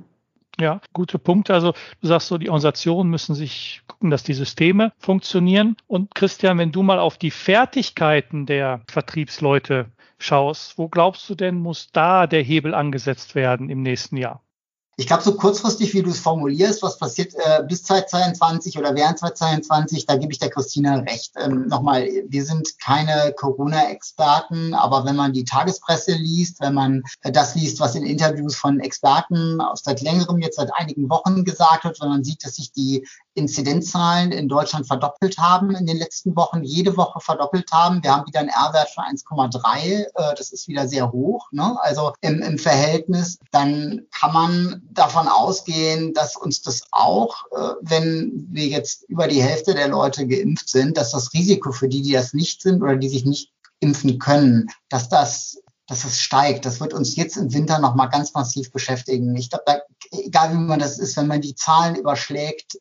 Ja, 0.60 0.80
gute 0.92 1.18
Punkte. 1.18 1.52
Also 1.52 1.72
du 2.00 2.06
sagst 2.06 2.28
so, 2.28 2.38
die 2.38 2.48
Organisationen 2.48 3.10
müssen 3.10 3.34
sich 3.34 3.82
gucken, 3.88 4.10
dass 4.10 4.22
die 4.22 4.34
Systeme 4.34 4.92
funktionieren. 4.98 5.76
Und 5.88 6.14
Christian, 6.14 6.58
wenn 6.58 6.70
du 6.70 6.82
mal 6.82 7.00
auf 7.00 7.18
die 7.18 7.32
Fertigkeiten 7.32 8.46
der 8.46 8.82
Vertriebsleute 8.88 9.90
schaust, 10.18 10.78
wo 10.78 10.88
glaubst 10.88 11.28
du 11.28 11.34
denn, 11.34 11.56
muss 11.56 11.90
da 11.90 12.28
der 12.28 12.42
Hebel 12.42 12.72
angesetzt 12.72 13.34
werden 13.34 13.68
im 13.68 13.82
nächsten 13.82 14.16
Jahr? 14.16 14.43
Ich 14.96 15.08
glaube, 15.08 15.24
so 15.24 15.34
kurzfristig, 15.34 15.92
wie 15.92 16.02
du 16.02 16.10
es 16.10 16.20
formulierst, 16.20 16.82
was 16.82 16.98
passiert 16.98 17.34
äh, 17.34 17.64
bis 17.66 17.82
2022 17.82 18.78
oder 18.78 18.94
während 18.94 19.18
2022, 19.18 20.06
da 20.06 20.16
gebe 20.16 20.32
ich 20.32 20.38
der 20.38 20.50
Christina 20.50 20.96
recht. 20.96 21.32
Ähm, 21.36 21.66
Nochmal, 21.66 22.08
wir 22.28 22.44
sind 22.44 22.78
keine 22.78 23.32
Corona-Experten, 23.36 24.72
aber 24.74 25.04
wenn 25.04 25.16
man 25.16 25.32
die 25.32 25.44
Tagespresse 25.44 26.12
liest, 26.12 26.60
wenn 26.60 26.74
man 26.74 27.02
äh, 27.22 27.32
das 27.32 27.56
liest, 27.56 27.80
was 27.80 27.96
in 27.96 28.06
Interviews 28.06 28.54
von 28.54 28.78
Experten 28.78 29.58
seit 29.74 30.00
längerem, 30.00 30.38
jetzt 30.38 30.56
seit 30.56 30.72
einigen 30.74 31.10
Wochen 31.10 31.44
gesagt 31.44 31.84
wird, 31.84 32.00
wenn 32.00 32.10
man 32.10 32.24
sieht, 32.24 32.44
dass 32.44 32.54
sich 32.54 32.70
die 32.70 33.04
Inzidenzzahlen 33.34 34.32
in 34.32 34.48
Deutschland 34.48 34.86
verdoppelt 34.86 35.38
haben 35.38 35.74
in 35.74 35.86
den 35.86 35.96
letzten 35.96 36.36
Wochen, 36.36 36.62
jede 36.62 36.96
Woche 36.96 37.20
verdoppelt 37.20 37.70
haben. 37.72 38.02
Wir 38.02 38.12
haben 38.12 38.26
wieder 38.26 38.40
einen 38.40 38.48
R-Wert 38.48 38.90
von 38.90 39.04
1,3. 39.04 40.04
Äh, 40.04 40.06
das 40.36 40.52
ist 40.52 40.68
wieder 40.68 40.86
sehr 40.86 41.10
hoch. 41.10 41.48
Ne? 41.50 41.76
Also 41.82 42.12
im, 42.20 42.42
im 42.42 42.58
Verhältnis, 42.58 43.38
dann 43.50 44.06
kann 44.12 44.32
man 44.32 44.82
davon 44.92 45.28
ausgehen, 45.28 46.14
dass 46.14 46.36
uns 46.36 46.62
das 46.62 46.82
auch, 46.92 47.34
äh, 47.56 47.74
wenn 47.82 48.46
wir 48.50 48.66
jetzt 48.66 49.04
über 49.08 49.26
die 49.26 49.42
Hälfte 49.42 49.74
der 49.74 49.88
Leute 49.88 50.26
geimpft 50.26 50.68
sind, 50.68 50.96
dass 50.96 51.10
das 51.10 51.32
Risiko 51.34 51.72
für 51.72 51.88
die, 51.88 52.02
die 52.02 52.12
das 52.12 52.34
nicht 52.34 52.62
sind 52.62 52.82
oder 52.82 52.96
die 52.96 53.08
sich 53.08 53.24
nicht 53.24 53.52
impfen 53.80 54.18
können, 54.18 54.70
dass 54.88 55.08
das 55.08 55.58
dass 55.86 56.04
es 56.04 56.18
steigt. 56.18 56.64
Das 56.64 56.80
wird 56.80 56.94
uns 56.94 57.14
jetzt 57.14 57.36
im 57.36 57.52
Winter 57.52 57.78
nochmal 57.78 58.08
ganz 58.08 58.32
massiv 58.32 58.72
beschäftigen. 58.72 59.36
Ich 59.36 59.50
glaube, 59.50 59.82
egal 60.12 60.52
wie 60.52 60.56
man 60.56 60.78
das 60.78 60.98
ist, 60.98 61.16
wenn 61.18 61.26
man 61.26 61.42
die 61.42 61.54
Zahlen 61.54 61.96
überschlägt, 61.96 62.78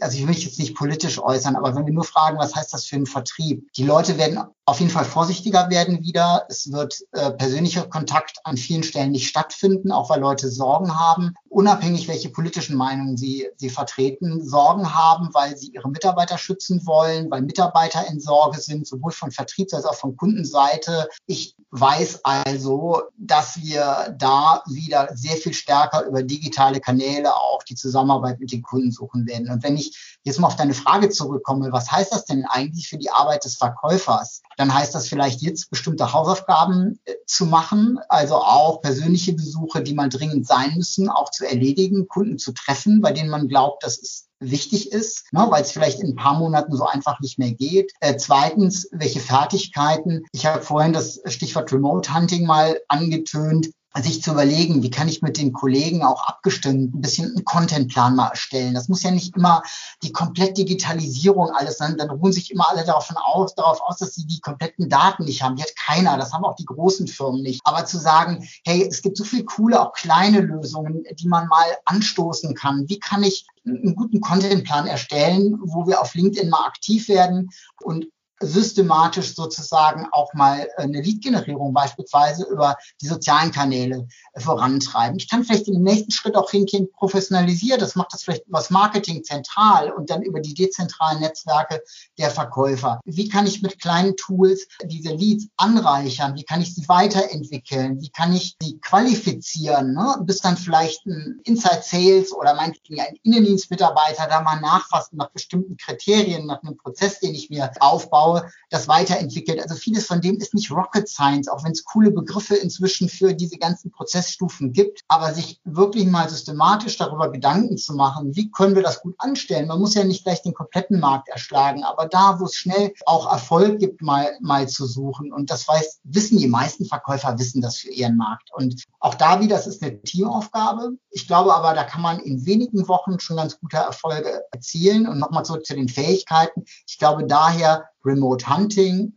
also 0.00 0.16
ich 0.16 0.26
mich 0.26 0.44
jetzt 0.44 0.58
nicht 0.58 0.74
politisch 0.74 1.18
äußern, 1.18 1.56
aber 1.56 1.74
wenn 1.74 1.86
wir 1.86 1.92
nur 1.92 2.04
fragen, 2.04 2.38
was 2.38 2.54
heißt 2.54 2.72
das 2.72 2.86
für 2.86 2.96
einen 2.96 3.06
Vertrieb? 3.06 3.70
Die 3.74 3.84
Leute 3.84 4.18
werden 4.18 4.40
auf 4.64 4.80
jeden 4.80 4.90
Fall 4.90 5.06
vorsichtiger 5.06 5.70
werden 5.70 6.02
wieder. 6.02 6.44
Es 6.48 6.70
wird 6.72 7.00
äh, 7.12 7.30
persönlicher 7.30 7.86
Kontakt 7.86 8.38
an 8.44 8.58
vielen 8.58 8.82
Stellen 8.82 9.12
nicht 9.12 9.28
stattfinden, 9.28 9.92
auch 9.92 10.10
weil 10.10 10.20
Leute 10.20 10.50
Sorgen 10.50 10.98
haben, 10.98 11.34
unabhängig 11.48 12.06
welche 12.06 12.28
politischen 12.28 12.76
Meinungen 12.76 13.16
sie, 13.16 13.48
sie 13.56 13.70
vertreten, 13.70 14.46
Sorgen 14.46 14.94
haben, 14.94 15.30
weil 15.32 15.56
sie 15.56 15.68
ihre 15.68 15.88
Mitarbeiter 15.88 16.36
schützen 16.36 16.86
wollen, 16.86 17.30
weil 17.30 17.42
Mitarbeiter 17.42 18.06
in 18.10 18.20
Sorge 18.20 18.60
sind, 18.60 18.86
sowohl 18.86 19.12
von 19.12 19.30
Vertriebs- 19.30 19.72
als 19.72 19.86
auch 19.86 19.94
von 19.94 20.16
Kundenseite. 20.16 21.08
Ich 21.26 21.56
weiß 21.70 22.24
also, 22.24 23.02
dass 23.16 23.62
wir 23.62 24.14
da 24.18 24.62
wieder 24.66 25.08
sehr 25.14 25.36
viel 25.36 25.54
stärker 25.54 26.04
über 26.06 26.22
digitale 26.22 26.80
Kanäle 26.80 27.34
auch 27.34 27.62
die 27.62 27.74
Zusammenarbeit 27.74 28.40
mit 28.40 28.52
den 28.52 28.62
Kunden 28.62 28.92
suchen 28.92 29.26
werden. 29.26 29.50
Und 29.50 29.57
wenn 29.62 29.76
ich 29.76 30.18
jetzt 30.24 30.40
mal 30.40 30.48
auf 30.48 30.56
deine 30.56 30.74
Frage 30.74 31.08
zurückkomme, 31.08 31.72
was 31.72 31.90
heißt 31.90 32.12
das 32.12 32.24
denn 32.24 32.44
eigentlich 32.46 32.88
für 32.88 32.98
die 32.98 33.10
Arbeit 33.10 33.44
des 33.44 33.56
Verkäufers? 33.56 34.42
Dann 34.56 34.72
heißt 34.72 34.94
das 34.94 35.08
vielleicht 35.08 35.40
jetzt 35.40 35.70
bestimmte 35.70 36.12
Hausaufgaben 36.12 36.98
äh, 37.04 37.14
zu 37.26 37.46
machen, 37.46 37.98
also 38.08 38.36
auch 38.36 38.80
persönliche 38.80 39.32
Besuche, 39.32 39.82
die 39.82 39.94
mal 39.94 40.08
dringend 40.08 40.46
sein 40.46 40.74
müssen, 40.76 41.08
auch 41.08 41.30
zu 41.30 41.46
erledigen, 41.46 42.08
Kunden 42.08 42.38
zu 42.38 42.52
treffen, 42.52 43.00
bei 43.00 43.12
denen 43.12 43.30
man 43.30 43.48
glaubt, 43.48 43.84
das 43.84 43.98
ist 43.98 44.28
wichtig 44.40 44.92
ist, 44.92 45.32
ne, 45.32 45.46
weil 45.50 45.62
es 45.62 45.72
vielleicht 45.72 46.00
in 46.00 46.10
ein 46.10 46.16
paar 46.16 46.38
Monaten 46.38 46.76
so 46.76 46.84
einfach 46.86 47.20
nicht 47.20 47.38
mehr 47.38 47.52
geht. 47.52 47.92
Äh, 48.00 48.16
zweitens, 48.16 48.88
welche 48.92 49.20
Fertigkeiten. 49.20 50.24
Ich 50.32 50.46
habe 50.46 50.62
vorhin 50.62 50.92
das 50.92 51.20
Stichwort 51.26 51.72
Remote 51.72 52.14
Hunting 52.14 52.46
mal 52.46 52.80
angetönt 52.88 53.70
sich 53.96 54.22
zu 54.22 54.32
überlegen, 54.32 54.82
wie 54.82 54.90
kann 54.90 55.08
ich 55.08 55.22
mit 55.22 55.38
den 55.38 55.52
Kollegen 55.52 56.04
auch 56.04 56.22
abgestimmt 56.22 56.94
ein 56.94 57.00
bisschen 57.00 57.26
einen 57.34 57.44
Contentplan 57.44 58.14
mal 58.14 58.28
erstellen. 58.28 58.74
Das 58.74 58.88
muss 58.88 59.02
ja 59.02 59.10
nicht 59.10 59.34
immer 59.36 59.62
die 60.02 60.12
komplett 60.12 60.56
Digitalisierung 60.58 61.50
alles 61.50 61.78
sein. 61.78 61.96
Dann 61.96 62.10
ruhen 62.10 62.32
sich 62.32 62.50
immer 62.50 62.68
alle 62.68 62.84
davon 62.84 63.16
aus, 63.16 63.54
darauf 63.54 63.80
aus, 63.80 63.98
dass 63.98 64.14
sie 64.14 64.26
die 64.26 64.40
kompletten 64.40 64.88
Daten 64.88 65.24
nicht 65.24 65.42
haben. 65.42 65.56
Die 65.56 65.62
hat 65.62 65.74
keiner. 65.74 66.16
Das 66.16 66.32
haben 66.32 66.44
auch 66.44 66.54
die 66.54 66.66
großen 66.66 67.08
Firmen 67.08 67.42
nicht. 67.42 67.60
Aber 67.64 67.86
zu 67.86 67.98
sagen, 67.98 68.46
hey, 68.64 68.86
es 68.88 69.02
gibt 69.02 69.16
so 69.16 69.24
viel 69.24 69.44
coole, 69.44 69.80
auch 69.80 69.92
kleine 69.92 70.40
Lösungen, 70.40 71.04
die 71.18 71.28
man 71.28 71.48
mal 71.48 71.66
anstoßen 71.86 72.54
kann. 72.54 72.88
Wie 72.88 73.00
kann 73.00 73.22
ich 73.24 73.46
einen 73.66 73.96
guten 73.96 74.20
Contentplan 74.20 74.86
erstellen, 74.86 75.58
wo 75.62 75.86
wir 75.86 76.00
auf 76.00 76.14
LinkedIn 76.14 76.48
mal 76.48 76.66
aktiv 76.66 77.08
werden 77.08 77.50
und 77.82 78.06
systematisch 78.40 79.34
sozusagen 79.34 80.06
auch 80.12 80.32
mal 80.34 80.68
eine 80.76 81.00
Lead-Generierung 81.00 81.72
beispielsweise 81.72 82.44
über 82.44 82.76
die 83.00 83.06
sozialen 83.06 83.50
Kanäle 83.50 84.06
vorantreiben. 84.36 85.18
Ich 85.18 85.28
kann 85.28 85.44
vielleicht 85.44 85.66
dem 85.66 85.82
nächsten 85.82 86.10
Schritt 86.10 86.36
auch 86.36 86.50
hingehen, 86.50 86.88
professionalisiert. 86.92 87.82
Das 87.82 87.96
macht 87.96 88.12
das 88.12 88.22
vielleicht 88.22 88.44
das 88.46 88.70
Marketing 88.70 89.24
zentral 89.24 89.90
und 89.90 90.10
dann 90.10 90.22
über 90.22 90.40
die 90.40 90.54
dezentralen 90.54 91.20
Netzwerke 91.20 91.82
der 92.18 92.30
Verkäufer. 92.30 93.00
Wie 93.04 93.28
kann 93.28 93.46
ich 93.46 93.62
mit 93.62 93.80
kleinen 93.80 94.16
Tools 94.16 94.66
diese 94.84 95.14
Leads 95.14 95.48
anreichern? 95.56 96.36
Wie 96.36 96.44
kann 96.44 96.60
ich 96.60 96.74
sie 96.74 96.88
weiterentwickeln? 96.88 98.00
Wie 98.00 98.10
kann 98.10 98.34
ich 98.34 98.56
sie 98.60 98.78
qualifizieren? 98.78 99.94
Ne? 99.94 100.16
Bis 100.22 100.40
dann 100.40 100.56
vielleicht 100.56 101.04
ein 101.06 101.40
Inside 101.44 101.82
Sales 101.82 102.32
oder 102.32 102.54
meinetwegen 102.54 103.00
ein 103.00 103.16
Innendienstmitarbeiter 103.22 104.26
da 104.28 104.42
mal 104.42 104.60
nachfassen 104.60 105.18
nach 105.18 105.30
bestimmten 105.30 105.76
Kriterien, 105.76 106.46
nach 106.46 106.62
einem 106.62 106.76
Prozess, 106.76 107.20
den 107.20 107.34
ich 107.34 107.50
mir 107.50 107.70
aufbaue 107.80 108.27
aufbaue, 108.28 108.50
das 108.70 108.86
weiterentwickelt. 108.86 109.60
Also 109.62 109.74
vieles 109.74 110.06
von 110.06 110.20
dem 110.20 110.36
ist 110.36 110.52
nicht 110.52 110.70
Rocket 110.70 111.08
Science, 111.08 111.48
auch 111.48 111.64
wenn 111.64 111.72
es 111.72 111.84
coole 111.84 112.10
Begriffe 112.10 112.54
inzwischen 112.54 113.08
für 113.08 113.32
diese 113.32 113.56
ganzen 113.56 113.90
Prozessstufen 113.90 114.72
gibt. 114.72 115.00
Aber 115.08 115.32
sich 115.32 115.60
wirklich 115.64 116.06
mal 116.06 116.28
systematisch 116.28 116.98
darüber 116.98 117.30
Gedanken 117.30 117.78
zu 117.78 117.94
machen, 117.94 118.36
wie 118.36 118.50
können 118.50 118.74
wir 118.74 118.82
das 118.82 119.00
gut 119.00 119.14
anstellen? 119.18 119.68
Man 119.68 119.80
muss 119.80 119.94
ja 119.94 120.04
nicht 120.04 120.24
gleich 120.24 120.42
den 120.42 120.52
kompletten 120.54 121.00
Markt 121.00 121.28
erschlagen, 121.28 121.82
aber 121.84 122.06
da, 122.06 122.38
wo 122.40 122.44
es 122.44 122.56
schnell 122.56 122.92
auch 123.06 123.30
Erfolg 123.30 123.78
gibt, 123.78 124.02
mal, 124.02 124.36
mal 124.40 124.68
zu 124.68 124.86
suchen. 124.86 125.32
Und 125.32 125.50
das 125.50 125.66
weiß, 125.66 126.00
wissen 126.04 126.38
die 126.38 126.48
meisten 126.48 126.84
Verkäufer, 126.84 127.38
wissen 127.38 127.62
das 127.62 127.78
für 127.78 127.90
ihren 127.90 128.16
Markt. 128.16 128.50
Und 128.52 128.84
auch 129.00 129.14
da 129.14 129.40
wieder, 129.40 129.56
das 129.56 129.66
ist 129.66 129.82
eine 129.82 130.00
Teamaufgabe. 130.02 130.92
Ich 131.10 131.26
glaube 131.26 131.54
aber, 131.54 131.74
da 131.74 131.84
kann 131.84 132.02
man 132.02 132.18
in 132.20 132.44
wenigen 132.44 132.86
Wochen 132.88 133.18
schon 133.18 133.36
ganz 133.36 133.58
gute 133.58 133.78
Erfolge 133.78 134.42
erzielen. 134.52 135.06
Und 135.06 135.18
nochmal 135.18 135.44
zurück 135.44 135.64
zu 135.64 135.74
den 135.74 135.88
Fähigkeiten. 135.88 136.64
Ich 136.86 136.98
glaube 136.98 137.24
daher, 137.24 137.88
Remote 138.04 138.48
Hunting, 138.48 139.12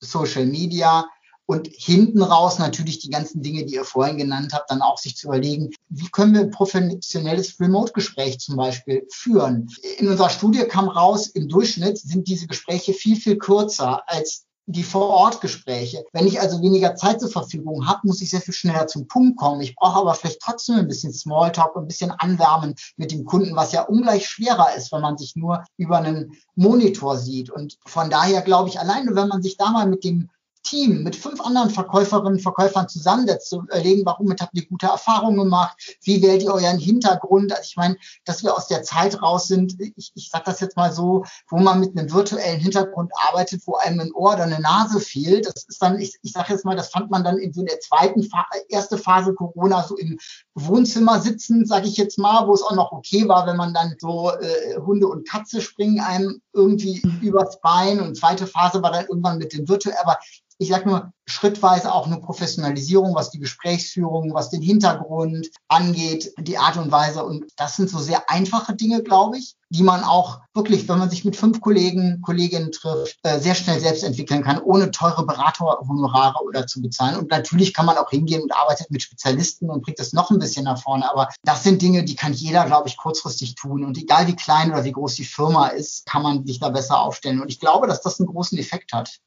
Social 0.00 0.46
Media 0.46 1.06
und 1.46 1.68
hinten 1.72 2.22
raus 2.22 2.60
natürlich 2.60 3.00
die 3.00 3.10
ganzen 3.10 3.42
Dinge, 3.42 3.64
die 3.64 3.74
ihr 3.74 3.84
vorhin 3.84 4.18
genannt 4.18 4.52
habt, 4.52 4.70
dann 4.70 4.82
auch 4.82 4.98
sich 4.98 5.16
zu 5.16 5.26
überlegen, 5.26 5.70
wie 5.88 6.08
können 6.08 6.32
wir 6.32 6.42
ein 6.42 6.52
professionelles 6.52 7.58
Remote-Gespräch 7.58 8.38
zum 8.38 8.56
Beispiel 8.56 9.04
führen. 9.10 9.68
In 9.98 10.08
unserer 10.08 10.30
Studie 10.30 10.60
kam 10.60 10.88
raus, 10.88 11.26
im 11.26 11.48
Durchschnitt 11.48 11.98
sind 11.98 12.28
diese 12.28 12.46
Gespräche 12.46 12.92
viel, 12.92 13.16
viel 13.16 13.36
kürzer 13.36 14.08
als 14.08 14.46
die 14.72 14.82
Vor-Ort-Gespräche. 14.82 16.04
Wenn 16.12 16.26
ich 16.26 16.40
also 16.40 16.62
weniger 16.62 16.94
Zeit 16.94 17.20
zur 17.20 17.30
Verfügung 17.30 17.86
habe, 17.86 18.00
muss 18.04 18.20
ich 18.22 18.30
sehr 18.30 18.40
viel 18.40 18.54
schneller 18.54 18.86
zum 18.86 19.08
Punkt 19.08 19.36
kommen. 19.38 19.60
Ich 19.60 19.74
brauche 19.74 20.00
aber 20.00 20.14
vielleicht 20.14 20.40
trotzdem 20.40 20.76
ein 20.76 20.88
bisschen 20.88 21.12
Smalltalk, 21.12 21.76
ein 21.76 21.86
bisschen 21.86 22.10
Anwärmen 22.10 22.74
mit 22.96 23.12
dem 23.12 23.24
Kunden, 23.24 23.56
was 23.56 23.72
ja 23.72 23.82
ungleich 23.82 24.28
schwerer 24.28 24.74
ist, 24.76 24.92
wenn 24.92 25.00
man 25.00 25.18
sich 25.18 25.36
nur 25.36 25.64
über 25.76 25.98
einen 25.98 26.32
Monitor 26.54 27.18
sieht. 27.18 27.50
Und 27.50 27.78
von 27.86 28.10
daher 28.10 28.42
glaube 28.42 28.68
ich, 28.68 28.78
alleine 28.78 29.14
wenn 29.14 29.28
man 29.28 29.42
sich 29.42 29.56
da 29.56 29.70
mal 29.70 29.86
mit 29.86 30.04
dem 30.04 30.30
Team 30.70 31.02
mit 31.02 31.16
fünf 31.16 31.40
anderen 31.40 31.70
Verkäuferinnen 31.70 32.34
und 32.34 32.42
Verkäufern 32.42 32.88
zusammensetzt, 32.88 33.50
zu 33.50 33.62
überlegen, 33.62 34.06
warum 34.06 34.30
habt 34.30 34.56
ihr 34.56 34.66
gute 34.66 34.86
Erfahrungen 34.86 35.38
gemacht, 35.38 35.76
wie 36.02 36.22
wählt 36.22 36.42
ihr 36.42 36.54
euren 36.54 36.78
Hintergrund. 36.78 37.52
Also 37.52 37.64
ich 37.64 37.76
meine, 37.76 37.96
dass 38.24 38.44
wir 38.44 38.56
aus 38.56 38.68
der 38.68 38.84
Zeit 38.84 39.20
raus 39.20 39.48
sind, 39.48 39.74
ich, 39.80 40.12
ich 40.14 40.30
sage 40.30 40.44
das 40.46 40.60
jetzt 40.60 40.76
mal 40.76 40.92
so, 40.92 41.24
wo 41.48 41.58
man 41.58 41.80
mit 41.80 41.98
einem 41.98 42.12
virtuellen 42.12 42.60
Hintergrund 42.60 43.10
arbeitet, 43.28 43.62
wo 43.66 43.74
einem 43.74 44.00
ein 44.00 44.12
Ohr 44.14 44.34
oder 44.34 44.44
eine 44.44 44.60
Nase 44.60 45.00
fehlt. 45.00 45.46
Das 45.46 45.64
ist 45.66 45.82
dann, 45.82 45.98
ich, 45.98 46.16
ich 46.22 46.32
sage 46.32 46.52
jetzt 46.52 46.64
mal, 46.64 46.76
das 46.76 46.90
fand 46.90 47.10
man 47.10 47.24
dann 47.24 47.38
in 47.38 47.52
so 47.52 47.62
der 47.62 47.80
zweiten, 47.80 48.22
Fa 48.22 48.46
erste 48.68 48.96
Phase 48.96 49.34
Corona 49.34 49.82
so 49.82 49.96
im 49.96 50.18
Wohnzimmer 50.54 51.20
sitzen, 51.20 51.66
sage 51.66 51.88
ich 51.88 51.96
jetzt 51.96 52.18
mal, 52.18 52.46
wo 52.46 52.54
es 52.54 52.62
auch 52.62 52.76
noch 52.76 52.92
okay 52.92 53.26
war, 53.26 53.46
wenn 53.46 53.56
man 53.56 53.74
dann 53.74 53.96
so 53.98 54.30
äh, 54.30 54.76
Hunde 54.78 55.08
und 55.08 55.28
Katze 55.28 55.60
springen 55.60 56.00
einem 56.00 56.40
irgendwie 56.52 57.00
mhm. 57.02 57.20
übers 57.22 57.60
Bein 57.60 58.00
und 58.00 58.16
zweite 58.16 58.46
Phase 58.46 58.82
war 58.82 58.92
dann 58.92 59.06
irgendwann 59.06 59.38
mit 59.38 59.52
dem 59.52 59.68
virtuell, 59.68 59.96
aber 60.00 60.18
ich 60.60 60.68
sage 60.68 60.86
nur, 60.86 61.12
schrittweise 61.26 61.94
auch 61.94 62.06
eine 62.06 62.18
Professionalisierung, 62.18 63.14
was 63.14 63.30
die 63.30 63.38
Gesprächsführung, 63.38 64.34
was 64.34 64.50
den 64.50 64.60
Hintergrund 64.60 65.48
angeht, 65.68 66.34
die 66.38 66.58
Art 66.58 66.76
und 66.76 66.92
Weise. 66.92 67.24
Und 67.24 67.46
das 67.56 67.76
sind 67.76 67.88
so 67.88 67.98
sehr 67.98 68.28
einfache 68.28 68.74
Dinge, 68.74 69.02
glaube 69.02 69.38
ich, 69.38 69.54
die 69.70 69.82
man 69.82 70.04
auch 70.04 70.40
wirklich, 70.52 70.86
wenn 70.86 70.98
man 70.98 71.08
sich 71.08 71.24
mit 71.24 71.34
fünf 71.34 71.62
Kollegen, 71.62 72.20
Kolleginnen 72.20 72.72
trifft, 72.72 73.16
äh, 73.22 73.38
sehr 73.38 73.54
schnell 73.54 73.80
selbst 73.80 74.04
entwickeln 74.04 74.42
kann, 74.42 74.60
ohne 74.60 74.90
teure 74.90 75.24
Beraterhonorare 75.24 76.44
oder 76.44 76.66
zu 76.66 76.82
bezahlen. 76.82 77.16
Und 77.16 77.30
natürlich 77.30 77.72
kann 77.72 77.86
man 77.86 77.96
auch 77.96 78.10
hingehen 78.10 78.42
und 78.42 78.54
arbeitet 78.54 78.90
mit 78.90 79.02
Spezialisten 79.02 79.70
und 79.70 79.82
bringt 79.82 79.98
das 79.98 80.12
noch 80.12 80.30
ein 80.30 80.40
bisschen 80.40 80.64
nach 80.64 80.82
vorne. 80.82 81.10
Aber 81.10 81.30
das 81.42 81.62
sind 81.62 81.80
Dinge, 81.80 82.04
die 82.04 82.16
kann 82.16 82.34
jeder, 82.34 82.66
glaube 82.66 82.88
ich, 82.88 82.98
kurzfristig 82.98 83.54
tun. 83.54 83.82
Und 83.82 83.96
egal 83.96 84.26
wie 84.26 84.36
klein 84.36 84.72
oder 84.72 84.84
wie 84.84 84.92
groß 84.92 85.14
die 85.14 85.24
Firma 85.24 85.68
ist, 85.68 86.04
kann 86.04 86.22
man 86.22 86.46
sich 86.46 86.60
da 86.60 86.68
besser 86.68 87.00
aufstellen. 87.00 87.40
Und 87.40 87.48
ich 87.48 87.60
glaube, 87.60 87.86
dass 87.86 88.02
das 88.02 88.20
einen 88.20 88.28
großen 88.28 88.58
Effekt 88.58 88.92
hat 88.92 89.20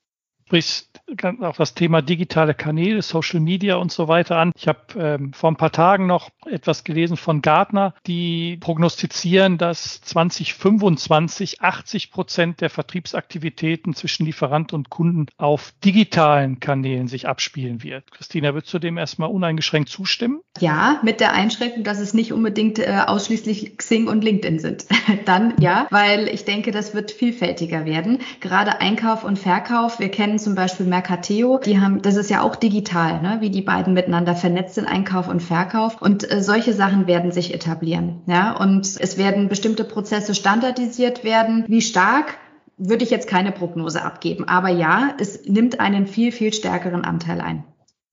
sprichst 0.54 0.94
auch 1.42 1.56
das 1.56 1.74
Thema 1.74 2.02
digitale 2.02 2.54
Kanäle, 2.54 3.02
Social 3.02 3.40
Media 3.40 3.76
und 3.76 3.92
so 3.92 4.08
weiter 4.08 4.38
an. 4.38 4.52
Ich 4.56 4.68
habe 4.68 4.80
ähm, 4.98 5.34
vor 5.34 5.52
ein 5.52 5.58
paar 5.58 5.72
Tagen 5.72 6.08
noch 6.08 6.30
etwas 6.46 6.84
gelesen 6.84 7.18
von 7.18 7.42
Gartner, 7.42 7.94
die 8.08 8.58
prognostizieren, 8.58 9.58
dass 9.58 10.02
2025 10.02 11.62
80 11.62 12.12
Prozent 12.12 12.62
der 12.62 12.70
Vertriebsaktivitäten 12.70 13.94
zwischen 13.94 14.26
Lieferant 14.26 14.74
und 14.74 14.90
Kunden 14.90 15.28
auf 15.38 15.74
digitalen 15.84 16.60
Kanälen 16.60 17.08
sich 17.08 17.28
abspielen 17.28 17.84
wird. 17.84 18.12
Christina, 18.12 18.54
würdest 18.54 18.74
du 18.74 18.80
dem 18.80 18.98
erstmal 18.98 19.30
uneingeschränkt 19.30 19.90
zustimmen? 19.90 20.42
Ja, 20.60 21.00
mit 21.04 21.20
der 21.20 21.34
Einschränkung, 21.34 21.84
dass 21.84 22.00
es 22.00 22.14
nicht 22.14 22.32
unbedingt 22.32 22.80
äh, 22.80 23.02
ausschließlich 23.06 23.78
Xing 23.78 24.08
und 24.08 24.24
LinkedIn 24.24 24.60
sind. 24.60 24.86
Dann 25.26 25.56
ja, 25.60 25.88
weil 25.90 26.28
ich 26.28 26.46
denke, 26.46 26.72
das 26.72 26.94
wird 26.94 27.12
vielfältiger 27.12 27.86
werden. 27.86 28.20
Gerade 28.40 28.82
Einkauf 28.82 29.24
und 29.24 29.40
Verkauf. 29.40 30.00
Wir 30.00 30.10
kennen 30.10 30.40
zum 30.44 30.56
Beispiel 30.56 30.86
Mercateo. 30.86 31.60
Die 31.60 31.80
haben, 31.80 32.02
das 32.02 32.16
ist 32.16 32.30
ja 32.30 32.42
auch 32.42 32.56
digital, 32.56 33.22
ne? 33.22 33.38
wie 33.40 33.50
die 33.50 33.62
beiden 33.62 33.94
miteinander 33.94 34.36
vernetzt 34.36 34.76
sind, 34.76 34.88
Einkauf 34.88 35.28
und 35.28 35.42
Verkauf. 35.42 36.02
Und 36.02 36.30
äh, 36.30 36.42
solche 36.42 36.74
Sachen 36.74 37.08
werden 37.08 37.32
sich 37.32 37.54
etablieren. 37.54 38.22
Ja, 38.28 38.56
und 38.58 38.86
es 39.00 39.18
werden 39.18 39.50
bestimmte 39.50 39.84
Prozesse 39.84 40.36
standardisiert 40.36 41.24
werden. 41.24 41.66
Wie 41.68 41.82
stark? 41.82 42.38
Würde 42.78 43.04
ich 43.04 43.12
jetzt 43.12 43.28
keine 43.28 43.52
Prognose 43.52 44.04
abgeben. 44.04 44.48
Aber 44.48 44.70
ja, 44.70 45.16
es 45.20 45.46
nimmt 45.46 45.80
einen 45.80 46.08
viel, 46.08 46.32
viel 46.32 46.52
stärkeren 46.52 47.06
Anteil 47.06 47.40
ein. 47.40 47.64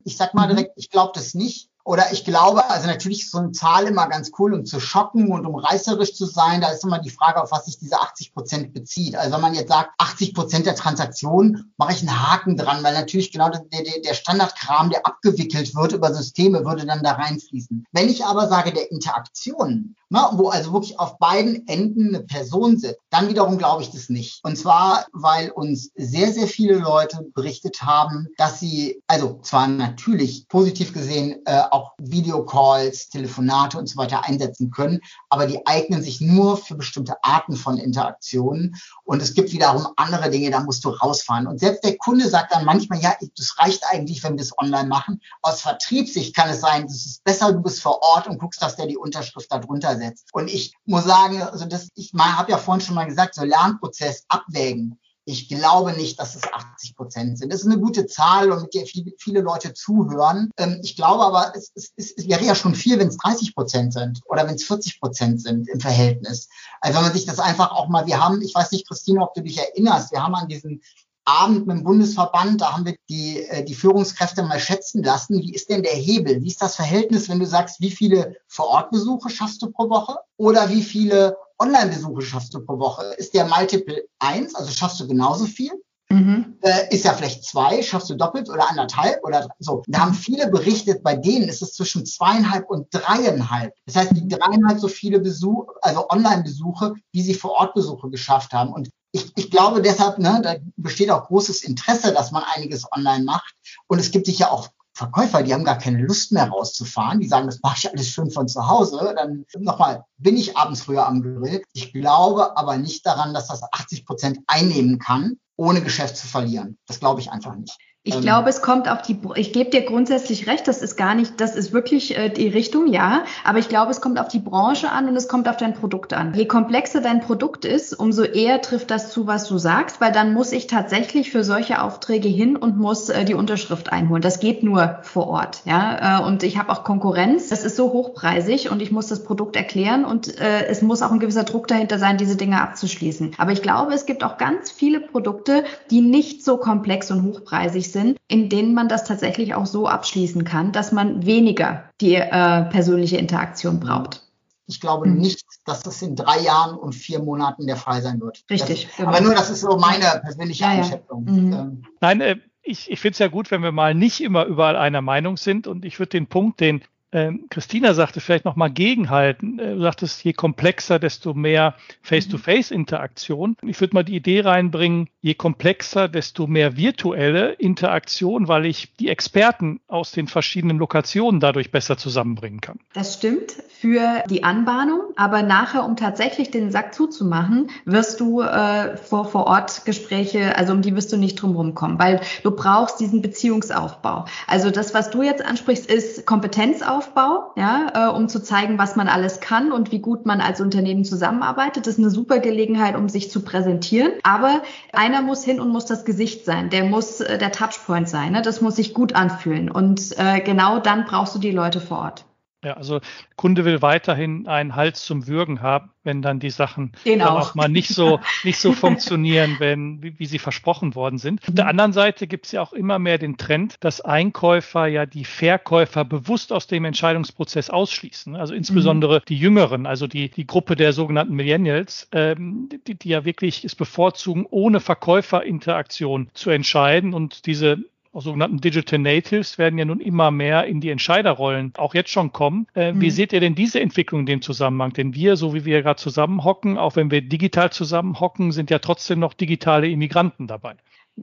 Ich 0.04 0.16
sag 0.16 0.34
mal 0.34 0.48
direkt, 0.48 0.72
ich 0.76 0.90
glaube 0.90 1.12
das 1.14 1.34
nicht. 1.34 1.69
Oder 1.84 2.12
ich 2.12 2.24
glaube, 2.24 2.68
also 2.68 2.86
natürlich 2.86 3.22
ist 3.22 3.32
so 3.32 3.38
eine 3.38 3.52
Zahl 3.52 3.86
immer 3.86 4.06
ganz 4.08 4.30
cool, 4.38 4.54
um 4.54 4.64
zu 4.64 4.80
schocken 4.80 5.32
und 5.32 5.46
um 5.46 5.54
reißerisch 5.54 6.14
zu 6.14 6.26
sein. 6.26 6.60
Da 6.60 6.68
ist 6.68 6.84
immer 6.84 6.98
die 6.98 7.10
Frage, 7.10 7.42
auf 7.42 7.52
was 7.52 7.66
sich 7.66 7.78
diese 7.78 7.98
80 7.98 8.34
Prozent 8.34 8.72
bezieht. 8.74 9.16
Also 9.16 9.32
wenn 9.34 9.40
man 9.40 9.54
jetzt 9.54 9.68
sagt, 9.68 9.90
80 9.98 10.34
Prozent 10.34 10.66
der 10.66 10.74
Transaktionen, 10.74 11.72
mache 11.76 11.92
ich 11.92 12.00
einen 12.00 12.30
Haken 12.30 12.56
dran, 12.56 12.82
weil 12.82 12.94
natürlich 12.94 13.32
genau 13.32 13.48
der, 13.48 13.62
der, 14.04 14.14
Standardkram, 14.14 14.90
der 14.90 15.06
abgewickelt 15.06 15.74
wird 15.74 15.92
über 15.92 16.12
Systeme, 16.12 16.64
würde 16.64 16.86
dann 16.86 17.02
da 17.02 17.12
reinfließen. 17.12 17.86
Wenn 17.92 18.08
ich 18.08 18.24
aber 18.24 18.48
sage, 18.48 18.72
der 18.72 18.90
Interaktion, 18.90 19.96
ne, 20.10 20.20
wo 20.32 20.48
also 20.48 20.72
wirklich 20.72 20.98
auf 20.98 21.18
beiden 21.18 21.66
Enden 21.66 22.14
eine 22.14 22.24
Person 22.24 22.78
sitzt, 22.78 23.00
dann 23.10 23.28
wiederum 23.28 23.58
glaube 23.58 23.82
ich 23.82 23.90
das 23.90 24.08
nicht. 24.08 24.44
Und 24.44 24.56
zwar, 24.56 25.06
weil 25.12 25.50
uns 25.50 25.90
sehr, 25.96 26.32
sehr 26.32 26.46
viele 26.46 26.74
Leute 26.74 27.26
berichtet 27.34 27.82
haben, 27.82 28.28
dass 28.36 28.60
sie, 28.60 29.02
also 29.06 29.40
zwar 29.42 29.68
natürlich 29.68 30.48
positiv 30.48 30.92
gesehen, 30.92 31.40
äh, 31.46 31.62
auch 31.72 31.92
Videocalls, 31.98 33.08
Telefonate 33.08 33.78
und 33.78 33.88
so 33.88 33.96
weiter 33.96 34.24
einsetzen 34.24 34.70
können, 34.70 35.00
aber 35.28 35.46
die 35.46 35.66
eignen 35.66 36.02
sich 36.02 36.20
nur 36.20 36.56
für 36.56 36.74
bestimmte 36.74 37.22
Arten 37.22 37.56
von 37.56 37.78
Interaktionen. 37.78 38.76
Und 39.04 39.22
es 39.22 39.34
gibt 39.34 39.52
wiederum 39.52 39.86
andere 39.96 40.30
Dinge, 40.30 40.50
da 40.50 40.60
musst 40.60 40.84
du 40.84 40.90
rausfahren. 40.90 41.46
Und 41.46 41.58
selbst 41.58 41.84
der 41.84 41.96
Kunde 41.98 42.28
sagt 42.28 42.54
dann 42.54 42.64
manchmal, 42.64 43.00
ja, 43.00 43.14
das 43.36 43.58
reicht 43.58 43.84
eigentlich, 43.90 44.22
wenn 44.22 44.36
wir 44.36 44.42
es 44.42 44.56
online 44.58 44.88
machen. 44.88 45.20
Aus 45.42 45.60
Vertriebssicht 45.60 46.34
kann 46.34 46.50
es 46.50 46.60
sein, 46.60 46.84
es 46.84 47.06
ist 47.06 47.24
besser, 47.24 47.52
du 47.52 47.60
bist 47.60 47.80
vor 47.80 48.02
Ort 48.02 48.26
und 48.26 48.38
guckst, 48.38 48.62
dass 48.62 48.76
der 48.76 48.86
die 48.86 48.98
Unterschrift 48.98 49.50
darunter 49.50 49.96
setzt. 49.96 50.28
Und 50.32 50.48
ich 50.48 50.74
muss 50.84 51.04
sagen, 51.04 51.42
also 51.42 51.64
das, 51.64 51.88
ich 51.94 52.12
habe 52.14 52.50
ja 52.50 52.58
vorhin 52.58 52.84
schon 52.84 52.94
mal 52.94 53.06
gesagt, 53.06 53.34
so 53.34 53.44
Lernprozess 53.44 54.24
abwägen. 54.28 54.98
Ich 55.24 55.48
glaube 55.48 55.92
nicht, 55.92 56.18
dass 56.18 56.34
es 56.34 56.42
80 56.42 56.96
Prozent 56.96 57.38
sind. 57.38 57.52
Das 57.52 57.60
ist 57.60 57.66
eine 57.66 57.78
gute 57.78 58.06
Zahl 58.06 58.50
und 58.50 58.62
mit 58.62 58.74
der 58.74 58.86
viele, 58.86 59.40
Leute 59.40 59.74
zuhören. 59.74 60.50
Ähm, 60.56 60.80
ich 60.82 60.96
glaube 60.96 61.24
aber, 61.24 61.52
es, 61.54 61.72
es, 61.74 61.92
es 61.96 62.28
wäre 62.28 62.44
ja 62.44 62.54
schon 62.54 62.74
viel, 62.74 62.98
wenn 62.98 63.08
es 63.08 63.18
30 63.18 63.54
Prozent 63.54 63.92
sind 63.92 64.20
oder 64.26 64.46
wenn 64.46 64.54
es 64.54 64.64
40 64.64 65.00
Prozent 65.00 65.42
sind 65.42 65.68
im 65.68 65.80
Verhältnis. 65.80 66.48
Also 66.80 66.96
wenn 66.96 67.04
man 67.04 67.12
sich 67.12 67.26
das 67.26 67.38
einfach 67.38 67.70
auch 67.72 67.88
mal, 67.88 68.06
wir 68.06 68.22
haben, 68.22 68.40
ich 68.42 68.54
weiß 68.54 68.72
nicht, 68.72 68.88
Christine, 68.88 69.22
ob 69.22 69.34
du 69.34 69.42
dich 69.42 69.58
erinnerst, 69.58 70.12
wir 70.12 70.22
haben 70.22 70.34
an 70.34 70.48
diesen 70.48 70.82
Abend 71.24 71.66
mit 71.66 71.76
dem 71.76 71.84
Bundesverband, 71.84 72.60
da 72.60 72.72
haben 72.72 72.86
wir 72.86 72.96
die, 73.08 73.44
äh, 73.44 73.64
die 73.64 73.74
Führungskräfte 73.74 74.42
mal 74.42 74.58
schätzen 74.58 75.02
lassen, 75.02 75.40
wie 75.40 75.54
ist 75.54 75.70
denn 75.70 75.82
der 75.82 75.92
Hebel? 75.92 76.42
Wie 76.42 76.48
ist 76.48 76.62
das 76.62 76.76
Verhältnis, 76.76 77.28
wenn 77.28 77.38
du 77.38 77.46
sagst, 77.46 77.80
wie 77.80 77.90
viele 77.90 78.36
Vorortbesuche 78.48 79.30
schaffst 79.30 79.62
du 79.62 79.70
pro 79.70 79.88
Woche 79.90 80.16
oder 80.36 80.70
wie 80.70 80.82
viele 80.82 81.36
Online-Besuche 81.60 82.22
schaffst 82.22 82.54
du 82.54 82.60
pro 82.64 82.78
Woche? 82.78 83.04
Ist 83.18 83.34
der 83.34 83.46
Multiple 83.46 84.04
eins, 84.18 84.54
also 84.54 84.70
schaffst 84.70 84.98
du 85.00 85.06
genauso 85.06 85.44
viel? 85.44 85.72
Mhm. 86.10 86.56
Äh, 86.62 86.92
ist 86.92 87.04
ja 87.04 87.12
vielleicht 87.12 87.44
zwei, 87.44 87.82
schaffst 87.82 88.10
du 88.10 88.16
doppelt 88.16 88.48
oder 88.48 88.68
anderthalb 88.68 89.22
oder 89.24 89.46
so. 89.60 89.82
Da 89.86 90.00
haben 90.00 90.14
viele 90.14 90.48
berichtet, 90.48 91.04
bei 91.04 91.14
denen 91.14 91.48
ist 91.48 91.62
es 91.62 91.74
zwischen 91.74 92.04
zweieinhalb 92.04 92.68
und 92.68 92.88
dreieinhalb. 92.90 93.72
Das 93.86 93.94
heißt, 93.94 94.16
die 94.16 94.26
dreieinhalb 94.26 94.80
so 94.80 94.88
viele 94.88 95.20
Besuche, 95.20 95.72
also 95.82 96.08
Online-Besuche, 96.08 96.94
wie 97.12 97.22
sie 97.22 97.34
vor 97.34 97.52
Ort 97.52 97.74
Besuche 97.74 98.10
geschafft 98.10 98.52
haben. 98.52 98.72
Und 98.72 98.90
ich, 99.12 99.30
ich 99.36 99.50
glaube 99.52 99.82
deshalb, 99.82 100.18
ne, 100.18 100.40
da 100.42 100.56
besteht 100.76 101.10
auch 101.10 101.28
großes 101.28 101.62
Interesse, 101.62 102.12
dass 102.12 102.32
man 102.32 102.42
einiges 102.56 102.90
online 102.92 103.24
macht. 103.24 103.54
Und 103.86 104.00
es 104.00 104.10
gibt 104.10 104.26
sicher 104.26 104.50
auch 104.50 104.68
Verkäufer, 105.00 105.42
die 105.42 105.54
haben 105.54 105.64
gar 105.64 105.78
keine 105.78 106.02
Lust 106.02 106.30
mehr 106.30 106.50
rauszufahren. 106.50 107.20
Die 107.20 107.26
sagen, 107.26 107.46
das 107.46 107.60
mache 107.62 107.78
ich 107.78 107.90
alles 107.90 108.10
schön 108.10 108.30
von 108.30 108.48
zu 108.48 108.68
Hause. 108.68 109.14
Dann 109.16 109.46
nochmal, 109.58 110.04
bin 110.18 110.36
ich 110.36 110.58
abends 110.58 110.82
früher 110.82 111.06
am 111.06 111.22
Grill. 111.22 111.62
Ich 111.72 111.94
glaube 111.94 112.54
aber 112.58 112.76
nicht 112.76 113.06
daran, 113.06 113.32
dass 113.32 113.48
das 113.48 113.62
80 113.62 114.04
Prozent 114.04 114.40
einnehmen 114.46 114.98
kann, 114.98 115.38
ohne 115.56 115.80
Geschäft 115.80 116.18
zu 116.18 116.26
verlieren. 116.26 116.76
Das 116.86 117.00
glaube 117.00 117.22
ich 117.22 117.30
einfach 117.30 117.54
nicht. 117.54 117.78
Ich 118.02 118.14
ähm, 118.14 118.22
glaube, 118.22 118.48
es 118.48 118.62
kommt 118.62 118.90
auf 118.90 119.02
die, 119.02 119.18
ich 119.34 119.52
gebe 119.52 119.68
dir 119.68 119.82
grundsätzlich 119.82 120.46
recht, 120.46 120.66
das 120.66 120.80
ist 120.80 120.96
gar 120.96 121.14
nicht, 121.14 121.38
das 121.38 121.54
ist 121.54 121.74
wirklich 121.74 122.16
äh, 122.16 122.30
die 122.30 122.48
Richtung, 122.48 122.86
ja. 122.86 123.24
Aber 123.44 123.58
ich 123.58 123.68
glaube, 123.68 123.90
es 123.90 124.00
kommt 124.00 124.18
auf 124.18 124.28
die 124.28 124.38
Branche 124.38 124.90
an 124.90 125.06
und 125.06 125.16
es 125.16 125.28
kommt 125.28 125.50
auf 125.50 125.58
dein 125.58 125.74
Produkt 125.74 126.14
an. 126.14 126.32
Je 126.32 126.46
komplexer 126.46 127.02
dein 127.02 127.20
Produkt 127.20 127.66
ist, 127.66 127.92
umso 127.92 128.22
eher 128.22 128.62
trifft 128.62 128.90
das 128.90 129.12
zu, 129.12 129.26
was 129.26 129.46
du 129.48 129.58
sagst, 129.58 130.00
weil 130.00 130.12
dann 130.12 130.32
muss 130.32 130.52
ich 130.52 130.66
tatsächlich 130.66 131.30
für 131.30 131.44
solche 131.44 131.82
Aufträge 131.82 132.28
hin 132.28 132.56
und 132.56 132.78
muss 132.78 133.10
äh, 133.10 133.26
die 133.26 133.34
Unterschrift 133.34 133.92
einholen. 133.92 134.22
Das 134.22 134.40
geht 134.40 134.62
nur 134.62 135.00
vor 135.02 135.28
Ort, 135.28 135.60
ja. 135.66 136.20
Äh, 136.20 136.26
und 136.26 136.42
ich 136.42 136.56
habe 136.56 136.72
auch 136.72 136.84
Konkurrenz. 136.84 137.50
Das 137.50 137.64
ist 137.66 137.76
so 137.76 137.92
hochpreisig 137.92 138.70
und 138.70 138.80
ich 138.80 138.90
muss 138.90 139.08
das 139.08 139.24
Produkt 139.24 139.56
erklären 139.56 140.06
und 140.06 140.40
äh, 140.40 140.64
es 140.68 140.80
muss 140.80 141.02
auch 141.02 141.12
ein 141.12 141.20
gewisser 141.20 141.44
Druck 141.44 141.68
dahinter 141.68 141.98
sein, 141.98 142.16
diese 142.16 142.36
Dinge 142.36 142.62
abzuschließen. 142.62 143.32
Aber 143.36 143.52
ich 143.52 143.60
glaube, 143.60 143.92
es 143.92 144.06
gibt 144.06 144.24
auch 144.24 144.38
ganz 144.38 144.70
viele 144.70 145.00
Produkte, 145.00 145.64
die 145.90 146.00
nicht 146.00 146.46
so 146.46 146.56
komplex 146.56 147.10
und 147.10 147.24
hochpreisig 147.24 147.89
sind, 147.92 148.18
in 148.28 148.48
denen 148.48 148.74
man 148.74 148.88
das 148.88 149.04
tatsächlich 149.04 149.54
auch 149.54 149.66
so 149.66 149.86
abschließen 149.86 150.44
kann, 150.44 150.72
dass 150.72 150.92
man 150.92 151.26
weniger 151.26 151.84
die 152.00 152.14
äh, 152.14 152.64
persönliche 152.64 153.16
Interaktion 153.16 153.80
braucht. 153.80 154.26
Ich 154.66 154.80
glaube 154.80 155.08
mhm. 155.08 155.18
nicht, 155.18 155.44
dass 155.66 155.82
das 155.82 156.00
in 156.00 156.16
drei 156.16 156.40
Jahren 156.40 156.76
und 156.78 156.94
vier 156.94 157.20
Monaten 157.20 157.66
der 157.66 157.76
Fall 157.76 158.02
sein 158.02 158.20
wird. 158.20 158.44
Richtig. 158.48 158.86
Das, 158.86 158.96
genau. 158.96 159.08
Aber 159.08 159.20
nur, 159.20 159.34
das 159.34 159.50
ist 159.50 159.60
so 159.62 159.76
meine 159.76 160.20
persönliche 160.22 160.62
ja, 160.62 160.70
Einschätzung. 160.70 161.26
Ja. 161.26 161.32
Mhm. 161.32 161.52
Ähm. 161.52 161.82
Nein, 162.00 162.20
äh, 162.20 162.36
ich, 162.62 162.90
ich 162.90 163.00
finde 163.00 163.14
es 163.14 163.18
ja 163.18 163.28
gut, 163.28 163.50
wenn 163.50 163.62
wir 163.62 163.72
mal 163.72 163.94
nicht 163.94 164.22
immer 164.22 164.44
überall 164.44 164.76
einer 164.76 165.02
Meinung 165.02 165.36
sind. 165.36 165.66
Und 165.66 165.84
ich 165.84 165.98
würde 165.98 166.10
den 166.10 166.26
Punkt, 166.26 166.60
den 166.60 166.82
ähm, 167.12 167.46
Christina 167.50 167.94
sagte, 167.94 168.20
vielleicht 168.20 168.44
nochmal 168.44 168.70
gegenhalten. 168.70 169.58
Äh, 169.58 169.74
du 169.74 169.80
sagtest, 169.80 170.22
je 170.24 170.32
komplexer, 170.32 170.98
desto 170.98 171.34
mehr 171.34 171.74
Face-to-Face-Interaktion. 172.02 173.56
Ich 173.62 173.80
würde 173.80 173.94
mal 173.94 174.04
die 174.04 174.14
Idee 174.14 174.42
reinbringen, 174.42 175.08
je 175.20 175.34
komplexer, 175.34 176.08
desto 176.08 176.46
mehr 176.46 176.76
virtuelle 176.76 177.52
Interaktion, 177.52 178.46
weil 178.46 178.66
ich 178.66 178.94
die 178.96 179.08
Experten 179.08 179.80
aus 179.88 180.12
den 180.12 180.28
verschiedenen 180.28 180.78
Lokationen 180.78 181.40
dadurch 181.40 181.72
besser 181.72 181.96
zusammenbringen 181.96 182.60
kann. 182.60 182.78
Das 182.92 183.14
stimmt 183.14 183.56
für 183.68 184.22
die 184.28 184.44
Anbahnung, 184.44 185.00
aber 185.16 185.42
nachher, 185.42 185.84
um 185.84 185.96
tatsächlich 185.96 186.50
den 186.50 186.70
Sack 186.70 186.94
zuzumachen, 186.94 187.70
wirst 187.86 188.20
du 188.20 188.42
äh, 188.42 188.96
vor, 188.96 189.24
vor 189.24 189.46
Ort 189.46 189.84
Gespräche, 189.84 190.56
also 190.56 190.72
um 190.72 190.82
die 190.82 190.94
wirst 190.94 191.12
du 191.12 191.16
nicht 191.16 191.42
drumherum 191.42 191.74
kommen, 191.74 191.98
weil 191.98 192.20
du 192.44 192.52
brauchst 192.52 193.00
diesen 193.00 193.20
Beziehungsaufbau. 193.20 194.26
Also 194.46 194.70
das, 194.70 194.94
was 194.94 195.10
du 195.10 195.22
jetzt 195.22 195.44
ansprichst, 195.44 195.90
ist 195.90 196.24
Kompetenzaufbau 196.26 196.99
Aufbau, 197.00 197.52
ja, 197.56 198.08
äh, 198.10 198.14
um 198.14 198.28
zu 198.28 198.42
zeigen, 198.42 198.76
was 198.76 198.94
man 198.94 199.08
alles 199.08 199.40
kann 199.40 199.72
und 199.72 199.90
wie 199.90 200.00
gut 200.00 200.26
man 200.26 200.42
als 200.42 200.60
Unternehmen 200.60 201.06
zusammenarbeitet. 201.06 201.86
Das 201.86 201.94
ist 201.94 201.98
eine 201.98 202.10
super 202.10 202.40
Gelegenheit, 202.40 202.94
um 202.94 203.08
sich 203.08 203.30
zu 203.30 203.40
präsentieren. 203.40 204.12
Aber 204.22 204.60
einer 204.92 205.22
muss 205.22 205.42
hin 205.42 205.60
und 205.60 205.70
muss 205.70 205.86
das 205.86 206.04
Gesicht 206.04 206.44
sein. 206.44 206.68
Der 206.68 206.84
muss 206.84 207.22
äh, 207.22 207.38
der 207.38 207.52
Touchpoint 207.52 208.06
sein. 208.06 208.32
Ne? 208.32 208.42
Das 208.42 208.60
muss 208.60 208.76
sich 208.76 208.92
gut 208.92 209.14
anfühlen. 209.14 209.70
Und 209.70 210.18
äh, 210.18 210.40
genau 210.40 210.78
dann 210.78 211.06
brauchst 211.06 211.34
du 211.34 211.38
die 211.38 211.52
Leute 211.52 211.80
vor 211.80 212.00
Ort. 212.00 212.26
Ja, 212.62 212.74
also 212.74 213.00
Kunde 213.36 213.64
will 213.64 213.80
weiterhin 213.80 214.46
einen 214.46 214.76
Hals 214.76 215.04
zum 215.06 215.26
Würgen 215.26 215.62
haben, 215.62 215.92
wenn 216.04 216.20
dann 216.20 216.40
die 216.40 216.50
Sachen 216.50 216.92
dann 217.06 217.22
auch 217.22 217.54
mal 217.54 217.70
nicht 217.70 217.88
so 217.88 218.20
nicht 218.44 218.58
so 218.58 218.72
funktionieren, 218.72 219.56
wenn 219.60 220.02
wie, 220.02 220.18
wie, 220.18 220.26
sie 220.26 220.38
versprochen 220.38 220.94
worden 220.94 221.18
sind. 221.18 221.40
Auf 221.48 221.54
der 221.54 221.64
mhm. 221.64 221.70
anderen 221.70 221.92
Seite 221.94 222.26
gibt 222.26 222.44
es 222.44 222.52
ja 222.52 222.60
auch 222.60 222.74
immer 222.74 222.98
mehr 222.98 223.16
den 223.16 223.38
Trend, 223.38 223.76
dass 223.80 224.02
Einkäufer 224.02 224.86
ja 224.86 225.06
die 225.06 225.24
Verkäufer 225.24 226.04
bewusst 226.04 226.52
aus 226.52 226.66
dem 226.66 226.84
Entscheidungsprozess 226.84 227.70
ausschließen. 227.70 228.36
Also 228.36 228.52
insbesondere 228.52 229.20
mhm. 229.20 229.24
die 229.28 229.38
Jüngeren, 229.38 229.86
also 229.86 230.06
die 230.06 230.28
die 230.28 230.46
Gruppe 230.46 230.76
der 230.76 230.92
sogenannten 230.92 231.34
Millennials, 231.34 232.08
ähm, 232.12 232.68
die, 232.86 232.94
die 232.94 233.08
ja 233.08 233.24
wirklich 233.24 233.64
es 233.64 233.74
bevorzugen, 233.74 234.46
ohne 234.50 234.80
Verkäuferinteraktion 234.80 236.28
zu 236.34 236.50
entscheiden 236.50 237.14
und 237.14 237.46
diese 237.46 237.78
sogenannten 238.12 238.60
Digital 238.60 238.98
Natives 238.98 239.56
werden 239.58 239.78
ja 239.78 239.84
nun 239.84 240.00
immer 240.00 240.30
mehr 240.30 240.66
in 240.66 240.80
die 240.80 240.90
Entscheiderrollen 240.90 241.72
auch 241.76 241.94
jetzt 241.94 242.10
schon 242.10 242.32
kommen. 242.32 242.66
Äh, 242.74 242.92
mhm. 242.92 243.00
Wie 243.00 243.10
seht 243.10 243.32
ihr 243.32 243.40
denn 243.40 243.54
diese 243.54 243.80
Entwicklung 243.80 244.20
in 244.20 244.26
dem 244.26 244.42
Zusammenhang? 244.42 244.92
Denn 244.92 245.14
wir, 245.14 245.36
so 245.36 245.54
wie 245.54 245.64
wir 245.64 245.82
gerade 245.82 246.00
zusammenhocken, 246.00 246.76
auch 246.76 246.96
wenn 246.96 247.10
wir 247.10 247.22
digital 247.22 247.70
zusammenhocken, 247.70 248.52
sind 248.52 248.70
ja 248.70 248.80
trotzdem 248.80 249.20
noch 249.20 249.34
digitale 249.34 249.88
Immigranten 249.88 250.46
dabei. 250.46 250.74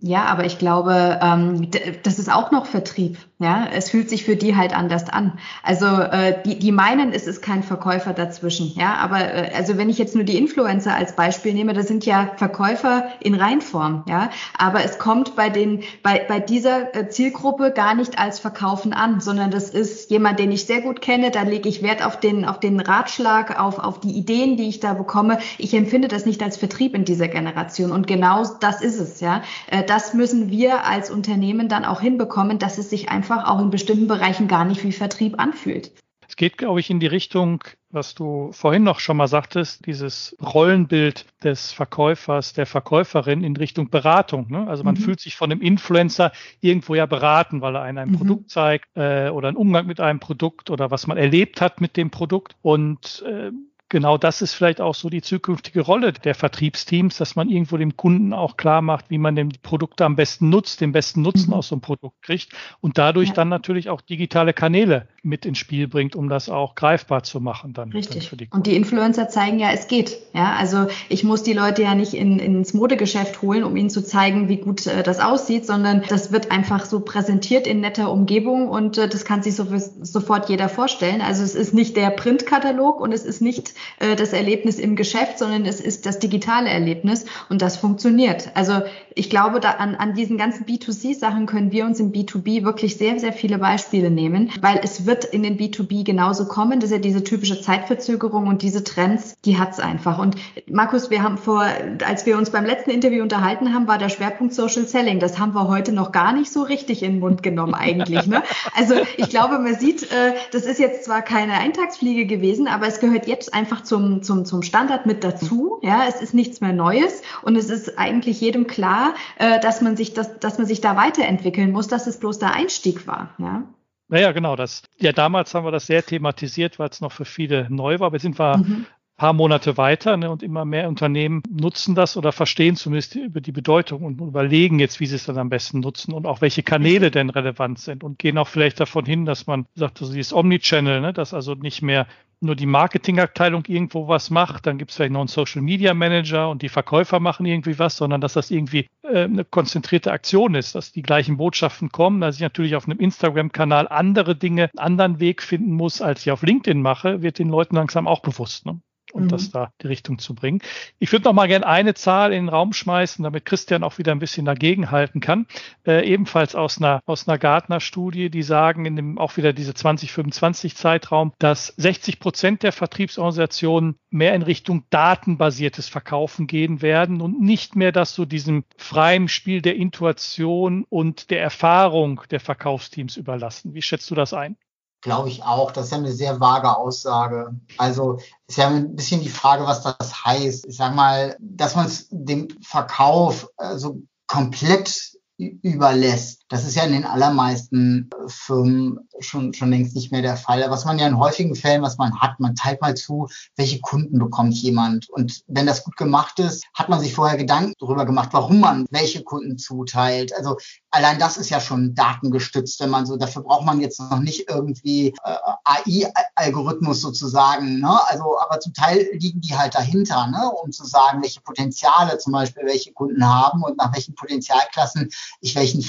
Ja, 0.02 0.26
aber 0.26 0.46
ich 0.46 0.60
glaube, 0.60 1.20
ähm, 1.22 1.70
das 2.04 2.20
ist 2.20 2.32
auch 2.32 2.52
noch 2.52 2.66
Vertrieb. 2.66 3.18
Ja, 3.40 3.68
es 3.72 3.92
fühlt 3.92 4.10
sich 4.10 4.26
für 4.26 4.36
die 4.36 4.56
halt 4.56 4.76
anders 4.76 5.10
an. 5.10 5.38
Also 5.62 5.86
äh, 5.86 6.42
die, 6.44 6.58
die 6.58 6.72
meinen, 6.72 7.14
es 7.14 7.28
ist 7.28 7.44
kein 7.44 7.62
Verkäufer 7.62 8.14
dazwischen. 8.14 8.74
Ja, 8.76 8.96
aber 8.96 9.20
äh, 9.20 9.52
also 9.56 9.78
wenn 9.78 9.90
ich 9.90 10.00
jetzt 10.00 10.16
nur 10.16 10.24
die 10.24 10.38
Influencer 10.38 10.96
als 10.96 11.16
Beispiel 11.16 11.54
nehme, 11.54 11.74
das 11.74 11.88
sind 11.88 12.06
ja 12.06 12.32
Verkäufer 12.38 13.10
in 13.20 13.36
Reinform. 13.36 14.04
Ja, 14.08 14.32
aber 14.58 14.84
es 14.84 14.98
kommt 14.98 15.36
bei 15.36 15.50
den 15.50 15.84
bei 16.02 16.26
bei 16.28 16.40
dieser 16.40 16.96
äh, 16.96 17.10
Zielgruppe 17.10 17.72
gar 17.72 17.94
nicht 17.94 18.20
als 18.20 18.40
Verkaufen 18.40 18.94
an, 18.94 19.20
sondern 19.20 19.52
das 19.52 19.70
ist 19.70 20.10
jemand, 20.10 20.40
den 20.40 20.52
ich 20.52 20.66
sehr 20.66 20.82
gut 20.82 21.02
kenne. 21.02 21.30
Da 21.30 21.44
lege 21.44 21.70
ich 21.70 21.84
Wert 21.84 22.04
auf 22.04 22.20
den 22.20 22.44
auf 22.44 22.60
den 22.60 22.80
Ratschlag, 22.80 23.60
auf 23.60 23.78
auf 23.78 24.00
die 24.00 24.12
Ideen, 24.12 24.58
die 24.58 24.68
ich 24.68 24.80
da 24.80 24.94
bekomme. 24.94 25.38
Ich 25.60 25.76
empfinde 25.76 26.08
das 26.08 26.26
nicht 26.26 26.42
als 26.42 26.58
Vertrieb 26.58 26.96
in 26.96 27.06
dieser 27.06 27.28
Generation 27.28 27.92
und 27.92 28.08
genau 28.08 28.44
das 28.60 28.82
ist 28.82 29.00
es. 29.00 29.20
Ja. 29.22 29.44
Äh, 29.68 29.87
das 29.90 30.14
müssen 30.14 30.50
wir 30.50 30.86
als 30.86 31.10
Unternehmen 31.10 31.70
dann 31.70 31.86
auch 31.86 32.02
hinbekommen, 32.02 32.60
dass 32.60 32.78
es 32.78 32.90
sich 32.90 33.10
einfach 33.10 33.48
auch 33.48 33.62
in 33.62 33.70
bestimmten 33.70 34.08
Bereichen 34.08 34.48
gar 34.48 34.66
nicht 34.66 34.84
wie 34.84 34.92
Vertrieb 34.92 35.40
anfühlt. 35.40 35.92
Es 36.30 36.36
geht, 36.36 36.58
glaube 36.58 36.82
ich, 36.82 36.90
in 36.90 37.00
die 37.00 37.08
Richtung, 37.08 37.64
was 37.90 38.14
du 38.14 38.52
vorhin 38.52 38.84
noch 38.84 39.00
schon 39.00 39.16
mal 39.16 39.30
sagtest, 39.30 39.86
dieses 39.86 40.36
Rollenbild 40.42 41.26
des 41.42 41.72
Verkäufers, 41.72 42.52
der 42.52 42.66
Verkäuferin 42.66 43.44
in 43.44 43.56
Richtung 43.56 43.90
Beratung. 43.90 44.52
Ne? 44.52 44.68
Also 44.68 44.84
man 44.84 44.96
mhm. 44.96 45.00
fühlt 45.00 45.20
sich 45.22 45.38
von 45.38 45.50
dem 45.50 45.62
Influencer 45.62 46.34
irgendwo 46.60 46.96
ja 46.96 47.06
beraten, 47.06 47.62
weil 47.62 47.76
er 47.76 47.84
einen 47.84 47.98
ein 47.98 48.10
mhm. 48.10 48.18
Produkt 48.18 48.50
zeigt 48.50 48.90
äh, 48.96 49.30
oder 49.30 49.48
einen 49.48 49.58
Umgang 49.58 49.88
mit 49.88 50.02
einem 50.02 50.20
Produkt 50.20 50.70
oder 50.70 50.92
was 50.92 51.08
man 51.08 51.18
erlebt 51.18 51.62
hat 51.62 51.80
mit 51.80 51.96
dem 51.96 52.12
Produkt. 52.12 52.58
Und 52.62 53.24
äh, 53.26 53.52
genau 53.90 54.18
das 54.18 54.42
ist 54.42 54.54
vielleicht 54.54 54.82
auch 54.82 54.96
so 54.96 55.10
die 55.10 55.22
zukünftige 55.22 55.82
Rolle 55.82 56.14
der 56.14 56.36
Vertriebsteams, 56.36 57.18
dass 57.18 57.36
man 57.36 57.50
irgendwo 57.50 57.78
dem 57.78 57.96
Kunden 57.98 58.34
auch 58.34 58.58
klar 58.58 58.82
macht, 58.82 59.10
wie 59.10 59.18
man 59.18 59.36
die 59.36 59.58
Produkte 59.62 60.06
am 60.06 60.16
besten 60.16 60.50
nutzt, 60.50 60.82
den 60.82 60.92
besten 60.92 61.22
Nutzen 61.22 61.50
mhm. 61.50 61.54
aus 61.54 61.70
so 61.70 61.76
einem 61.76 61.82
Produkt 61.82 62.22
kriegt 62.22 62.54
und 62.82 62.98
dadurch 62.98 63.30
ja. 63.30 63.36
dann 63.36 63.50
natürlich 63.50 63.90
auch 63.90 64.02
digitale 64.02 64.54
Kanäle 64.54 65.08
mit 65.28 65.46
ins 65.46 65.58
Spiel 65.58 65.88
bringt, 65.88 66.16
um 66.16 66.30
das 66.30 66.50
auch 66.50 66.76
greifbar 66.76 67.24
zu 67.24 67.40
machen. 67.40 67.74
Dann, 67.74 67.92
Richtig. 67.92 68.30
Dann 68.30 68.38
die 68.38 68.48
und 68.50 68.66
die 68.66 68.76
Influencer 68.76 69.30
zeigen 69.30 69.60
ja, 69.60 69.72
es 69.72 69.88
geht. 69.88 70.18
Ja, 70.34 70.56
also 70.56 70.88
ich 71.10 71.24
muss 71.24 71.44
die 71.44 71.54
Leute 71.54 71.84
ja 71.84 71.96
nicht 71.96 72.14
in, 72.14 72.40
ins 72.40 72.74
Modegeschäft 72.74 73.42
holen, 73.42 73.64
um 73.64 73.76
ihnen 73.76 73.90
zu 73.90 74.04
zeigen, 74.04 74.50
wie 74.50 74.58
gut 74.58 74.88
äh, 74.88 75.04
das 75.04 75.20
aussieht, 75.20 75.66
sondern 75.66 76.04
das 76.08 76.32
wird 76.32 76.52
einfach 76.52 76.86
so 76.86 77.02
präsentiert 77.02 77.68
in 77.68 77.82
netter 77.82 78.12
Umgebung 78.12 78.70
und 78.70 78.98
äh, 78.98 79.10
das 79.10 79.26
kann 79.26 79.44
sich 79.44 79.56
so, 79.56 79.68
sofort 80.02 80.50
jeder 80.50 80.70
vorstellen. 80.70 81.22
Also 81.22 81.44
es 81.44 81.56
ist 81.56 81.74
nicht 81.74 81.98
der 81.98 82.10
Printkatalog 82.12 83.02
und 83.02 83.12
es 83.12 83.26
ist 83.26 83.42
nicht 83.42 83.74
äh, 84.00 84.16
das 84.16 84.34
Erlebnis 84.34 84.80
im 84.80 84.96
Geschäft, 84.96 85.40
sondern 85.40 85.66
es 85.66 85.82
ist 85.82 86.06
das 86.06 86.20
digitale 86.20 86.70
Erlebnis 86.70 87.26
und 87.50 87.62
das 87.62 87.78
funktioniert. 87.78 88.52
Also 88.54 88.82
ich 89.14 89.30
glaube, 89.30 89.60
da 89.60 89.72
an, 89.72 89.96
an 89.96 90.14
diesen 90.14 90.38
ganzen 90.38 90.66
B2C-Sachen 90.66 91.48
können 91.48 91.72
wir 91.72 91.86
uns 91.86 92.00
im 92.00 92.12
B2B 92.12 92.64
wirklich 92.64 92.98
sehr, 92.98 93.20
sehr 93.20 93.34
viele 93.34 93.58
Beispiele 93.58 94.12
nehmen, 94.12 94.52
weil 94.62 94.80
es 94.84 95.06
wird 95.06 95.17
in 95.26 95.44
den 95.44 95.58
B2B 95.58 96.04
genauso 96.04 96.46
kommen. 96.48 96.80
Das 96.80 96.90
ist 96.90 96.96
ja 96.96 97.02
diese 97.02 97.24
typische 97.24 97.62
Zeitverzögerung 97.62 98.48
und 98.48 98.62
diese 98.62 98.84
Trends, 98.84 99.36
die 99.46 99.58
hat's 99.58 99.80
einfach. 99.80 100.20
Und 100.20 100.36
Markus, 100.70 101.10
wir 101.10 101.24
haben 101.24 101.38
vor, 101.38 101.66
als 102.06 102.26
wir 102.26 102.38
uns 102.38 102.50
beim 102.50 102.66
letzten 102.66 102.92
Interview 102.92 103.24
unterhalten 103.24 103.74
haben, 103.74 103.88
war 103.88 103.98
der 103.98 104.10
Schwerpunkt 104.10 104.54
Social 104.54 104.86
Selling. 104.86 105.20
Das 105.20 105.40
haben 105.40 105.54
wir 105.54 105.68
heute 105.68 105.92
noch 105.92 106.12
gar 106.12 106.34
nicht 106.34 106.52
so 106.52 106.64
richtig 106.64 107.04
in 107.04 107.14
den 107.14 107.20
Mund 107.20 107.44
genommen 107.44 107.74
eigentlich. 107.74 108.28
Ne? 108.28 108.44
Also 108.76 108.96
ich 109.18 109.30
glaube, 109.30 109.60
man 109.60 109.76
sieht, 109.76 110.04
äh, 110.04 110.34
das 110.52 110.66
ist 110.66 110.80
jetzt 110.80 111.06
zwar 111.06 111.22
keine 111.22 111.54
Eintagsfliege 111.54 112.26
gewesen, 112.26 112.68
aber 112.68 112.88
es 112.88 113.00
gehört 113.00 113.28
jetzt 113.28 113.54
einfach 113.54 113.84
zum, 113.84 114.24
zum, 114.24 114.46
zum 114.46 114.62
Standard 114.62 115.06
mit 115.06 115.24
dazu. 115.24 115.80
Ja, 115.82 116.06
es 116.08 116.22
ist 116.22 116.34
nichts 116.34 116.62
mehr 116.62 116.74
Neues 116.74 117.22
und 117.42 117.56
es 117.56 117.70
ist 117.70 117.98
eigentlich 117.98 118.42
jedem 118.42 118.68
klar, 118.68 119.16
äh, 119.38 119.60
dass 119.60 119.82
man 119.82 119.98
sich 119.98 120.14
das, 120.14 120.40
dass 120.40 120.58
man 120.58 120.68
sich 120.68 120.82
da 120.82 120.96
weiterentwickeln 120.96 121.72
muss, 121.72 121.88
dass 121.88 122.08
es 122.08 122.18
bloß 122.18 122.40
der 122.40 122.54
Einstieg 122.54 123.08
war. 123.08 123.30
Ja. 123.38 123.64
Naja, 124.10 124.32
genau. 124.32 124.56
Das, 124.56 124.84
ja, 125.00 125.12
damals 125.12 125.54
haben 125.54 125.66
wir 125.66 125.72
das 125.72 125.88
sehr 125.88 126.04
thematisiert, 126.04 126.80
weil 126.80 126.90
es 126.90 127.02
noch 127.02 127.12
für 127.12 127.26
viele 127.26 127.68
neu 127.70 128.00
war. 128.00 128.08
Aber 128.08 128.20
sind 128.20 128.40
wir 128.40 128.58
mhm. 128.58 128.86
Paar 129.18 129.34
Monate 129.34 129.78
weiter 129.78 130.16
ne, 130.16 130.30
und 130.30 130.44
immer 130.44 130.64
mehr 130.64 130.88
Unternehmen 130.88 131.42
nutzen 131.50 131.96
das 131.96 132.16
oder 132.18 132.32
verstehen 132.32 132.76
zumindest 132.76 133.16
über 133.16 133.42
die 133.42 133.52
Bedeutung 133.52 134.04
und 134.04 134.22
überlegen 134.22 134.80
jetzt, 134.80 135.00
wie 135.00 135.08
sie 135.08 135.16
es 135.16 135.26
dann 135.26 135.40
am 135.40 135.50
besten 135.50 135.80
nutzen 135.80 136.14
und 136.14 136.28
auch 136.28 136.42
welche 136.42 136.64
Kanäle 136.64 137.10
denn 137.10 137.32
relevant 137.32 137.80
sind 137.80 138.04
und 138.04 138.20
gehen 138.20 138.38
auch 138.38 138.48
vielleicht 138.48 138.80
davon 138.80 139.06
hin, 139.06 139.26
dass 139.26 139.48
man 139.48 139.66
sagt, 139.76 140.02
also 140.02 140.14
dieses 140.14 140.34
Omnichannel, 140.34 141.02
ne, 141.02 141.14
dass 141.14 141.34
also 141.34 141.56
nicht 141.56 141.82
mehr 141.82 142.08
nur 142.40 142.56
die 142.56 142.68
Marketingabteilung 142.68 143.64
irgendwo 143.66 144.08
was 144.08 144.30
macht, 144.30 144.68
dann 144.68 144.78
gibt 144.78 144.92
es 144.92 144.98
vielleicht 144.98 145.12
noch 145.12 145.22
einen 145.22 145.28
Social 145.28 145.62
Media 145.62 145.96
Manager 145.96 146.50
und 146.50 146.62
die 146.62 146.70
Verkäufer 146.70 147.20
machen 147.20 147.48
irgendwie 147.48 147.80
was, 147.80 147.98
sondern 147.98 148.22
dass 148.22 148.34
das 148.34 148.52
irgendwie 148.52 148.88
äh, 149.02 149.24
eine 149.24 149.44
konzentrierte 149.44 150.12
Aktion 150.12 150.54
ist, 150.54 150.76
dass 150.76 150.92
die 150.92 151.02
gleichen 151.02 151.38
Botschaften 151.38 151.92
kommen, 151.92 152.22
dass 152.22 152.36
ich 152.36 152.42
natürlich 152.42 152.76
auf 152.76 152.88
einem 152.88 153.00
Instagram-Kanal 153.00 153.88
andere 153.88 154.36
Dinge, 154.36 154.70
einen 154.76 154.80
anderen 154.80 155.20
Weg 155.20 155.42
finden 155.42 155.72
muss, 155.72 156.02
als 156.02 156.22
ich 156.22 156.32
auf 156.32 156.44
LinkedIn 156.44 156.82
mache, 156.82 157.24
wird 157.24 157.40
den 157.40 157.50
Leuten 157.50 157.76
langsam 157.76 158.08
auch 158.08 158.22
bewusst. 158.22 158.68
Ne? 158.68 158.80
Um 159.18 159.24
mhm. 159.24 159.30
das 159.30 159.52
da 159.52 159.72
die 159.82 159.88
Richtung 159.88 160.20
zu 160.20 160.36
bringen. 160.36 160.62
Ich 161.00 161.12
würde 161.12 161.26
noch 161.26 161.34
mal 161.34 161.48
gerne 161.48 161.66
eine 161.66 161.94
Zahl 161.94 162.32
in 162.32 162.46
den 162.46 162.50
Raum 162.50 162.74
schmeißen, 162.74 163.24
damit 163.24 163.46
Christian 163.46 163.84
auch 163.84 163.98
wieder 163.98 164.12
ein 164.12 164.20
bisschen 164.20 164.46
dagegen 164.46 164.92
halten 164.92 165.20
kann. 165.20 165.48
Äh, 165.86 166.08
ebenfalls 166.08 166.56
aus 166.56 166.78
einer, 166.78 167.02
aus 167.06 167.28
einer 167.28 167.38
Gartner-Studie, 167.38 168.30
die 168.30 168.44
sagen, 168.44 168.86
in 168.86 168.96
dem 168.96 169.18
auch 169.18 169.38
wieder 169.38 169.54
diese 169.54 169.74
2025 169.74 170.76
Zeitraum, 170.76 171.34
dass 171.40 171.74
60 171.78 172.20
Prozent 172.20 172.64
der 172.64 172.72
Vertriebsorganisationen 172.72 173.96
mehr 174.10 174.36
in 174.36 174.44
Richtung 174.44 174.86
datenbasiertes 174.90 175.90
Verkaufen 175.90 176.48
gehen 176.48 176.82
werden 176.82 177.22
und 177.22 177.42
nicht 177.42 177.76
mehr 177.76 177.92
das 177.92 178.14
so 178.14 178.26
diesem 178.26 178.64
freien 178.78 179.28
Spiel 179.28 179.62
der 179.62 179.76
Intuition 179.76 180.86
und 180.90 181.32
der 181.32 181.42
Erfahrung 181.42 182.22
der 182.30 182.40
Verkaufsteams 182.40 183.18
überlassen. 183.18 183.74
Wie 183.74 183.82
schätzt 183.82 184.10
du 184.12 184.16
das 184.16 184.34
ein? 184.34 184.56
Glaube 185.02 185.30
ich 185.30 185.44
auch. 185.44 185.72
Das 185.72 185.86
ist 185.86 185.92
ja 185.92 185.98
eine 185.98 186.12
sehr 186.12 186.40
vage 186.40 186.76
Aussage. 186.76 187.56
Also 187.78 188.18
ist 188.48 188.58
ja 188.58 188.68
ein 188.68 188.96
bisschen 188.96 189.22
die 189.22 189.30
Frage, 189.30 189.66
was 189.66 189.84
das 189.84 190.26
heißt. 190.26 190.66
Ich 190.66 190.76
sag 190.76 190.96
mal, 190.96 191.36
dass 191.40 191.76
man 191.76 191.86
es 191.86 192.08
dem 192.10 192.48
Verkauf 192.62 193.48
äh, 193.58 193.78
so 193.78 194.02
komplett 194.26 195.18
überlässt. 195.38 196.46
Das 196.50 196.66
ist 196.66 196.76
ja 196.76 196.84
in 196.84 196.94
den 196.94 197.06
allermeisten 197.06 198.10
Firmen 198.28 199.00
schon, 199.20 199.54
schon 199.54 199.70
längst 199.70 199.96
nicht 199.96 200.12
mehr 200.12 200.22
der 200.22 200.38
Fall. 200.38 200.64
Was 200.70 200.86
man 200.86 200.98
ja 200.98 201.08
in 201.08 201.18
häufigen 201.18 201.56
Fällen, 201.56 201.82
was 201.82 201.98
man 201.98 202.20
hat, 202.20 202.40
man 202.40 202.56
teilt 202.56 202.82
mal 202.82 202.96
zu, 202.96 203.28
welche 203.58 203.80
Kunden 203.80 204.18
bekommt 204.18 204.54
jemand. 204.56 205.10
Und 205.10 205.42
wenn 205.48 205.66
das 205.66 205.84
gut 205.84 205.98
gemacht 205.98 206.40
ist, 206.40 206.66
hat 206.74 206.88
man 206.88 207.00
sich 207.00 207.14
vorher 207.14 207.38
Gedanken 207.38 207.74
darüber 207.80 208.06
gemacht, 208.06 208.30
warum 208.32 208.62
man 208.62 208.86
welche 208.92 209.24
Kunden 209.24 209.58
zuteilt. 209.58 210.34
Also 210.36 210.58
allein 210.92 211.20
das 211.20 211.38
ist 211.38 211.50
ja 211.50 211.60
schon 211.60 211.94
datengestützt, 211.96 212.80
wenn 212.80 212.90
man 212.90 213.06
so, 213.06 213.18
dafür 213.18 213.44
braucht 213.44 213.66
man 213.66 213.82
jetzt 213.82 214.00
noch 214.00 214.20
nicht 214.20 214.50
irgendwie 214.50 215.14
äh, 215.24 215.36
AI-Algorithmus 215.66 217.02
sozusagen. 217.02 217.80
Ne? 217.80 218.00
Also, 218.08 218.40
aber 218.40 218.60
zum 218.60 218.74
Teil 218.74 219.08
liegen 219.14 219.42
die 219.42 219.56
halt 219.56 219.76
dahinter, 219.76 220.28
ne? 220.28 220.50
um 220.64 220.72
zu 220.72 220.86
sagen, 220.86 221.22
welche 221.22 221.42
Potenziale 221.42 222.18
zum 222.18 222.34
Beispiel 222.34 222.64
welche 222.66 222.94
Kunden 222.94 223.28
haben 223.28 223.64
und 223.64 223.78
nach 223.78 223.94
welchen 223.94 224.16
Potenzialklassen 224.16 225.10
ich 225.42 225.56
welchen 225.56 225.82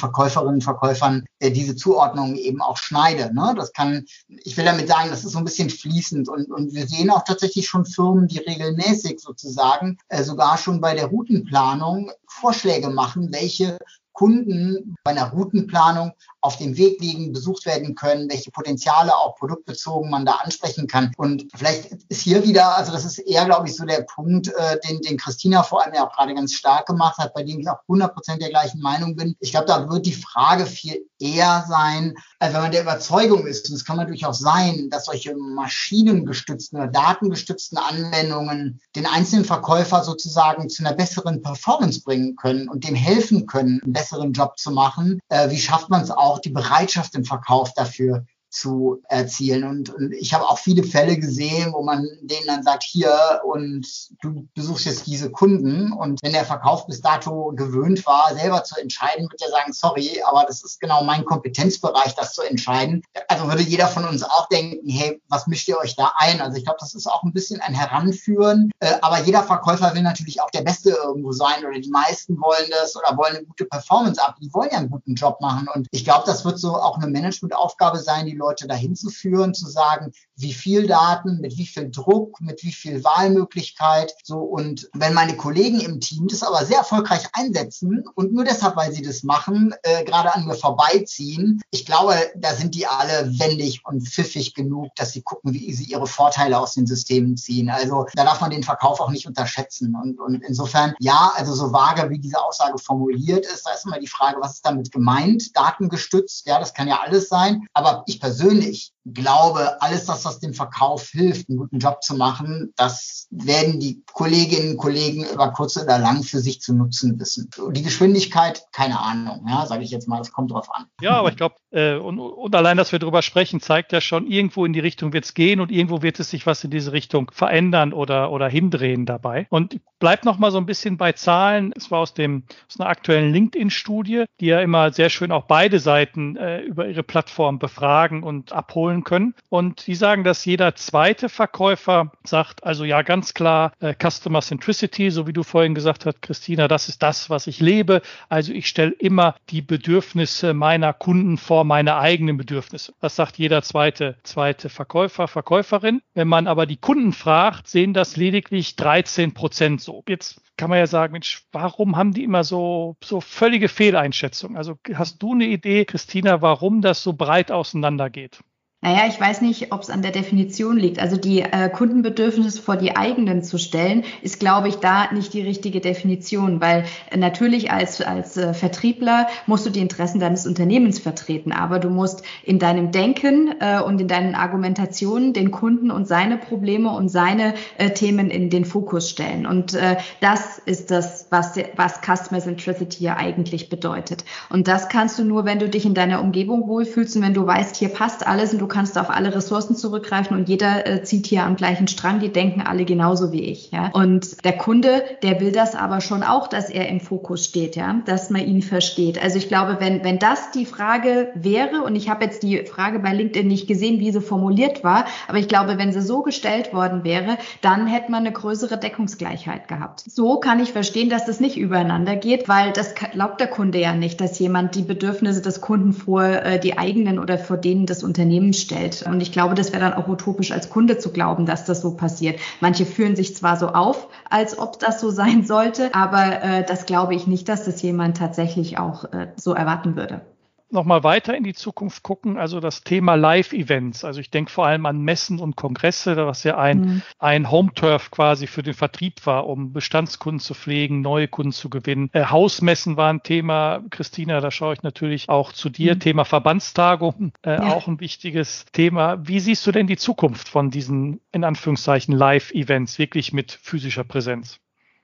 Verkäuferinnen 0.49 0.59
und 0.59 0.64
Verkäufern 0.64 1.26
äh, 1.40 1.51
diese 1.51 1.76
Zuordnung 1.76 2.36
eben 2.36 2.61
auch 2.61 2.76
schneide. 2.76 3.34
Ne? 3.34 3.55
Das 3.57 3.72
kann, 3.72 4.05
ich 4.28 4.57
will 4.57 4.64
damit 4.64 4.88
sagen, 4.88 5.11
das 5.11 5.24
ist 5.24 5.32
so 5.32 5.38
ein 5.38 5.44
bisschen 5.44 5.70
fließend 5.70 6.28
und, 6.28 6.51
und 6.51 6.74
wir 6.74 6.86
sehen 6.86 7.11
auch 7.11 7.24
tatsächlich 7.24 7.66
schon 7.66 7.84
Firmen, 7.84 8.28
die 8.28 8.38
regelmäßig 8.38 9.20
sozusagen 9.20 9.99
äh, 10.09 10.22
sogar 10.22 10.59
schon 10.59 10.80
bei 10.80 10.94
der 10.94 11.07
Routenplanung 11.07 12.11
Vorschläge 12.26 12.90
machen, 12.90 13.32
welche 13.32 13.78
Kunden 14.19 14.97
bei 15.05 15.12
einer 15.12 15.31
Routenplanung 15.31 16.11
auf 16.41 16.57
dem 16.57 16.77
Weg 16.77 17.01
liegen, 17.01 17.33
besucht 17.33 17.66
werden 17.66 17.95
können, 17.95 18.29
welche 18.29 18.51
Potenziale 18.51 19.16
auch 19.16 19.37
produktbezogen 19.37 20.11
man 20.11 20.27
da 20.27 20.33
ansprechen 20.43 20.89
kann. 20.89 21.12
Und 21.16 21.47
vielleicht 21.55 21.93
ist 22.09 22.23
hier 22.23 22.43
wieder, 22.43 22.77
also 22.77 22.91
das 22.91 23.05
ist 23.05 23.19
eher, 23.19 23.45
glaube 23.45 23.69
ich, 23.69 23.77
so 23.77 23.85
der 23.85 24.03
Punkt, 24.03 24.49
äh, 24.49 24.79
den, 24.89 25.01
den 25.03 25.19
Christina 25.19 25.62
vor 25.62 25.85
allem 25.85 25.95
ja 25.95 26.05
auch 26.05 26.16
gerade 26.16 26.35
ganz 26.35 26.53
stark 26.53 26.87
gemacht 26.87 27.19
hat, 27.19 27.33
bei 27.33 27.45
dem 27.45 27.61
ich 27.61 27.69
auch 27.69 27.79
100 27.83 28.12
Prozent 28.12 28.43
der 28.43 28.51
gleichen 28.51 28.81
Meinung 28.81 29.14
bin. 29.14 29.37
Ich 29.39 29.53
glaube, 29.53 29.66
da 29.66 29.89
wird 29.89 30.05
die 30.05 30.12
Frage 30.12 30.66
viel 30.66 31.07
eher 31.21 31.64
sein, 31.69 32.14
also 32.41 32.55
wenn 32.55 32.62
man 32.62 32.73
der 32.73 32.83
Überzeugung 32.83 33.47
ist, 33.47 33.69
und 33.69 33.77
es 33.77 33.85
kann 33.85 33.97
man 33.97 34.07
durchaus 34.07 34.39
sein, 34.39 34.89
dass 34.91 35.07
solche 35.07 35.37
maschinengestützten 35.37 36.79
oder 36.79 36.89
datengestützten 36.89 37.79
Anwendungen 37.79 38.81
den 38.95 39.07
einzelnen 39.07 39.45
Verkäufer 39.45 40.05
sozusagen 40.05 40.69
zu 40.69 40.85
einer 40.85 40.95
besseren 40.95 41.43
Performance 41.43 42.03
bringen 42.03 42.37
können 42.37 42.69
und 42.69 42.85
dem 42.85 42.95
helfen 42.95 43.47
können, 43.47 43.81
einen 43.83 43.93
besseren 44.09 44.32
Job 44.32 44.59
zu 44.59 44.70
machen. 44.70 45.20
Äh, 45.28 45.50
wie 45.50 45.59
schafft 45.59 45.90
man 45.90 46.02
es 46.02 46.11
auch, 46.11 46.28
auch 46.28 46.38
die 46.40 46.50
Bereitschaft 46.50 47.14
im 47.14 47.24
Verkauf 47.24 47.72
dafür 47.74 48.24
zu 48.59 49.02
erzielen. 49.09 49.64
Und, 49.64 49.90
und 49.90 50.12
ich 50.12 50.34
habe 50.34 50.44
auch 50.44 50.59
viele 50.59 50.82
Fälle 50.82 51.16
gesehen, 51.16 51.72
wo 51.72 51.82
man 51.82 52.06
denen 52.22 52.46
dann 52.46 52.62
sagt, 52.62 52.82
hier 52.82 53.40
und 53.44 53.86
du 54.22 54.46
besuchst 54.54 54.86
jetzt 54.86 55.06
diese 55.06 55.30
Kunden. 55.30 55.92
Und 55.92 56.20
wenn 56.22 56.32
der 56.32 56.44
Verkauf 56.44 56.86
bis 56.86 57.00
dato 57.00 57.52
gewöhnt 57.54 58.04
war, 58.06 58.34
selber 58.34 58.64
zu 58.64 58.80
entscheiden, 58.80 59.28
wird 59.30 59.42
er 59.42 59.50
sagen, 59.50 59.72
sorry, 59.72 60.22
aber 60.26 60.44
das 60.46 60.64
ist 60.64 60.80
genau 60.80 61.04
mein 61.04 61.24
Kompetenzbereich, 61.24 62.14
das 62.14 62.32
zu 62.32 62.42
entscheiden. 62.42 63.02
Also 63.28 63.48
würde 63.48 63.62
jeder 63.62 63.88
von 63.88 64.04
uns 64.04 64.22
auch 64.22 64.48
denken, 64.48 64.88
hey, 64.88 65.20
was 65.28 65.46
mischt 65.46 65.68
ihr 65.68 65.78
euch 65.78 65.96
da 65.96 66.12
ein? 66.16 66.40
Also 66.40 66.56
ich 66.56 66.64
glaube, 66.64 66.78
das 66.80 66.94
ist 66.94 67.06
auch 67.06 67.22
ein 67.22 67.32
bisschen 67.32 67.61
ein 67.61 67.74
Heranführen. 67.74 68.70
Äh, 68.80 68.94
aber 69.02 69.20
jeder 69.22 69.42
Verkäufer 69.42 69.94
will 69.94 70.02
natürlich 70.02 70.40
auch 70.40 70.50
der 70.50 70.62
Beste 70.62 70.90
irgendwo 70.90 71.32
sein 71.32 71.64
oder 71.64 71.78
die 71.78 71.90
meisten 71.90 72.40
wollen 72.40 72.70
das 72.70 72.96
oder 72.96 73.16
wollen 73.16 73.36
eine 73.36 73.44
gute 73.44 73.66
Performance 73.66 74.22
ab. 74.22 74.36
Die 74.40 74.52
wollen 74.52 74.70
ja 74.72 74.78
einen 74.78 74.90
guten 74.90 75.14
Job 75.14 75.40
machen. 75.40 75.68
Und 75.74 75.86
ich 75.90 76.04
glaube, 76.04 76.24
das 76.26 76.44
wird 76.44 76.59
so 76.59 76.74
auch 76.76 76.98
eine 76.98 77.09
Managementaufgabe 77.09 77.98
sein, 77.98 78.26
die 78.26 78.36
Leute 78.36 78.47
dahin 78.57 78.96
zu 78.96 79.11
führen, 79.11 79.55
zu 79.55 79.68
sagen, 79.68 80.12
wie 80.36 80.53
viel 80.53 80.86
Daten, 80.86 81.40
mit 81.40 81.57
wie 81.57 81.66
viel 81.66 81.90
Druck, 81.90 82.40
mit 82.40 82.62
wie 82.62 82.72
viel 82.72 83.05
Wahlmöglichkeit. 83.05 84.12
So 84.22 84.38
und 84.38 84.88
wenn 84.94 85.14
meine 85.14 85.36
Kollegen 85.36 85.80
im 85.80 86.01
Team 86.01 86.28
das 86.28 86.42
aber 86.42 86.64
sehr 86.64 86.78
erfolgreich 86.78 87.28
einsetzen 87.32 88.05
und 88.14 88.32
nur 88.32 88.44
deshalb, 88.44 88.76
weil 88.76 88.92
sie 88.92 89.03
das 89.03 89.22
machen, 89.22 89.74
äh, 89.82 90.05
gerade 90.05 90.34
an 90.34 90.46
mir 90.46 90.55
vorbeiziehen, 90.55 91.61
ich 91.70 91.84
glaube, 91.84 92.14
da 92.36 92.55
sind 92.55 92.74
die 92.74 92.86
alle 92.86 93.30
wendig 93.38 93.82
und 93.84 94.09
pfiffig 94.09 94.55
genug, 94.55 94.94
dass 94.96 95.12
sie 95.12 95.22
gucken, 95.22 95.53
wie 95.53 95.72
sie 95.72 95.84
ihre 95.84 96.07
Vorteile 96.07 96.59
aus 96.59 96.74
den 96.74 96.86
Systemen 96.86 97.36
ziehen. 97.36 97.70
Also 97.70 98.07
da 98.14 98.24
darf 98.24 98.40
man 98.40 98.51
den 98.51 98.62
Verkauf 98.62 99.01
auch 99.01 99.11
nicht 99.11 99.26
unterschätzen. 99.26 99.96
Und, 100.01 100.20
und 100.20 100.42
insofern, 100.42 100.94
ja, 101.01 101.32
also 101.34 101.55
so 101.55 101.72
vage, 101.72 102.09
wie 102.11 102.18
diese 102.18 102.40
Aussage 102.40 102.78
formuliert 102.78 103.46
ist, 103.46 103.66
da 103.66 103.72
ist 103.72 103.86
immer 103.86 103.99
die 103.99 104.07
Frage, 104.07 104.38
was 104.40 104.55
ist 104.55 104.66
damit 104.66 104.92
gemeint? 104.92 105.57
Datengestützt, 105.57 106.46
ja, 106.46 106.59
das 106.59 106.74
kann 106.74 106.88
ja 106.88 107.01
alles 107.01 107.28
sein. 107.28 107.66
Aber 107.72 108.05
ich 108.07 108.20
persönlich 108.20 108.28
persönlich 108.29 108.93
glaube, 109.12 109.80
alles 109.80 110.06
das, 110.06 110.24
was 110.24 110.40
dem 110.40 110.54
Verkauf 110.54 111.09
hilft, 111.09 111.48
einen 111.48 111.59
guten 111.59 111.78
Job 111.78 112.02
zu 112.02 112.14
machen, 112.14 112.72
das 112.76 113.26
werden 113.30 113.80
die 113.80 114.02
Kolleginnen 114.12 114.72
und 114.72 114.76
Kollegen 114.78 115.24
über 115.24 115.52
kurz 115.52 115.76
oder 115.76 115.98
lang 115.98 116.22
für 116.22 116.40
sich 116.40 116.61
zu 116.61 116.74
nutzen 116.74 117.18
wissen. 117.18 117.50
Die 117.72 117.82
Geschwindigkeit, 117.82 118.64
keine 118.72 119.00
Ahnung, 119.00 119.46
ja, 119.48 119.66
sage 119.66 119.82
ich 119.82 119.90
jetzt 119.90 120.09
mal, 120.09 120.18
das 120.18 120.32
kommt 120.32 120.50
drauf 120.50 120.68
an. 120.72 120.86
Ja, 121.00 121.12
aber 121.12 121.30
ich 121.30 121.36
glaube, 121.36 121.56
äh, 121.70 121.96
und, 121.96 122.18
und 122.18 122.54
allein, 122.54 122.76
dass 122.76 122.92
wir 122.92 122.98
darüber 122.98 123.22
sprechen, 123.22 123.61
zeigt 123.61 123.92
ja 123.92 124.00
schon, 124.00 124.26
irgendwo 124.26 124.64
in 124.64 124.72
die 124.72 124.80
Richtung 124.80 125.12
wird 125.12 125.24
es 125.24 125.34
gehen 125.34 125.61
und 125.61 125.70
irgendwo 125.70 126.02
wird 126.02 126.20
es 126.20 126.30
sich 126.30 126.46
was 126.46 126.64
in 126.64 126.70
diese 126.70 126.92
Richtung 126.92 127.30
verändern 127.32 127.92
oder, 127.92 128.30
oder 128.30 128.48
hindrehen 128.48 129.06
dabei. 129.06 129.46
Und 129.50 129.80
bleibt 129.98 130.24
noch 130.24 130.38
mal 130.38 130.50
so 130.50 130.59
ein 130.59 130.66
bisschen 130.66 130.96
bei 130.96 131.12
Zahlen. 131.12 131.72
Es 131.76 131.90
war 131.90 132.00
aus 132.00 132.14
dem 132.14 132.44
aus 132.68 132.80
einer 132.80 132.88
aktuellen 132.88 133.32
LinkedIn-Studie, 133.32 134.24
die 134.40 134.46
ja 134.46 134.61
immer 134.61 134.92
sehr 134.92 135.11
schön 135.11 135.32
auch 135.32 135.44
beide 135.44 135.78
Seiten 135.78 136.36
äh, 136.36 136.61
über 136.61 136.86
ihre 136.86 137.02
Plattform 137.02 137.59
befragen 137.59 138.22
und 138.22 138.52
abholen 138.52 138.97
können. 139.05 139.34
Und 139.49 139.86
die 139.86 139.94
sagen, 139.94 140.24
dass 140.24 140.44
jeder 140.44 140.74
zweite 140.74 141.28
Verkäufer 141.28 142.12
sagt, 142.24 142.64
also 142.64 142.84
ja, 142.84 143.03
ganz 143.03 143.34
klar, 143.34 143.72
äh, 143.80 143.94
Customer 143.94 144.40
Centricity, 144.40 145.11
so 145.11 145.26
wie 145.26 145.32
du 145.32 145.42
vorhin 145.42 145.74
gesagt 145.74 146.07
hast, 146.07 146.22
Christina, 146.22 146.68
das 146.68 146.88
ist 146.88 147.03
das, 147.03 147.30
was 147.30 147.46
ich 147.46 147.61
lebe. 147.61 148.03
Also 148.28 148.53
ich 148.53 148.66
stelle 148.66 148.92
immer 148.92 149.36
die 149.51 149.62
Bedürfnisse 149.62 150.55
meiner 150.55 150.92
Kunden 150.92 151.38
vor 151.38 151.64
meine 151.64 151.96
eigenen 151.96 152.36
Bedürfnisse. 152.36 152.92
Das 153.01 153.16
sagt 153.16 153.38
jeder 153.38 153.62
zweite, 153.62 154.16
zweite 154.22 154.68
Verkäufer, 154.68 155.28
Verkäuferin. 155.28 156.03
Wenn 156.14 156.28
man 156.28 156.46
aber 156.46 156.66
die 156.66 156.76
Kunden 156.76 157.12
fragt, 157.12 157.68
sehen 157.68 157.94
das 157.94 158.16
lediglich 158.16 158.76
13 158.76 159.34
Prozent 159.34 159.80
so. 159.80 160.03
Jetzt 160.09 160.40
kann 160.59 160.68
man 160.68 160.80
ja 160.80 160.86
sagen, 160.86 161.12
Mensch, 161.12 161.44
warum 161.53 161.96
haben 161.96 162.12
die 162.12 162.24
immer 162.24 162.44
so, 162.44 162.96
so 163.03 163.20
völlige 163.20 163.68
Fehleinschätzungen? 163.68 164.57
Also 164.59 164.78
hast 164.92 165.22
du 165.22 165.32
eine 165.32 165.46
Idee, 165.46 165.84
Christina, 165.84 166.42
warum 166.42 166.82
das 166.82 167.03
so 167.03 167.14
breit 167.14 167.51
auseinandergeht? 167.51 168.40
Naja, 168.81 169.09
ich 169.09 169.20
weiß 169.20 169.41
nicht, 169.41 169.72
ob 169.72 169.83
es 169.83 169.91
an 169.91 170.03
der 170.03 170.12
Definition 170.12 170.76
liegt. 170.76 171.01
Also 171.01 171.16
die 171.16 171.41
äh, 171.41 171.68
Kundenbedürfnisse 171.68 172.62
vor 172.62 172.76
die 172.76 172.95
eigenen 172.95 173.43
zu 173.43 173.59
stellen, 173.59 174.05
ist, 174.22 174.39
glaube 174.39 174.68
ich, 174.68 174.76
da 174.76 175.11
nicht 175.12 175.35
die 175.35 175.43
richtige 175.43 175.81
Definition, 175.81 176.61
weil 176.61 176.85
äh, 177.11 177.16
natürlich 177.16 177.72
als, 177.72 178.01
als 178.01 178.37
äh, 178.37 178.55
Vertriebler 178.55 179.26
musst 179.47 179.66
du 179.66 179.70
die 179.70 179.81
Interessen 179.81 180.20
deines 180.20 180.47
Unternehmens 180.47 181.01
vertreten, 181.01 181.51
aber 181.51 181.81
du 181.81 181.91
musst 181.91 182.22
in 182.45 182.61
deinem 182.61 182.93
Denken 182.93 183.53
äh, 183.59 183.81
und 183.83 184.01
in 184.01 184.07
deinen 184.07 184.37
Argumentationen 184.37 185.33
den 185.33 185.51
Kunden 185.51 185.91
und 185.91 186.07
seine 186.07 186.37
Probleme 186.37 186.91
und 186.91 187.09
seine 187.09 187.55
äh, 187.79 187.91
Themen 187.91 188.31
in 188.31 188.49
den 188.49 188.64
Fokus 188.64 189.11
stellen. 189.11 189.45
Und 189.45 189.74
äh, 189.74 189.97
das 190.20 190.61
ist 190.61 190.93
das, 190.93 191.26
was, 191.31 191.59
was 191.74 192.01
Customer 192.01 192.41
Centricity 192.41 193.03
ja 193.03 193.16
eigentlich 193.16 193.70
bedeutet. 193.70 194.24
Und 194.51 194.68
das 194.68 194.89
kannst 194.89 195.18
du 195.18 195.24
nur, 195.24 195.45
wenn 195.47 195.59
du 195.59 195.68
dich 195.68 195.85
in 195.85 195.95
deiner 195.95 196.20
Umgebung 196.20 196.68
wohlfühlst 196.68 197.16
und 197.16 197.22
wenn 197.22 197.35
du 197.35 197.45
weißt, 197.45 197.74
hier 197.74 197.89
passt 197.89 198.24
alles 198.24 198.53
und 198.53 198.61
du 198.61 198.68
kannst 198.69 198.99
auf 198.99 199.11
alle 199.11 199.35
Ressourcen 199.35 199.77
zurückgreifen 199.77 200.37
und 200.37 200.49
jeder 200.49 200.87
äh, 200.87 201.03
zieht 201.03 201.27
hier 201.27 201.45
am 201.45 201.57
gleichen 201.57 201.89
Strang, 201.89 202.21
die 202.21 202.33
denken 202.33 202.62
alle 202.62 202.85
genauso 202.85 203.33
wie 203.33 203.43
ich. 203.43 203.71
Ja? 203.73 203.91
Und 203.93 204.45
der 204.45 204.57
Kunde, 204.57 205.03
der 205.23 205.41
will 205.41 205.53
das 205.53 205.75
aber 205.75 206.01
schon 206.01 206.23
auch, 206.23 206.47
dass 206.47 206.71
er 206.71 206.89
im 206.89 207.01
Fokus 207.01 207.45
steht, 207.45 207.77
ja, 207.77 208.01
dass 208.07 208.31
man 208.31 208.47
ihn 208.47 208.62
versteht. 208.62 209.23
Also 209.23 209.39
ich 209.39 209.49
glaube, 209.49 209.79
wenn, 209.81 210.05
wenn 210.05 210.19
das 210.19 210.51
die 210.53 210.66
Frage 210.66 211.29
wäre, 211.35 211.83
und 211.83 211.97
ich 211.97 212.09
habe 212.09 212.25
jetzt 212.25 212.43
die 212.43 212.64
Frage 212.64 212.99
bei 212.99 213.12
LinkedIn 213.12 213.49
nicht 213.49 213.66
gesehen, 213.66 214.01
wie 214.01 214.12
sie 214.12 214.21
formuliert 214.21 214.85
war, 214.85 215.07
aber 215.27 215.39
ich 215.39 215.49
glaube, 215.49 215.79
wenn 215.79 215.93
sie 215.93 216.03
so 216.03 216.23
gestellt 216.23 216.73
worden 216.73 217.05
wäre, 217.05 217.39
dann 217.61 217.87
hätte 217.87 218.11
man 218.11 218.21
eine 218.21 218.33
größere 218.33 218.79
Deckungsgleichheit 218.79 219.69
gehabt. 219.69 220.05
So 220.07 220.39
kann 220.39 220.61
ich 220.61 220.73
verstehen, 220.73 221.11
dass 221.11 221.27
das 221.27 221.41
nicht 221.41 221.57
übereinander 221.57 222.16
geht, 222.16 222.49
weil 222.49 222.73
das 222.73 222.95
glaubt 222.95 223.41
der 223.41 223.49
Kunde 223.49 223.79
ja 223.81 223.95
nicht, 223.95 224.21
dass 224.21 224.39
jemand 224.39 224.75
die 224.75 224.83
Bedürfnisse 224.83 225.43
des 225.43 225.61
Kunden 225.61 225.93
vor 225.93 226.25
äh, 226.25 226.59
die 226.59 226.79
eigenen 226.79 227.19
oder 227.19 227.39
vor 227.39 227.57
denen 227.57 227.87
des 227.87 228.03
Unternehmens 228.03 228.57
stellt. 228.61 229.02
Und 229.06 229.20
ich 229.20 229.32
glaube, 229.32 229.54
das 229.54 229.72
wäre 229.72 229.82
dann 229.82 229.94
auch 229.94 230.09
utopisch 230.09 230.52
als 230.52 230.70
Kunde 230.70 230.98
zu 230.98 231.12
glauben, 231.12 231.46
dass 231.46 231.64
das 231.64 231.80
so 231.80 231.96
passiert. 231.96 232.40
Manche 232.61 232.86
führen 232.86 233.16
sich 233.16 233.34
zwar 233.36 233.56
so 233.56 233.68
auf, 233.68 234.09
als 234.30 234.59
ob 234.59 234.78
das 234.78 235.00
so 235.00 235.11
sein 235.11 235.44
sollte, 235.44 235.94
aber 235.94 236.42
äh, 236.42 236.64
das 236.64 236.86
glaube 236.86 237.14
ich 237.14 237.26
nicht, 237.26 237.48
dass 237.48 237.64
das 237.64 237.82
jemand 237.82 238.16
tatsächlich 238.16 238.78
auch 238.78 239.04
äh, 239.12 239.28
so 239.36 239.54
erwarten 239.54 239.96
würde 239.96 240.22
nochmal 240.71 241.03
weiter 241.05 241.37
in 241.37 241.45
die 241.45 241.55
Zukunft 241.55 242.03
gucken, 242.03 242.37
also 242.37 242.61
das 242.61 242.83
Thema 242.83 243.14
Live-Events. 243.14 244.05
Also 244.05 244.21
ich 244.21 244.31
denke 244.31 244.51
vor 244.51 244.66
allem 244.66 244.87
an 244.87 245.01
Messen 245.03 245.41
und 245.41 245.57
Kongresse, 245.57 246.16
was 246.16 246.45
ja 246.45 246.59
ein, 246.59 246.81
mhm. 246.81 247.03
ein 247.19 247.51
Home-Turf 247.51 248.11
quasi 248.11 248.47
für 248.47 248.62
den 248.62 248.75
Vertrieb 248.75 249.25
war, 249.27 249.47
um 249.47 249.73
Bestandskunden 249.73 250.41
zu 250.41 250.55
pflegen, 250.55 251.01
neue 251.01 251.29
Kunden 251.29 251.53
zu 251.53 251.71
gewinnen. 251.71 252.11
Äh, 252.12 252.27
Hausmessen 252.27 252.97
war 252.97 253.11
ein 253.11 253.23
Thema. 253.23 253.81
Christina, 253.91 254.41
da 254.41 254.51
schaue 254.51 254.75
ich 254.75 254.83
natürlich 254.83 255.29
auch 255.29 255.53
zu 255.53 255.69
dir. 255.71 255.95
Mhm. 255.95 256.01
Thema 256.01 256.25
Verbandstagung, 256.25 257.33
äh, 257.43 257.53
ja. 257.53 257.73
auch 257.73 257.89
ein 257.89 258.01
wichtiges 258.01 258.66
Thema. 258.73 259.19
Wie 259.27 259.41
siehst 259.41 259.66
du 259.66 259.73
denn 259.73 259.87
die 259.87 259.97
Zukunft 259.97 260.49
von 260.49 260.71
diesen, 260.71 261.21
in 261.33 261.45
Anführungszeichen, 261.45 262.14
Live-Events, 262.14 262.99
wirklich 262.99 263.33
mit 263.33 263.53
physischer 263.53 264.05
Präsenz? 264.05 264.61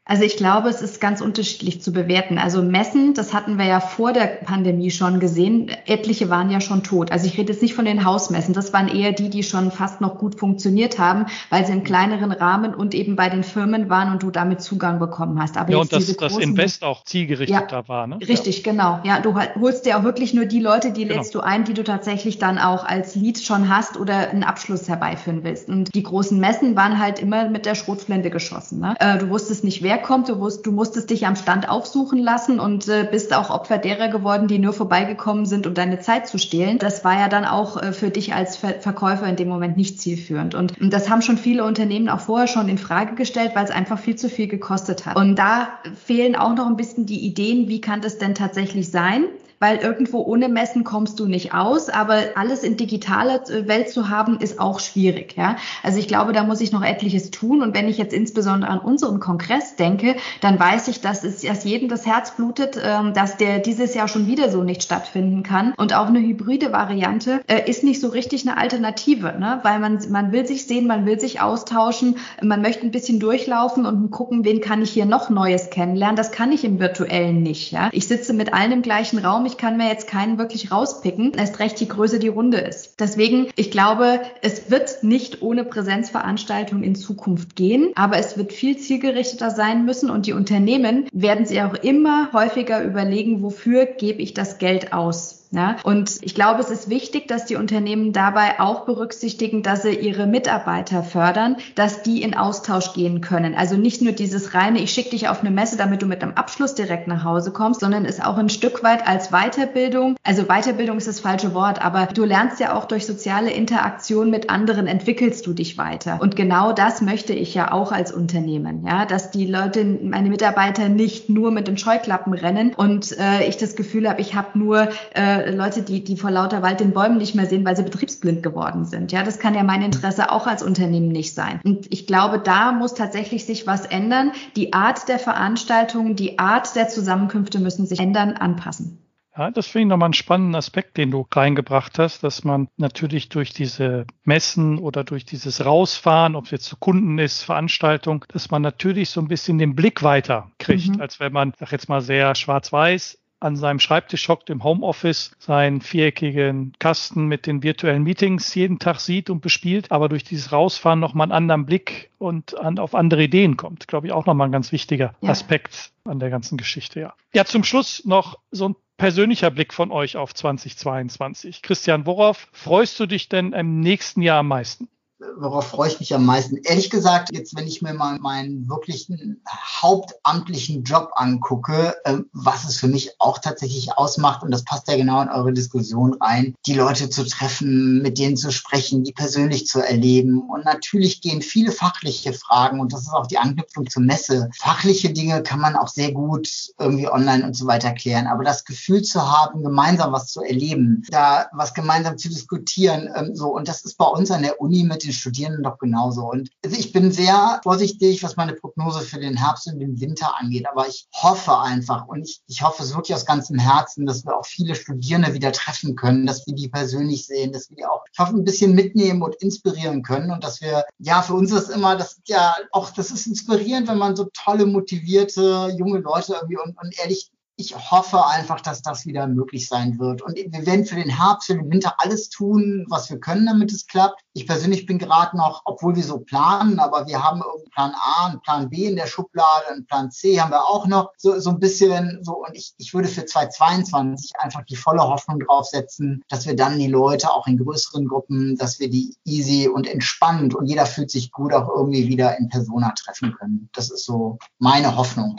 Also 0.07 0.23
ich 0.23 0.37
glaube, 0.37 0.69
es 0.69 0.83
ist 0.83 1.01
ganz 1.01 1.23
unterschiedlich 1.23 1.81
zu 1.81 1.91
bewerten. 1.91 2.37
Also 2.37 2.63
Messen, 2.63 3.15
das 3.15 3.33
hatten 3.33 3.57
wir 3.57 3.65
ja 3.65 3.81
vor 3.81 4.13
der 4.13 4.27
Pandemie 4.27 4.91
schon 4.91 5.19
gesehen. 5.19 5.71
Etliche 5.87 6.29
waren 6.29 6.51
ja 6.51 6.61
schon 6.61 6.83
tot. 6.83 7.11
Also 7.11 7.27
ich 7.27 7.39
rede 7.39 7.53
jetzt 7.55 7.63
nicht 7.63 7.75
von 7.75 7.87
den 7.87 8.05
Hausmessen. 8.05 8.53
Das 8.53 8.75
waren 8.75 8.89
eher 8.89 9.13
die, 9.13 9.31
die 9.31 9.43
schon 9.43 9.71
fast 9.71 10.03
noch 10.03 10.19
gut 10.19 10.39
funktioniert 10.39 10.99
haben, 10.99 11.25
weil 11.49 11.65
sie 11.65 11.73
im 11.73 11.85
kleineren 11.85 12.33
Rahmen 12.33 12.75
und 12.75 12.95
eben 12.95 13.17
bei 13.17 13.31
den 13.31 13.43
Firmen 13.43 13.89
waren 13.89 14.13
und 14.13 14.23
du 14.23 14.31
damit 14.31 14.61
Zugang 14.61 14.99
bekommen 14.99 15.41
hast. 15.41 15.57
Aber 15.57 15.73
ja, 15.73 15.79
und 15.79 15.91
das, 15.91 16.15
das 16.15 16.37
Invest 16.37 16.85
auch 16.85 17.05
zielgerichteter 17.05 17.79
ja, 17.79 17.89
war. 17.89 18.07
Ne? 18.07 18.19
Richtig, 18.21 18.59
ja. 18.59 18.73
genau. 18.73 19.01
Ja, 19.05 19.21
du 19.21 19.35
holst 19.59 19.87
dir 19.87 19.99
auch 19.99 20.03
wirklich 20.05 20.35
nur 20.35 20.45
die 20.45 20.61
Leute, 20.61 20.93
die 20.93 21.05
genau. 21.05 21.17
lädst 21.17 21.35
du 21.35 21.41
ein, 21.41 21.65
die 21.65 21.73
du 21.73 21.83
tatsächlich 21.83 22.39
dann 22.39 22.59
auch 22.59 22.85
als 22.85 23.15
Lead 23.15 23.39
schon 23.39 23.75
hast 23.75 23.97
oder 23.97 24.29
einen 24.29 24.45
Abschluss 24.45 24.87
herbeiführen 24.87 25.45
willst. 25.45 25.71
Und 25.71 25.95
die 25.95 26.03
großen 26.03 26.39
Messen 26.39 26.77
waren 26.77 26.99
halt 26.99 27.21
immer 27.21 27.49
mit 27.49 27.65
der 27.65 27.75
Schrotflinte 27.75 28.29
geschossen. 28.29 28.81
Ne? 28.81 28.97
Äh, 29.01 29.17
du 29.17 29.31
wusstest 29.31 29.65
nicht, 29.65 29.83
wer 29.83 29.94
wer 29.95 30.03
kommt. 30.03 30.29
Du, 30.29 30.37
musst, 30.37 30.67
du 30.67 30.73
musstest 30.73 31.11
dich 31.11 31.27
am 31.27 31.37
Stand 31.37 31.69
aufsuchen 31.69 32.19
lassen 32.19 32.59
und 32.59 32.89
äh, 32.89 33.07
bist 33.09 33.35
auch 33.35 33.51
Opfer 33.51 33.79
derer 33.79 34.09
geworden, 34.09 34.49
die 34.49 34.59
nur 34.59 34.73
vorbeigekommen 34.73 35.47
sind, 35.47 35.67
um 35.67 35.75
deine 35.75 36.01
Zeit 36.01 36.27
zu 36.27 36.39
stehlen. 36.39 36.79
Das 36.79 37.05
war 37.05 37.19
ja 37.19 37.29
dann 37.29 37.45
auch 37.45 37.81
äh, 37.81 37.93
für 37.93 38.11
dich 38.11 38.35
als 38.35 38.57
Ver 38.57 38.75
Verkäufer 38.81 39.27
in 39.27 39.37
dem 39.37 39.49
Moment 39.49 39.77
nicht 39.77 40.01
zielführend. 40.01 40.55
Und, 40.55 40.81
und 40.81 40.93
das 40.93 41.09
haben 41.09 41.23
schon 41.23 41.39
viele 41.39 41.65
Unternehmen 41.65 42.09
auch 42.09 42.21
vorher 42.21 42.49
schon 42.49 42.69
in 42.69 42.79
Frage 42.79 43.15
gestellt, 43.15 43.53
weil 43.55 43.65
es 43.65 43.71
einfach 43.71 43.99
viel 43.99 44.17
zu 44.17 44.29
viel 44.29 44.49
gekostet 44.49 45.07
hat. 45.07 45.17
Und 45.17 45.37
da 45.37 45.69
fehlen 46.05 46.35
auch 46.35 46.55
noch 46.55 46.67
ein 46.67 46.77
bisschen 46.77 47.07
die 47.07 47.21
Ideen, 47.21 47.69
wie 47.69 47.81
kann 47.81 48.01
das 48.01 48.19
denn 48.19 48.35
tatsächlich 48.35 48.91
sein? 48.91 49.25
Weil 49.65 49.79
irgendwo 49.79 50.21
ohne 50.21 50.51
Messen 50.51 50.85
kommst 50.85 51.19
du 51.19 51.25
nicht 51.25 51.55
aus, 51.55 51.89
aber 51.89 52.19
alles 52.35 52.65
in 52.65 52.77
digitaler 52.77 53.49
äh, 53.49 53.67
Welt 53.67 53.89
zu 53.89 54.11
haben, 54.11 54.39
ist 54.39 54.61
auch 54.61 54.79
schwierig. 54.79 55.37
Ja? 55.39 55.57
Also 55.83 55.99
ich 55.99 56.07
glaube, 56.07 56.35
da 56.35 56.45
muss 56.45 56.61
ich 56.61 56.71
noch 56.71 56.85
etliches 56.85 57.31
tun. 57.31 57.63
Und 57.63 57.75
wenn 57.75 57.89
ich 57.89 57.97
jetzt 57.97 58.13
insbesondere 58.13 58.71
an 58.71 58.79
unseren 58.79 59.21
Kongress 59.21 59.77
denke, 59.77 60.17
dann 60.43 60.61
weiß 60.61 60.89
ich, 60.89 61.01
dass 61.01 61.25
es 61.25 61.41
dass 61.41 61.65
jedem 61.65 61.89
das 61.89 62.05
Herz 62.05 62.33
blutet, 62.33 62.79
ähm, 62.85 63.15
dass 63.15 63.39
der 63.39 63.59
dieses 63.59 63.95
Jahr 63.95 64.07
schon 64.07 64.27
wieder 64.27 64.51
so 64.51 64.63
nicht 64.63 64.83
stattfinden 64.83 65.43
kann. 65.43 65.73
Und 65.79 65.95
auch 65.95 66.09
eine 66.09 66.21
hybride 66.21 66.71
Variante 66.71 67.41
äh, 67.47 67.63
ist 67.67 67.85
nicht 67.85 68.03
so 68.03 68.09
richtig 68.09 68.47
eine 68.47 68.59
Alternative, 68.59 69.35
ne? 69.39 69.61
weil 69.63 69.79
man, 69.79 69.99
man 70.11 70.31
will 70.31 70.47
sich 70.47 70.67
sehen, 70.67 70.87
man 70.87 71.07
will 71.07 71.19
sich 71.19 71.41
austauschen, 71.41 72.19
man 72.43 72.61
möchte 72.61 72.85
ein 72.85 72.91
bisschen 72.91 73.19
durchlaufen 73.19 73.87
und 73.87 74.11
gucken, 74.11 74.45
wen 74.45 74.61
kann 74.61 74.83
ich 74.83 74.91
hier 74.91 75.07
noch 75.07 75.31
Neues 75.31 75.71
kennenlernen. 75.71 76.17
Das 76.17 76.33
kann 76.33 76.53
ich 76.53 76.65
im 76.65 76.81
virtuellen 76.81 77.43
nicht. 77.43 77.73
Ja? 77.73 77.89
Ich 77.93 78.07
sitze 78.07 78.35
mit 78.35 78.53
allen 78.53 78.73
im 78.73 78.83
gleichen 78.83 79.21
Raum. 79.21 79.47
Ich 79.47 79.54
ich 79.55 79.59
kann 79.59 79.77
mir 79.77 79.89
jetzt 79.89 80.09
keinen 80.09 80.37
wirklich 80.37 80.73
rauspicken, 80.73 81.33
erst 81.37 81.61
recht 81.61 81.79
die 81.79 81.87
Größe 81.87 82.19
die 82.19 82.29
Runde 82.29 82.59
ist. 82.59 82.99
Deswegen, 82.99 83.47
ich 83.55 83.71
glaube, 83.71 84.21
es 84.43 84.69
wird 84.69 85.05
nicht 85.05 85.43
ohne 85.43 85.65
Präsenzveranstaltung 85.65 86.83
in 86.83 86.97
Zukunft 86.97 87.55
gehen, 87.55 87.93
aber 87.95 88.19
es 88.19 88.37
wird 88.37 88.53
viel 88.53 88.77
zielgerichteter 88.77 89.51
sein 89.51 89.85
müssen 89.85 90.11
und 90.11 90.27
die 90.27 90.33
Unternehmen 90.33 91.07
werden 91.13 91.47
sich 91.47 91.63
auch 91.63 91.75
immer 91.75 92.33
häufiger 92.33 92.83
überlegen, 92.83 93.43
wofür 93.43 93.87
gebe 93.87 94.23
ich 94.23 94.35
das 94.35 94.59
Geld 94.59 94.93
aus. 94.93 95.44
Ja, 95.55 95.77
und 95.85 96.19
ich 96.23 96.35
glaube, 96.35 96.61
es 96.61 96.71
ist 96.71 96.91
wichtig, 96.91 97.29
dass 97.29 97.47
die 97.47 97.57
Unternehmen 97.57 98.13
dabei 98.13 98.59
auch 98.59 98.87
berücksichtigen, 98.87 99.63
dass 99.63 99.83
sie 99.83 99.95
ihre 99.95 100.27
Mitarbeiter 100.27 101.03
fördern, 101.05 101.57
dass 101.77 102.03
die 102.03 102.23
in 102.23 102.37
Austausch 102.37 102.93
gehen 102.93 103.21
können. 103.21 103.55
Also 103.55 103.77
nicht 103.77 104.03
nur 104.03 104.13
dieses 104.13 104.55
reine, 104.55 104.81
ich 104.81 104.91
schicke 104.91 105.11
dich 105.11 105.29
auf 105.29 105.41
eine 105.41 105.51
Messe, 105.53 105.77
damit 105.77 106.03
du 106.03 106.07
mit 106.07 106.23
einem 106.23 106.33
Abschluss 106.33 106.75
direkt 106.75 107.07
nach 107.07 107.23
Hause 107.23 107.53
kommst, 107.53 107.81
sondern 107.81 108.05
es 108.05 108.21
auch 108.21 108.37
ein 108.37 108.49
Stück 108.49 108.83
weit 108.83 109.07
als 109.07 109.31
Weiterbildung. 109.31 110.17
Also 110.25 110.45
Weiterbildung 110.45 110.99
ist 110.99 111.07
das 111.07 111.21
falsche 111.21 111.55
Wort, 111.55 111.85
aber 111.85 112.07
du 112.07 112.25
lernst 112.25 112.59
ja 112.59 112.75
auch 112.75 112.87
durch 112.87 113.07
soziale 113.07 113.53
Interaktion 113.53 114.31
mit 114.31 114.51
anderen, 114.51 114.89
entwickelst 114.89 115.47
du 115.47 115.53
dich 115.53 115.79
weiter. 115.79 116.19
Und 116.21 116.35
genau 116.35 116.73
das 116.73 117.01
möchte 117.01 117.33
ich 117.33 117.55
ja 117.55 117.71
auch 117.71 117.93
als 117.93 118.13
Unternehmen, 118.13 118.85
ja, 118.85 119.07
dass 119.07 119.31
die 119.31 119.47
Leute, 119.47 119.85
meine 119.85 120.31
Mitarbeiter 120.31 120.89
nicht 120.89 121.29
nur 121.29 121.53
mit 121.53 121.69
den 121.69 121.79
Scheuklappen 121.79 122.33
rennen 122.33 122.75
und 122.75 123.17
äh, 123.19 123.47
ich 123.47 123.57
das 123.57 123.77
Gefühl 123.77 124.09
habe, 124.09 124.21
ich 124.21 124.35
habe 124.35 124.59
nur 124.59 124.89
äh, 125.15 125.44
Leute, 125.51 125.83
die, 125.83 126.05
die 126.05 126.17
vor 126.17 126.31
lauter 126.31 126.63
Wald 126.63 126.81
den 126.81 126.93
Bäumen 126.93 127.19
nicht 127.19 127.35
mehr 127.35 127.47
sehen, 127.47 127.65
weil 127.65 127.77
sie 127.77 127.83
betriebsblind 127.83 128.43
geworden 128.43 128.85
sind. 128.85 129.13
Ja, 129.13 129.23
das 129.23 129.39
kann 129.39 129.55
ja 129.55 129.63
mein 129.63 129.83
Interesse 129.83 130.31
auch 130.31 130.47
als 130.47 130.63
Unternehmen 130.63 131.09
nicht 131.09 131.35
sein. 131.35 131.61
Und 131.65 131.93
ich 131.93 132.07
glaube, 132.07 132.39
da 132.39 132.73
muss 132.73 132.95
tatsächlich 132.95 133.45
sich 133.45 133.67
was 133.67 133.87
ändern. 133.87 134.33
Die 134.57 134.73
Art 134.73 135.09
der 135.09 135.19
Veranstaltungen, 135.19 136.17
die 136.17 136.39
Art 136.39 136.75
der 136.77 136.89
Zusammenkünfte 136.89 137.59
müssen 137.59 137.87
sich 137.87 138.01
ändern, 138.01 138.33
anpassen. 138.33 138.99
Ja, 139.37 139.51
das 139.51 139.67
finde 139.67 139.83
ich 139.83 139.89
nochmal 139.89 140.07
einen 140.07 140.15
spannenden 140.15 140.55
Aspekt, 140.55 140.97
den 140.97 141.11
du 141.11 141.27
reingebracht 141.29 141.99
hast, 141.99 142.23
dass 142.23 142.45
man 142.45 142.69
natürlich 142.77 143.31
durch 143.31 143.53
diese 143.53 144.07
Messen 144.23 144.79
oder 144.79 145.03
durch 145.03 145.25
dieses 145.25 145.65
Rausfahren, 145.65 146.37
ob 146.37 146.45
es 146.45 146.51
jetzt 146.53 146.67
zu 146.67 146.77
Kunden 146.77 147.19
ist, 147.19 147.43
Veranstaltung, 147.43 148.25
dass 148.29 148.53
man 148.53 148.63
natürlich 148.63 149.11
so 149.11 149.21
ein 149.21 149.27
bisschen 149.27 149.59
den 149.59 149.75
Blick 149.75 150.05
weiter 150.05 150.53
kriegt, 150.59 150.95
mhm. 150.95 151.01
als 151.01 151.19
wenn 151.19 151.33
man, 151.33 151.53
sag 151.59 151.73
jetzt 151.73 151.89
mal 151.89 152.01
sehr 152.01 152.37
schwarz-weiß 152.37 153.19
an 153.45 153.57
seinem 153.57 153.79
Schreibtisch 153.79 154.29
hockt 154.29 154.51
im 154.51 154.65
Homeoffice, 154.65 155.33
seinen 155.39 155.81
viereckigen 155.83 156.73
Kasten 156.79 157.27
mit 157.27 157.47
den 157.47 157.63
virtuellen 157.63 158.03
Meetings 158.03 158.55
jeden 158.55 158.79
Tag 158.79 159.01
sieht 159.01 159.29
und 159.29 159.43
bespielt, 159.43 159.93
aber 159.93 160.09
durch 160.09 160.25
dieses 160.25 160.51
Rausfahren 160.51 160.99
nochmal 160.99 161.27
einen 161.27 161.33
anderen 161.33 161.67
Blick 161.67 162.11
und 162.19 162.59
an, 162.59 162.79
auf 162.79 162.95
andere 162.95 163.25
Ideen 163.25 163.57
kommt. 163.57 163.87
Glaube 163.87 164.07
ich 164.07 164.13
auch 164.13 164.27
nochmal 164.27 164.49
ein 164.49 164.53
ganz 164.53 164.73
wichtiger 164.73 165.15
ja. 165.21 165.31
Aspekt 165.31 165.93
an 166.05 166.19
der 166.19 166.31
ganzen 166.31 166.57
Geschichte, 166.57 167.01
ja. 167.01 167.15
Ja, 167.35 167.45
zum 167.45 167.65
Schluss 167.65 168.05
noch 168.05 168.39
so 168.51 168.71
ein 168.71 168.77
persönlicher 168.97 169.51
Blick 169.51 169.75
von 169.75 169.91
euch 169.91 170.17
auf 170.17 170.35
2022. 170.35 171.63
Christian, 171.63 172.07
worauf 172.07 172.49
freust 172.53 172.99
du 172.99 173.07
dich 173.07 173.29
denn 173.29 173.53
im 173.53 173.81
nächsten 173.81 174.23
Jahr 174.23 174.39
am 174.39 174.49
meisten? 174.49 174.89
Worauf 175.37 175.69
freue 175.69 175.89
ich 175.89 176.01
mich 176.01 176.15
am 176.15 176.25
meisten? 176.25 176.57
Ehrlich 176.65 176.91
gesagt, 176.91 177.31
jetzt, 177.33 177.57
wenn 177.57 177.67
ich 177.67 177.83
mir 177.83 177.95
mal 177.95 178.19
meinen 178.19 178.69
wirklichen 178.69 179.43
hauptamtlichen 179.83 180.85
Job 180.85 181.11
angucke, 181.15 181.95
äh, 182.05 182.19
was 182.33 182.65
es 182.65 182.77
für 182.77 182.89
mich 182.89 183.13
auch 183.19 183.39
tatsächlich 183.39 183.97
ausmacht, 183.97 184.43
und 184.43 184.51
das 184.51 184.65
passt 184.65 184.89
ja 184.89 184.97
genau 184.97 185.23
in 185.23 185.29
eure 185.29 185.53
Diskussion 185.53 186.15
rein, 186.21 186.55
die 186.67 186.75
Leute 186.75 187.11
zu 187.11 187.25
treffen, 187.25 188.03
mit 188.03 188.19
denen 188.19 188.37
zu 188.37 188.51
sprechen, 188.51 189.05
die 189.05 189.13
persönlich 189.13 189.67
zu 189.67 189.81
erleben. 189.81 190.41
Und 190.49 190.65
natürlich 190.65 191.21
gehen 191.21 191.43
viele 191.43 191.73
fachliche 191.73 192.33
Fragen, 192.33 192.81
und 192.81 192.93
das 192.93 193.03
ist 193.03 193.13
auch 193.13 193.27
die 193.27 193.39
Anknüpfung 193.39 193.89
zur 193.89 194.03
Messe. 194.03 194.51
Fachliche 194.57 195.13
Dinge 195.13 195.43
kann 195.43 195.61
man 195.61 195.77
auch 195.77 195.89
sehr 195.89 196.13
gut 196.13 196.49
irgendwie 196.79 197.09
online 197.09 197.45
und 197.45 197.55
so 197.55 197.67
weiter 197.67 197.93
klären. 197.93 198.27
Aber 198.27 198.45
das 198.45 198.65
Gefühl 198.65 199.03
zu 199.03 199.21
haben, 199.31 199.63
gemeinsam 199.63 200.13
was 200.13 200.33
zu 200.33 200.43
erleben, 200.43 201.03
da 201.11 201.47
was 201.53 201.75
gemeinsam 201.75 202.19
zu 202.19 202.29
diskutieren, 202.29 203.11
ähm, 203.15 203.35
so, 203.35 203.49
und 203.49 203.69
das 203.69 203.85
ist 203.85 203.97
bei 203.97 204.07
uns 204.07 204.31
an 204.31 204.43
der 204.43 204.61
Uni 204.61 204.85
mit 204.85 205.05
den 205.05 205.13
Studierenden 205.15 205.63
doch 205.63 205.79
genauso. 205.79 206.23
Und 206.23 206.51
also 206.65 206.77
ich 206.77 206.93
bin 206.93 207.13
sehr 207.13 207.61
vorsichtig, 207.63 208.23
was 208.23 208.37
meine 208.37 208.55
Prognose 208.55 209.01
für 209.01 209.19
den 209.19 209.37
Herbst 209.37 209.67
und 209.67 209.79
den 209.79 210.01
Winter 210.01 210.39
angeht. 210.39 210.67
Aber 210.71 210.87
ich 210.89 211.07
hoffe 211.15 211.59
einfach 211.59 212.07
und 212.07 212.23
ich, 212.23 212.43
ich 212.47 212.63
hoffe 212.63 212.83
es 212.83 212.95
wirklich 212.95 213.15
aus 213.15 213.27
ganzem 213.27 213.59
Herzen, 213.59 214.07
dass 214.07 214.25
wir 214.25 214.37
auch 214.37 214.47
viele 214.47 214.75
Studierende 214.75 215.35
wieder 215.35 215.53
treffen 215.53 215.97
können, 215.97 216.27
dass 216.27 216.47
wir 216.47 216.55
die 216.55 216.69
persönlich 216.69 217.27
sehen, 217.27 217.53
dass 217.53 217.71
wir 217.71 217.77
die 217.77 217.87
auch, 217.87 218.05
ich 218.13 218.19
hoffe, 218.19 218.35
ein 218.35 218.45
bisschen 218.45 218.75
mitnehmen 218.75 219.23
und 219.23 219.35
inspirieren 219.37 220.03
können 220.03 220.31
und 220.31 220.45
dass 220.45 220.61
wir, 220.61 220.85
ja, 220.99 221.23
für 221.23 221.35
uns 221.35 221.53
ist 221.53 221.71
immer, 221.71 221.97
das 221.97 222.21
ja 222.27 222.55
auch, 222.73 222.91
das 222.91 223.11
ist 223.11 223.27
inspirierend, 223.27 223.89
wenn 223.89 223.99
man 223.99 224.17
so 224.17 224.29
tolle, 224.35 224.67
motivierte 224.67 225.75
junge 225.79 225.99
Leute 225.99 226.35
irgendwie 226.35 226.59
und, 226.59 226.77
und 226.81 226.99
ehrlich 226.99 227.31
ich 227.57 227.75
hoffe 227.91 228.27
einfach, 228.27 228.61
dass 228.61 228.83
das 228.83 229.07
wieder 229.07 229.27
möglich 229.27 229.69
sein 229.69 229.99
wird. 229.99 230.23
Und 230.23 230.37
wir 230.37 230.67
werden 230.67 230.85
für 230.85 230.97
den 230.97 231.09
Herbst, 231.09 231.47
für 231.47 231.55
den 231.55 231.71
Winter 231.71 231.95
alles 231.99 232.29
tun, 232.29 232.85
was 232.89 233.09
wir 233.11 233.21
können, 233.21 233.47
damit 233.47 233.73
es 233.73 233.87
klappt. 233.87 234.21
Ich 234.33 234.47
persönlich 234.47 234.87
bin 234.87 234.99
gerade 234.99 235.37
noch, 235.37 235.63
obwohl 235.65 235.95
wir 235.95 236.03
so 236.03 236.19
planen, 236.19 236.81
aber 236.81 237.07
wir 237.07 237.23
haben 237.23 237.43
einen 237.43 237.71
Plan 237.71 237.95
A, 237.95 238.27
einen 238.27 238.41
Plan 238.41 238.69
B 238.69 238.87
in 238.87 238.97
der 238.97 239.07
Schublade, 239.07 239.69
einen 239.71 239.87
Plan 239.87 240.11
C 240.11 240.41
haben 240.41 240.51
wir 240.51 240.65
auch 240.65 240.87
noch 240.87 241.13
so, 241.17 241.39
so 241.39 241.51
ein 241.51 241.61
bisschen 241.61 242.19
so. 242.23 242.45
Und 242.45 242.55
ich, 242.55 242.75
ich 242.79 242.93
würde 242.93 243.09
für 243.09 243.25
2022 243.25 244.33
einfach 244.39 244.65
die 244.65 244.77
volle 244.77 245.03
Hoffnung 245.03 245.39
draufsetzen, 245.41 246.23
dass 246.29 246.47
wir 246.47 246.57
dann 246.57 246.79
die 246.79 246.89
Leute 246.89 247.31
auch 247.31 247.47
in 247.47 247.59
größeren 247.59 248.09
Gruppen, 248.09 248.57
dass 248.57 248.81
wir 248.81 248.91
die 248.91 249.15
easy 249.25 249.69
und 249.69 249.87
entspannt 249.87 250.55
und 250.55 250.67
jeder 250.67 250.87
fühlt 250.87 251.11
sich 251.11 251.31
gut 251.31 251.53
auch 251.53 251.69
irgendwie 251.69 252.09
wieder 252.09 252.37
in 252.39 252.49
Persona 252.49 252.93
treffen 252.97 253.33
können. 253.39 253.69
Das 253.73 253.91
ist 253.91 254.05
so 254.05 254.39
meine 254.59 254.97
Hoffnung. 254.97 255.37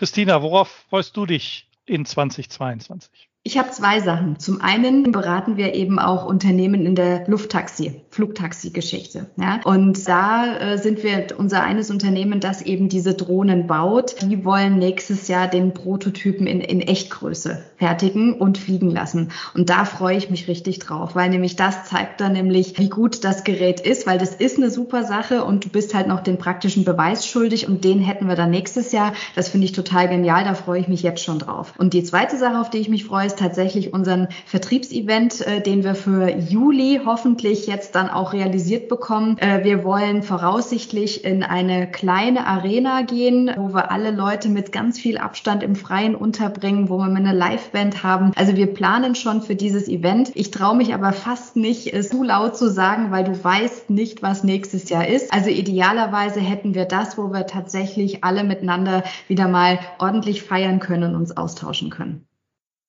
Christina, 0.00 0.40
worauf 0.40 0.86
freust 0.88 1.14
du 1.14 1.26
dich 1.26 1.68
in 1.84 2.06
2022? 2.06 3.29
Ich 3.50 3.58
habe 3.58 3.72
zwei 3.72 3.98
Sachen. 3.98 4.38
Zum 4.38 4.60
einen 4.60 5.10
beraten 5.10 5.56
wir 5.56 5.74
eben 5.74 5.98
auch 5.98 6.24
Unternehmen 6.24 6.86
in 6.86 6.94
der 6.94 7.26
Lufttaxi, 7.26 8.00
Flugtaxi-Geschichte. 8.10 9.26
Ja? 9.34 9.58
Und 9.64 10.06
da 10.06 10.56
äh, 10.56 10.78
sind 10.78 11.02
wir 11.02 11.26
unser 11.36 11.64
eines 11.64 11.90
Unternehmen, 11.90 12.38
das 12.38 12.62
eben 12.62 12.88
diese 12.88 13.14
Drohnen 13.14 13.66
baut. 13.66 14.22
Die 14.22 14.44
wollen 14.44 14.78
nächstes 14.78 15.26
Jahr 15.26 15.48
den 15.48 15.74
Prototypen 15.74 16.46
in, 16.46 16.60
in 16.60 16.80
Echtgröße 16.80 17.64
fertigen 17.76 18.34
und 18.34 18.56
fliegen 18.56 18.88
lassen. 18.88 19.32
Und 19.54 19.68
da 19.68 19.84
freue 19.84 20.16
ich 20.16 20.30
mich 20.30 20.46
richtig 20.46 20.78
drauf, 20.78 21.16
weil 21.16 21.28
nämlich 21.28 21.56
das 21.56 21.86
zeigt 21.86 22.20
dann 22.20 22.34
nämlich, 22.34 22.78
wie 22.78 22.88
gut 22.88 23.24
das 23.24 23.42
Gerät 23.42 23.80
ist, 23.80 24.06
weil 24.06 24.18
das 24.18 24.36
ist 24.36 24.58
eine 24.58 24.70
super 24.70 25.02
Sache 25.02 25.42
und 25.42 25.64
du 25.64 25.70
bist 25.70 25.92
halt 25.92 26.06
noch 26.06 26.20
den 26.20 26.38
praktischen 26.38 26.84
Beweis 26.84 27.26
schuldig 27.26 27.66
und 27.66 27.82
den 27.82 28.00
hätten 28.00 28.28
wir 28.28 28.36
dann 28.36 28.50
nächstes 28.50 28.92
Jahr. 28.92 29.12
Das 29.34 29.48
finde 29.48 29.64
ich 29.64 29.72
total 29.72 30.08
genial, 30.08 30.44
da 30.44 30.54
freue 30.54 30.80
ich 30.80 30.86
mich 30.86 31.02
jetzt 31.02 31.24
schon 31.24 31.40
drauf. 31.40 31.72
Und 31.78 31.94
die 31.94 32.04
zweite 32.04 32.36
Sache, 32.36 32.60
auf 32.60 32.70
die 32.70 32.78
ich 32.78 32.88
mich 32.88 33.06
freue, 33.06 33.26
ist 33.26 33.39
tatsächlich 33.40 33.92
unseren 33.92 34.28
Vertriebsevent, 34.46 35.40
äh, 35.46 35.60
den 35.60 35.82
wir 35.82 35.94
für 35.94 36.28
Juli 36.28 37.00
hoffentlich 37.04 37.66
jetzt 37.66 37.94
dann 37.94 38.08
auch 38.08 38.32
realisiert 38.32 38.88
bekommen. 38.88 39.36
Äh, 39.38 39.64
wir 39.64 39.82
wollen 39.82 40.22
voraussichtlich 40.22 41.24
in 41.24 41.42
eine 41.42 41.90
kleine 41.90 42.46
Arena 42.46 43.02
gehen, 43.02 43.50
wo 43.56 43.74
wir 43.74 43.90
alle 43.90 44.10
Leute 44.10 44.48
mit 44.48 44.70
ganz 44.72 44.98
viel 44.98 45.18
Abstand 45.18 45.62
im 45.62 45.74
Freien 45.74 46.14
unterbringen, 46.14 46.88
wo 46.88 46.98
wir 46.98 47.04
eine 47.04 47.32
Liveband 47.32 48.02
haben. 48.02 48.32
Also 48.36 48.56
wir 48.56 48.68
planen 48.68 49.14
schon 49.14 49.42
für 49.42 49.56
dieses 49.56 49.88
Event. 49.88 50.30
Ich 50.34 50.50
traue 50.50 50.76
mich 50.76 50.94
aber 50.94 51.12
fast 51.12 51.56
nicht, 51.56 51.92
es 51.92 52.10
zu 52.10 52.22
laut 52.22 52.56
zu 52.56 52.70
sagen, 52.70 53.10
weil 53.10 53.24
du 53.24 53.42
weißt 53.42 53.90
nicht, 53.90 54.22
was 54.22 54.44
nächstes 54.44 54.88
Jahr 54.90 55.08
ist. 55.08 55.32
Also 55.32 55.48
idealerweise 55.50 56.40
hätten 56.40 56.74
wir 56.74 56.84
das, 56.84 57.16
wo 57.16 57.32
wir 57.32 57.46
tatsächlich 57.46 58.22
alle 58.22 58.44
miteinander 58.44 59.02
wieder 59.28 59.48
mal 59.48 59.78
ordentlich 59.98 60.42
feiern 60.42 60.78
können 60.78 61.14
und 61.14 61.20
uns 61.20 61.36
austauschen 61.36 61.90
können. 61.90 62.26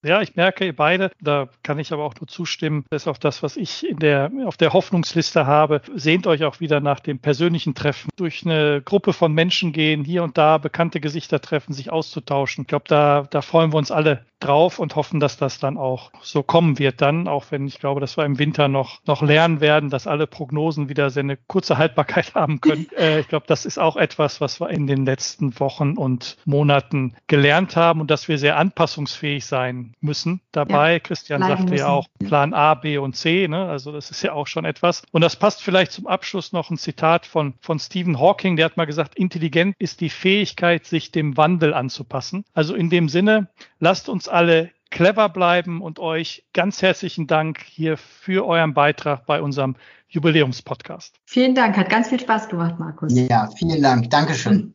Ja, 0.04 0.20
ich 0.20 0.34
merke 0.34 0.72
beide, 0.72 1.12
da 1.20 1.48
kann 1.62 1.78
ich 1.78 1.92
aber 1.92 2.04
auch 2.04 2.14
nur 2.20 2.26
zustimmen, 2.26 2.84
das 2.90 3.02
ist 3.02 3.08
auch 3.08 3.18
das, 3.18 3.44
was 3.44 3.56
ich 3.56 3.88
in 3.88 3.98
der, 3.98 4.32
auf 4.46 4.56
der 4.56 4.72
Hoffnungsliste 4.72 5.46
habe. 5.46 5.80
Sehnt 5.94 6.26
euch 6.26 6.42
auch 6.42 6.58
wieder 6.58 6.80
nach 6.80 6.98
dem 6.98 7.20
persönlichen 7.20 7.74
Treffen, 7.74 8.10
durch 8.16 8.44
eine 8.44 8.82
Gruppe 8.82 9.12
von 9.12 9.32
Menschen 9.32 9.72
gehen, 9.72 10.04
hier 10.04 10.24
und 10.24 10.36
da 10.36 10.58
bekannte 10.58 11.00
Gesichter 11.00 11.40
treffen, 11.40 11.72
sich 11.72 11.92
auszutauschen. 11.92 12.62
Ich 12.62 12.68
glaube, 12.68 12.86
da, 12.88 13.28
da 13.30 13.42
freuen 13.42 13.72
wir 13.72 13.78
uns 13.78 13.92
alle 13.92 14.24
drauf 14.42 14.78
und 14.78 14.96
hoffen, 14.96 15.20
dass 15.20 15.36
das 15.36 15.58
dann 15.58 15.76
auch 15.76 16.10
so 16.20 16.42
kommen 16.42 16.78
wird 16.78 17.00
dann, 17.00 17.28
auch 17.28 17.46
wenn 17.50 17.66
ich 17.66 17.78
glaube, 17.78 18.00
dass 18.00 18.16
wir 18.16 18.24
im 18.24 18.38
Winter 18.38 18.68
noch, 18.68 19.00
noch 19.06 19.22
lernen 19.22 19.60
werden, 19.60 19.90
dass 19.90 20.06
alle 20.06 20.26
Prognosen 20.26 20.88
wieder 20.88 21.10
sehr 21.10 21.22
eine 21.22 21.36
kurze 21.36 21.78
Haltbarkeit 21.78 22.34
haben 22.34 22.60
können. 22.60 22.86
äh, 22.96 23.20
ich 23.20 23.28
glaube, 23.28 23.46
das 23.46 23.64
ist 23.64 23.78
auch 23.78 23.96
etwas, 23.96 24.40
was 24.40 24.60
wir 24.60 24.70
in 24.70 24.86
den 24.86 25.04
letzten 25.04 25.58
Wochen 25.60 25.96
und 25.96 26.36
Monaten 26.44 27.14
gelernt 27.26 27.76
haben 27.76 28.00
und 28.00 28.10
dass 28.10 28.28
wir 28.28 28.38
sehr 28.38 28.56
anpassungsfähig 28.56 29.46
sein 29.46 29.94
müssen. 30.00 30.40
Dabei, 30.52 30.94
ja, 30.94 30.98
Christian 30.98 31.42
sagte 31.42 31.64
müssen. 31.64 31.76
ja 31.76 31.88
auch 31.88 32.06
Plan 32.18 32.54
A, 32.54 32.74
B 32.74 32.98
und 32.98 33.16
C, 33.16 33.48
ne? 33.48 33.68
also 33.68 33.92
das 33.92 34.10
ist 34.10 34.22
ja 34.22 34.32
auch 34.32 34.46
schon 34.46 34.64
etwas. 34.64 35.02
Und 35.12 35.22
das 35.22 35.36
passt 35.36 35.62
vielleicht 35.62 35.92
zum 35.92 36.06
Abschluss 36.06 36.52
noch 36.52 36.70
ein 36.70 36.76
Zitat 36.76 37.26
von, 37.26 37.54
von 37.60 37.78
Stephen 37.78 38.18
Hawking, 38.18 38.56
der 38.56 38.66
hat 38.66 38.76
mal 38.76 38.84
gesagt, 38.84 39.14
intelligent 39.16 39.74
ist 39.78 40.00
die 40.00 40.10
Fähigkeit, 40.10 40.84
sich 40.84 41.12
dem 41.12 41.36
Wandel 41.36 41.74
anzupassen. 41.74 42.44
Also 42.54 42.74
in 42.74 42.90
dem 42.90 43.08
Sinne, 43.08 43.48
lasst 43.82 44.08
uns 44.08 44.28
alle 44.28 44.70
clever 44.90 45.28
bleiben 45.28 45.82
und 45.82 45.98
euch 45.98 46.44
ganz 46.52 46.82
herzlichen 46.82 47.26
Dank 47.26 47.60
hier 47.64 47.96
für 47.96 48.46
euren 48.46 48.74
Beitrag 48.74 49.26
bei 49.26 49.42
unserem 49.42 49.74
Jubiläumspodcast. 50.08 51.16
Vielen 51.24 51.54
Dank, 51.54 51.76
hat 51.76 51.90
ganz 51.90 52.08
viel 52.08 52.20
Spaß 52.20 52.48
gemacht, 52.48 52.78
Markus. 52.78 53.12
Ja, 53.12 53.50
vielen 53.58 53.82
Dank. 53.82 54.08
Dankeschön. 54.08 54.74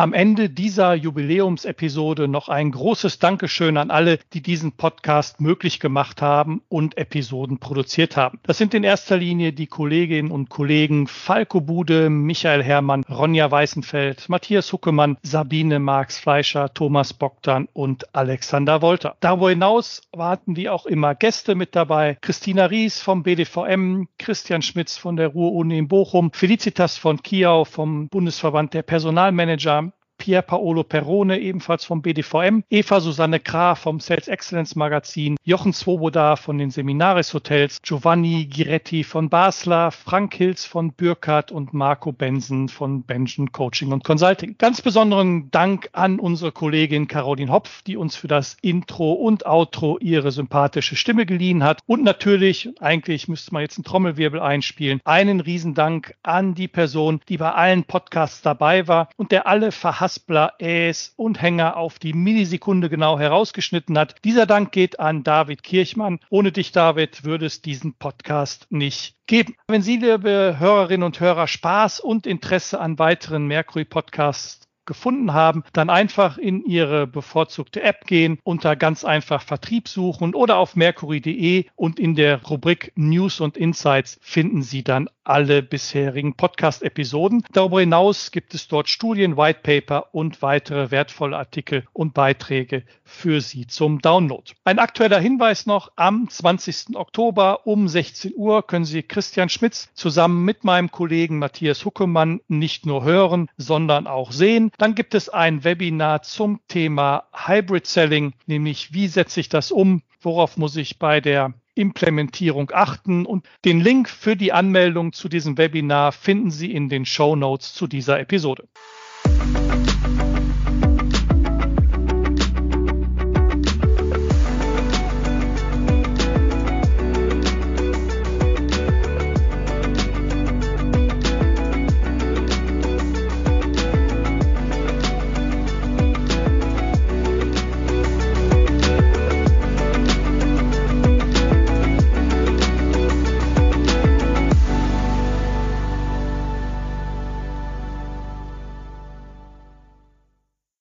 Am 0.00 0.14
Ende 0.14 0.48
dieser 0.48 0.94
Jubiläumsepisode 0.94 2.26
noch 2.26 2.48
ein 2.48 2.70
großes 2.70 3.18
Dankeschön 3.18 3.76
an 3.76 3.90
alle, 3.90 4.18
die 4.32 4.40
diesen 4.40 4.72
Podcast 4.72 5.42
möglich 5.42 5.78
gemacht 5.78 6.22
haben 6.22 6.62
und 6.70 6.96
Episoden 6.96 7.58
produziert 7.58 8.16
haben. 8.16 8.40
Das 8.44 8.56
sind 8.56 8.72
in 8.72 8.82
erster 8.82 9.18
Linie 9.18 9.52
die 9.52 9.66
Kolleginnen 9.66 10.30
und 10.30 10.48
Kollegen 10.48 11.06
Falco 11.06 11.60
Bude, 11.60 12.08
Michael 12.08 12.62
Herrmann, 12.62 13.04
Ronja 13.10 13.50
Weißenfeld, 13.50 14.30
Matthias 14.30 14.72
Huckemann, 14.72 15.18
Sabine 15.22 15.78
Marx 15.78 16.18
Fleischer, 16.18 16.72
Thomas 16.72 17.12
Bogdan 17.12 17.68
und 17.74 18.14
Alexander 18.14 18.80
Wolter. 18.80 19.16
Darüber 19.20 19.50
hinaus 19.50 20.00
warten 20.12 20.56
wie 20.56 20.70
auch 20.70 20.86
immer 20.86 21.14
Gäste 21.14 21.54
mit 21.54 21.76
dabei. 21.76 22.16
Christina 22.22 22.64
Ries 22.64 23.02
vom 23.02 23.22
BDVM, 23.22 24.08
Christian 24.16 24.62
Schmitz 24.62 24.96
von 24.96 25.16
der 25.16 25.28
Ruhr-Uni 25.28 25.76
in 25.76 25.88
Bochum, 25.88 26.32
Felicitas 26.32 26.96
von 26.96 27.22
Kiau 27.22 27.66
vom 27.66 28.08
Bundesverband 28.08 28.72
der 28.72 28.82
Personalmanager, 28.82 29.89
Pier 30.20 30.42
Paolo 30.42 30.84
Perrone, 30.84 31.38
ebenfalls 31.38 31.86
vom 31.86 32.02
BDVM, 32.02 32.62
Eva 32.68 33.00
Susanne 33.00 33.40
Krah 33.40 33.74
vom 33.74 34.00
Sales 34.00 34.28
Excellence 34.28 34.76
Magazin, 34.76 35.36
Jochen 35.44 35.72
Swoboda 35.72 36.36
von 36.36 36.58
den 36.58 36.70
Seminaris 36.70 37.32
Hotels, 37.32 37.80
Giovanni 37.82 38.44
Giretti 38.44 39.02
von 39.02 39.30
Basler, 39.30 39.90
Frank 39.90 40.34
Hills 40.34 40.66
von 40.66 40.92
Bürkhardt 40.92 41.50
und 41.50 41.72
Marco 41.72 42.12
Bensen 42.12 42.68
von 42.68 43.02
Benjen 43.02 43.50
Coaching 43.50 43.92
und 43.92 44.04
Consulting. 44.04 44.56
Ganz 44.58 44.82
besonderen 44.82 45.50
Dank 45.50 45.88
an 45.94 46.20
unsere 46.20 46.52
Kollegin 46.52 47.08
Caroline 47.08 47.50
Hopf, 47.50 47.80
die 47.82 47.96
uns 47.96 48.14
für 48.14 48.28
das 48.28 48.58
Intro 48.60 49.12
und 49.14 49.46
Outro 49.46 49.96
ihre 50.00 50.32
sympathische 50.32 50.96
Stimme 50.96 51.24
geliehen 51.24 51.64
hat. 51.64 51.80
Und 51.86 52.04
natürlich, 52.04 52.68
eigentlich 52.78 53.26
müsste 53.26 53.54
man 53.54 53.62
jetzt 53.62 53.78
einen 53.78 53.84
Trommelwirbel 53.84 54.38
einspielen, 54.38 55.00
einen 55.04 55.40
Riesendank 55.40 56.14
an 56.22 56.54
die 56.54 56.68
Person, 56.68 57.22
die 57.30 57.38
bei 57.38 57.52
allen 57.52 57.84
Podcasts 57.84 58.42
dabei 58.42 58.86
war 58.86 59.08
und 59.16 59.32
der 59.32 59.46
alle 59.46 59.72
verhasst 59.72 60.09
Haspler, 60.10 60.54
Äs 60.58 61.12
und 61.14 61.40
Hänger 61.40 61.76
auf 61.76 62.00
die 62.00 62.14
Millisekunde 62.14 62.90
genau 62.90 63.16
herausgeschnitten 63.16 63.96
hat. 63.96 64.16
Dieser 64.24 64.44
Dank 64.44 64.72
geht 64.72 64.98
an 64.98 65.22
David 65.22 65.62
Kirchmann. 65.62 66.18
Ohne 66.30 66.50
dich, 66.50 66.72
David, 66.72 67.22
würde 67.22 67.46
es 67.46 67.62
diesen 67.62 67.94
Podcast 67.94 68.66
nicht 68.70 69.14
geben. 69.28 69.54
Wenn 69.68 69.82
Sie, 69.82 69.98
liebe 69.98 70.56
Hörerinnen 70.58 71.04
und 71.04 71.20
Hörer, 71.20 71.46
Spaß 71.46 72.00
und 72.00 72.26
Interesse 72.26 72.80
an 72.80 72.98
weiteren 72.98 73.46
Mercury-Podcasts 73.46 74.66
gefunden 74.90 75.32
haben, 75.32 75.62
dann 75.72 75.88
einfach 75.88 76.36
in 76.36 76.64
Ihre 76.64 77.06
bevorzugte 77.06 77.80
App 77.80 78.08
gehen, 78.08 78.40
unter 78.42 78.74
ganz 78.74 79.04
einfach 79.04 79.40
Vertrieb 79.40 79.86
suchen 79.86 80.34
oder 80.34 80.56
auf 80.56 80.74
mercury.de 80.74 81.66
und 81.76 82.00
in 82.00 82.16
der 82.16 82.42
Rubrik 82.42 82.90
News 82.96 83.38
und 83.38 83.56
Insights 83.56 84.18
finden 84.20 84.62
Sie 84.62 84.82
dann 84.82 85.08
alle 85.22 85.62
bisherigen 85.62 86.34
Podcast-Episoden. 86.34 87.44
Darüber 87.52 87.78
hinaus 87.78 88.32
gibt 88.32 88.52
es 88.52 88.66
dort 88.66 88.88
Studien, 88.88 89.36
White 89.36 89.60
Paper 89.62 90.12
und 90.12 90.42
weitere 90.42 90.90
wertvolle 90.90 91.36
Artikel 91.36 91.84
und 91.92 92.14
Beiträge 92.14 92.82
für 93.04 93.40
Sie 93.40 93.68
zum 93.68 94.00
Download. 94.00 94.50
Ein 94.64 94.80
aktueller 94.80 95.20
Hinweis 95.20 95.66
noch, 95.66 95.92
am 95.94 96.28
20. 96.28 96.96
Oktober 96.96 97.64
um 97.64 97.86
16 97.86 98.32
Uhr 98.34 98.66
können 98.66 98.84
Sie 98.84 99.04
Christian 99.04 99.48
Schmitz 99.48 99.88
zusammen 99.94 100.44
mit 100.44 100.64
meinem 100.64 100.90
Kollegen 100.90 101.38
Matthias 101.38 101.84
Huckemann 101.84 102.40
nicht 102.48 102.84
nur 102.84 103.04
hören, 103.04 103.48
sondern 103.56 104.08
auch 104.08 104.32
sehen. 104.32 104.72
Dann 104.80 104.94
gibt 104.94 105.14
es 105.14 105.28
ein 105.28 105.62
Webinar 105.62 106.22
zum 106.22 106.58
Thema 106.66 107.24
Hybrid 107.34 107.86
Selling, 107.86 108.32
nämlich 108.46 108.94
wie 108.94 109.08
setze 109.08 109.38
ich 109.38 109.50
das 109.50 109.72
um, 109.72 110.00
worauf 110.22 110.56
muss 110.56 110.74
ich 110.76 110.98
bei 110.98 111.20
der 111.20 111.52
Implementierung 111.74 112.70
achten. 112.72 113.26
Und 113.26 113.46
den 113.66 113.80
Link 113.82 114.08
für 114.08 114.36
die 114.36 114.54
Anmeldung 114.54 115.12
zu 115.12 115.28
diesem 115.28 115.58
Webinar 115.58 116.12
finden 116.12 116.50
Sie 116.50 116.72
in 116.72 116.88
den 116.88 117.04
Show 117.04 117.36
Notes 117.36 117.74
zu 117.74 117.88
dieser 117.88 118.20
Episode. 118.20 118.68